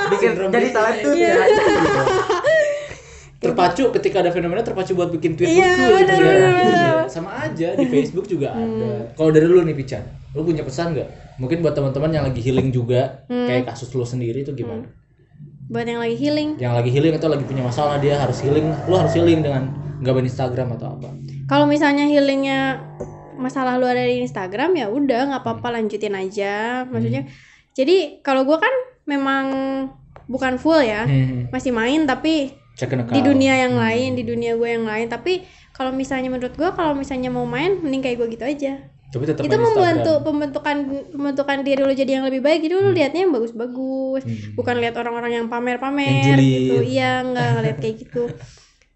Bikin 0.07 0.29
Sindrom 0.33 0.49
jadi 0.49 0.65
gitu. 0.65 0.73
salah 0.73 0.93
tuh. 0.95 1.13
Iya. 1.13 1.35
terpacu 3.37 3.93
ketika 3.93 4.25
ada 4.25 4.33
fenomena 4.33 4.61
terpacu 4.61 4.93
buat 4.93 5.09
bikin 5.09 5.37
tweet 5.37 5.49
Iya, 5.51 5.69
lucu 5.69 5.85
gitu 6.01 6.13
ya. 6.17 6.33
Iya, 6.33 6.91
sama 7.05 7.29
aja 7.37 7.77
di 7.77 7.85
Facebook 7.85 8.25
juga 8.25 8.51
ada. 8.51 9.13
Kalau 9.13 9.29
dari 9.29 9.45
lu 9.45 9.61
nih 9.61 9.73
Pican, 9.73 10.01
lu 10.33 10.41
punya 10.41 10.65
pesan 10.65 10.97
nggak? 10.97 11.37
Mungkin 11.37 11.61
buat 11.61 11.77
teman-teman 11.77 12.09
yang 12.09 12.25
lagi 12.25 12.41
healing 12.41 12.73
juga, 12.73 13.21
kayak 13.29 13.69
kasus 13.69 13.93
lu 13.93 14.01
sendiri 14.03 14.41
itu 14.41 14.53
gimana? 14.53 14.89
buat 15.67 15.83
yang 15.83 15.99
lagi 15.99 16.15
healing 16.15 16.55
Yang 16.55 16.73
lagi 16.79 16.89
healing 16.89 17.13
atau 17.19 17.27
lagi 17.27 17.43
punya 17.43 17.59
masalah 17.59 17.99
dia 17.99 18.15
harus 18.15 18.39
healing, 18.39 18.71
lu 18.87 18.95
harus 18.95 19.11
healing 19.11 19.43
dengan 19.43 19.67
nggak 19.99 20.13
main 20.15 20.25
Instagram 20.25 20.67
atau 20.79 20.95
apa? 20.95 21.09
kalau 21.45 21.67
misalnya 21.67 22.07
healingnya 22.07 22.79
masalah 23.35 23.75
lu 23.75 23.83
ada 23.83 24.01
di 24.01 24.23
Instagram 24.23 24.73
ya 24.73 24.87
udah 24.87 25.27
nggak 25.27 25.41
apa-apa 25.43 25.75
lanjutin 25.75 26.15
aja 26.15 26.87
maksudnya 26.87 27.27
jadi 27.71 28.23
kalau 28.23 28.43
gua 28.43 28.57
kan 28.57 28.71
memang 29.03 29.45
bukan 30.25 30.55
full 30.55 30.79
ya 30.79 31.03
Hmm, 31.03 31.51
masih 31.51 31.71
main 31.71 32.03
tapi. 32.03 32.51
Di 32.77 33.21
dunia 33.25 33.53
yang 33.65 33.73
lain 33.73 34.13
di 34.13 34.23
dunia 34.23 34.53
gue 34.53 34.69
yang 34.69 34.85
lain. 34.85 35.09
Tapi 35.09 35.41
kalau 35.73 35.89
misalnya 35.89 36.29
menurut 36.29 36.53
gue 36.53 36.69
kalau 36.77 36.93
misalnya 36.93 37.33
mau 37.33 37.45
main 37.49 37.81
mending 37.81 38.05
kayak 38.05 38.17
gue 38.21 38.27
gitu 38.37 38.45
aja. 38.45 38.73
Tapi 39.07 39.23
tetap 39.23 39.41
itu 39.47 39.55
membantu 39.55 40.19
Instagram. 40.19 40.25
pembentukan 40.27 40.77
pembentukan 41.15 41.57
diri 41.63 41.81
lo 41.81 41.93
jadi 41.95 42.21
yang 42.21 42.25
lebih 42.27 42.43
baik. 42.43 42.59
Jadi 42.61 42.73
lo 42.75 42.91
liatnya 42.93 43.21
yang 43.25 43.33
bagus-bagus. 43.33 44.21
Hmm. 44.27 44.53
bukan 44.53 44.75
lihat 44.77 44.95
orang-orang 44.99 45.31
yang 45.41 45.45
pamer-pamer 45.49 46.37
gitu. 46.37 46.85
Iya 46.85 47.25
nggak 47.25 47.47
ngeliat 47.57 47.77
kayak 47.81 47.95
gitu. 48.03 48.23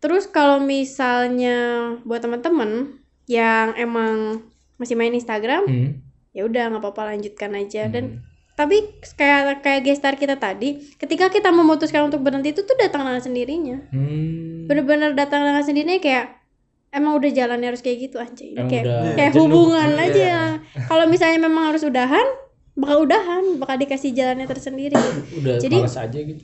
Terus 0.01 0.25
kalau 0.29 0.61
misalnya 0.61 1.57
buat 2.05 2.21
teman-teman 2.21 3.01
yang 3.29 3.73
emang 3.77 4.45
masih 4.82 4.97
main 4.97 5.13
Instagram 5.13 5.63
Hmm. 5.69 5.89
ya 6.34 6.45
udah 6.45 6.73
nggak 6.73 6.82
apa-apa 6.82 7.15
lanjutkan 7.15 7.53
aja. 7.57 7.88
Hmm. 7.88 7.93
dan 7.93 8.05
tapi 8.54 8.78
kayak 9.14 9.62
kayak 9.62 9.82
gestar 9.82 10.14
kita 10.14 10.36
tadi 10.36 10.78
ketika 10.95 11.28
kita 11.28 11.49
memutuskan 11.49 12.06
untuk 12.06 12.20
berhenti 12.20 12.52
itu 12.52 12.62
tuh 12.62 12.76
datang 12.76 13.04
dengan 13.04 13.20
sendirinya 13.20 13.78
Hmm. 13.89 14.66
bener-bener 14.66 15.12
datang 15.12 15.41
dengan 15.41 15.60
sendirinya 15.60 15.97
kayak 15.97 16.26
emang 16.89 17.16
udah 17.16 17.30
jalannya 17.30 17.68
harus 17.68 17.80
kayak 17.80 17.97
gitu 18.04 18.20
Emang 18.20 18.36
kayak 18.68 18.84
udah 18.84 19.14
kayak 19.14 19.32
jenuh. 19.32 19.43
hubungan 19.45 19.89
Iya. 19.89 20.04
aja 20.06 20.32
kalau 20.86 21.06
misalnya 21.06 21.39
memang 21.39 21.64
harus 21.68 21.82
udahan 21.82 22.28
bakal 22.74 22.97
udahan 23.02 23.43
bakal 23.58 23.76
dikasih 23.78 24.12
jalannya 24.12 24.45
tersendiri 24.45 24.95
Udah 25.34 25.56
Jadi- 25.58 25.80
aja 25.82 26.08
gitu. 26.22 26.43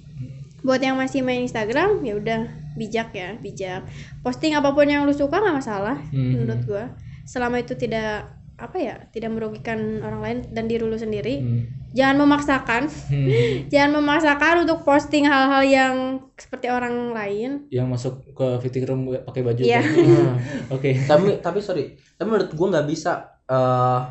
buat 0.59 0.79
yang 0.79 0.95
masih 0.95 1.21
main 1.21 1.41
Instagram 1.41 2.01
ya 2.01 2.13
udah 2.13 2.41
bijak 2.73 3.11
ya 3.11 3.35
bijak 3.37 3.87
posting 4.21 4.51
apa 4.51 4.71
pun 4.71 4.83
yang 4.83 5.03
lu 5.03 5.11
suka 5.11 5.37
nggak 5.37 5.55
masalah 5.55 5.99
Hmm. 6.09 6.33
menurut 6.35 6.59
gua 6.63 6.85
selama 7.23 7.59
itu 7.59 7.75
tidak 7.75 8.36
apa 8.57 8.73
ya 8.75 8.95
tidak 9.09 9.29
merugikan 9.31 10.01
orang 10.01 10.19
lain 10.19 10.37
dan 10.49 10.65
diri 10.65 10.81
lu 10.81 10.97
sendiri 10.97 11.37
Hmm. 11.37 11.61
jangan 11.93 12.25
memaksakan 12.25 12.89
Hmm. 12.89 13.29
jangan 13.71 14.01
memaksakan 14.01 14.65
untuk 14.65 14.81
posting 14.81 15.23
hal-hal 15.23 15.61
yang 15.61 15.93
seperti 16.33 16.65
orang 16.67 17.13
lain 17.13 17.69
Yang 17.69 17.87
masuk 17.87 18.13
ke 18.33 18.47
fitting 18.59 18.85
room 18.85 19.01
pakai 19.23 19.41
baju. 19.41 19.61
Iya. 19.61 19.79
kan? 19.79 19.93
Hmm. 20.09 20.35
Oke. 20.73 20.97
tapi 21.05 21.37
tapi 21.37 21.59
sorry 21.61 21.85
tapi 22.13 22.27
menurut 22.27 22.49
gue 22.49 22.67
nggak 22.67 22.87
bisa 22.87 23.11
eh 23.45 24.01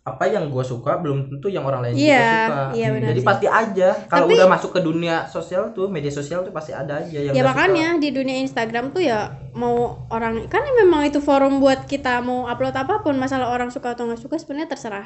apa 0.00 0.24
yang 0.24 0.48
gue 0.48 0.64
suka 0.64 0.96
belum 0.96 1.28
tentu 1.28 1.46
yang 1.46 1.60
orang 1.62 1.84
lain 1.84 1.92
Iya, 1.92 2.16
juga 2.16 2.32
suka. 2.48 2.62
iya 2.72 2.86
benar 2.88 3.08
jadi 3.12 3.20
sih. 3.20 3.28
pasti 3.28 3.46
aja. 3.46 3.88
Kalau 4.08 4.26
udah 4.26 4.48
masuk 4.48 4.70
ke 4.72 4.80
dunia 4.80 5.16
sosial 5.26 5.62
tuh 5.70 5.86
media 5.86 6.08
sosial 6.08 6.40
tuh 6.40 6.50
pasti 6.50 6.72
ada 6.72 6.98
aja 6.98 7.18
yang 7.20 7.36
ya 7.36 7.42
makanya 7.42 8.00
di 8.00 8.08
dunia 8.08 8.40
Instagram 8.40 8.90
tuh 8.90 9.04
ya 9.04 9.28
mau 9.52 10.08
orang 10.08 10.48
kan 10.48 10.64
memang 10.74 11.04
itu 11.04 11.20
forum 11.20 11.60
buat 11.60 11.84
kita 11.84 12.20
mau 12.20 12.48
upload 12.48 12.72
apa 12.74 13.00
pun 13.00 13.12
masalah 13.14 13.52
orang 13.52 13.68
suka 13.68 13.92
atau 13.92 14.08
nggak 14.08 14.18
suka 14.18 14.40
sebenarnya 14.40 14.72
terserah 14.72 15.04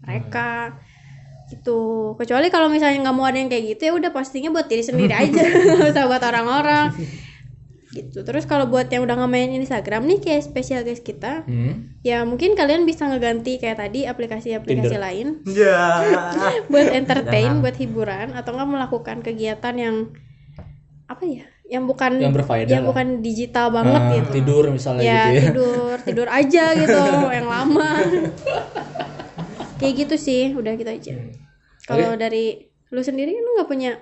mereka 0.00 0.78
gitu. 1.48 2.14
Kecuali 2.14 2.46
kalau 2.48 2.70
misalnya 2.70 3.00
nggak 3.02 3.16
mau 3.16 3.26
ada 3.26 3.36
yang 3.36 3.48
kayak 3.48 3.74
gitu 3.74 3.82
ya 3.88 3.92
udah 3.92 4.10
postingnya 4.12 4.54
buat 4.54 4.70
diri 4.70 4.86
sendiri 4.86 5.18
aja 5.26 5.42
nggak 5.76 5.92
usah 5.92 6.04
buat 6.06 6.22
orang-orang 6.22 6.94
gitu 8.00 8.22
terus 8.22 8.42
kalau 8.42 8.64
buat 8.64 8.86
yang 8.86 9.02
udah 9.02 9.14
nggak 9.16 9.28
main 9.28 9.50
Instagram 9.52 10.04
nih 10.04 10.18
kayak 10.18 10.42
spesial 10.42 10.80
guys 10.80 11.00
kita 11.00 11.42
Hmm. 11.42 11.98
ya 12.00 12.22
mungkin 12.22 12.52
kalian 12.52 12.82
bisa 12.82 13.04
ngeganti 13.04 13.56
kayak 13.56 13.78
tadi 13.78 14.04
aplikasi-aplikasi 14.04 14.86
Tinder. 14.88 15.02
lain 15.02 15.26
ya 15.58 15.80
buat 16.70 16.88
entertain 16.88 17.58
buat 17.58 17.74
hiburan 17.74 18.32
atau 18.32 18.50
nggak 18.52 18.68
melakukan 18.68 19.16
kegiatan 19.20 19.74
yang 19.74 19.96
apa 21.04 21.24
ya 21.24 21.44
yang 21.66 21.84
bukan 21.84 22.16
Yang 22.16 22.32
berfaedah 22.34 22.70
yang 22.70 22.82
lah. 22.82 22.90
bukan 22.90 23.06
digital 23.20 23.66
banget 23.68 24.00
Ah, 24.00 24.12
gitu 24.14 24.30
Tidur 24.34 24.64
misalnya 24.68 25.02
ya 25.02 25.20
gitu 25.26 25.28
ya. 25.28 25.42
tidur 25.46 25.96
tidur 26.02 26.28
aja 26.28 26.64
gitu 26.74 27.00
yang 27.36 27.46
lama 27.46 27.90
kayak 29.76 29.94
gitu 29.98 30.14
sih 30.16 30.52
udah 30.52 30.72
gitu 30.74 30.88
aja 30.88 31.12
Hmm. 31.14 31.32
kalau 31.86 32.12
dari 32.14 32.60
lu 32.88 33.00
sendiri 33.00 33.32
lu 33.32 33.50
nggak 33.54 33.64
punya 33.66 33.96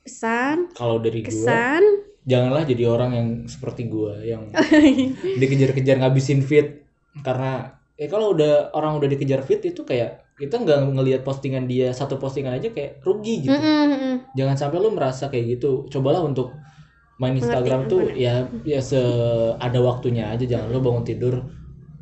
pesan 0.00 0.70
Kalau 0.72 0.98
dari 0.98 1.18
gua, 1.20 1.28
kesan 1.28 1.82
janganlah 2.22 2.62
jadi 2.62 2.84
orang 2.86 3.10
yang 3.14 3.28
seperti 3.50 3.90
gua 3.90 4.18
yang 4.22 4.48
dikejar-kejar 5.40 5.98
ngabisin 6.02 6.42
fit 6.42 6.86
karena 7.20 7.78
ya 7.98 8.06
kalau 8.06 8.32
udah 8.34 8.70
orang 8.72 8.98
udah 8.98 9.08
dikejar 9.10 9.42
fit 9.42 9.62
itu 9.62 9.82
kayak 9.82 10.22
kita 10.38 10.58
nggak 10.58 10.96
ngelihat 10.96 11.22
postingan 11.22 11.70
dia 11.70 11.94
satu 11.94 12.18
postingan 12.18 12.58
aja 12.58 12.72
kayak 12.72 13.04
rugi 13.04 13.46
gitu. 13.46 13.54
Mm-mm, 13.54 13.84
mm-mm. 13.94 14.14
Jangan 14.34 14.56
sampai 14.58 14.80
lu 14.82 14.90
merasa 14.90 15.30
kayak 15.30 15.60
gitu. 15.60 15.86
Cobalah 15.86 16.24
untuk 16.24 16.50
main 17.22 17.38
Mengerti, 17.38 17.46
Instagram 17.46 17.80
tuh 17.86 18.00
bener. 18.10 18.18
ya 18.18 18.34
ya 18.66 18.80
se 18.82 18.98
ada 19.62 19.78
waktunya 19.78 20.34
aja 20.34 20.42
jangan 20.42 20.74
lu 20.74 20.82
bangun 20.82 21.06
tidur 21.06 21.34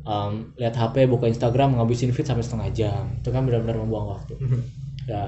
um, 0.01 0.49
lihat 0.57 0.73
HP 0.73 1.05
buka 1.05 1.29
Instagram 1.29 1.77
ngabisin 1.77 2.09
feed 2.09 2.25
sampai 2.25 2.41
setengah 2.41 2.69
jam 2.73 3.03
itu 3.21 3.29
kan 3.29 3.45
benar-benar 3.45 3.77
membuang 3.85 4.17
waktu 4.17 4.33
ya 5.05 5.25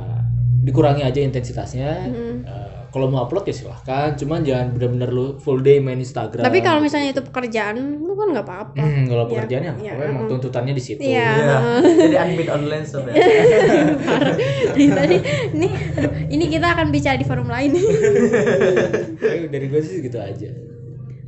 dikurangi 0.63 1.03
aja 1.03 1.19
intensitasnya 1.19 2.07
Mm. 2.07 2.35
Eh, 2.43 2.79
kalau 2.87 3.09
mau 3.09 3.25
upload 3.25 3.43
ya 3.43 3.55
silahkan 3.57 4.13
cuman 4.13 4.45
jangan 4.45 4.69
benar-benar 4.71 5.09
lu 5.09 5.35
full 5.35 5.59
day 5.59 5.81
main 5.81 5.97
Instagram 5.97 6.45
Tapi 6.45 6.61
kalau 6.61 6.77
misalnya 6.77 7.09
itu 7.09 7.25
pekerjaan, 7.25 7.73
lu 7.99 8.13
kan 8.13 8.29
nggak 8.29 8.45
apa-apa. 8.45 8.77
Hmm, 8.77 9.09
kalau 9.09 9.25
Ya, 9.25 9.29
pekerjaannya 9.33 9.71
ya, 9.81 9.91
apa 9.97 10.03
emang 10.05 10.25
tuntutannya 10.29 10.73
di 10.77 10.83
situ 10.83 11.01
Iya. 11.01 11.25
Iya. 11.33 11.57
Jadi 12.05 12.15
admin 12.15 12.49
online 12.53 12.85
sob 12.85 13.09
ya. 13.09 13.17
Parah. 14.07 14.35
Dari 14.71 14.85
tadi 14.93 15.15
ini 15.51 15.67
aduh, 15.97 16.11
ini 16.29 16.45
kita 16.47 16.67
akan 16.69 16.87
bicara 16.93 17.17
di 17.17 17.25
forum 17.25 17.49
lain. 17.49 17.73
Eh, 17.73 19.49
dari 19.49 19.65
gue 19.67 19.81
sih 19.81 19.97
gitu 19.99 20.21
aja 20.21 20.53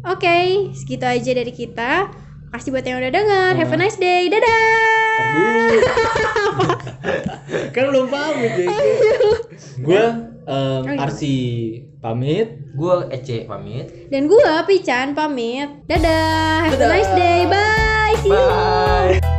Oke, 0.05 0.69
segitu 0.77 1.01
aja 1.01 1.31
dari 1.33 1.49
kita. 1.49 2.13
Kasih 2.53 2.69
buat 2.69 2.85
yang 2.85 3.01
udah 3.01 3.09
denger. 3.09 3.51
Have 3.57 3.73
a 3.73 3.77
nice 3.81 3.97
day. 3.97 4.29
Dadah. 4.29 4.94
Dulu. 5.15 5.65
kan 7.75 7.83
belum 7.91 8.07
pamit 8.07 8.53
ya 8.57 8.69
gue 9.79 10.03
um, 10.45 10.81
Oh, 10.85 10.93
iya. 10.93 11.01
Arsi 11.01 11.35
pamit 11.99 12.65
Gue 12.75 13.07
Ece 13.07 13.47
pamit. 13.47 14.11
Dan 14.11 14.27
gua 14.27 14.67
Pican 14.67 15.15
pamit. 15.15 15.87
Dadah. 15.87 16.67
Have 16.67 16.75
a 16.75 16.77
Dadah. 16.77 16.89
nice 16.91 17.11
day. 17.15 17.39
Bye. 17.47 18.15
See 18.19 18.27
you. 18.27 18.35
Bye. 18.35 19.34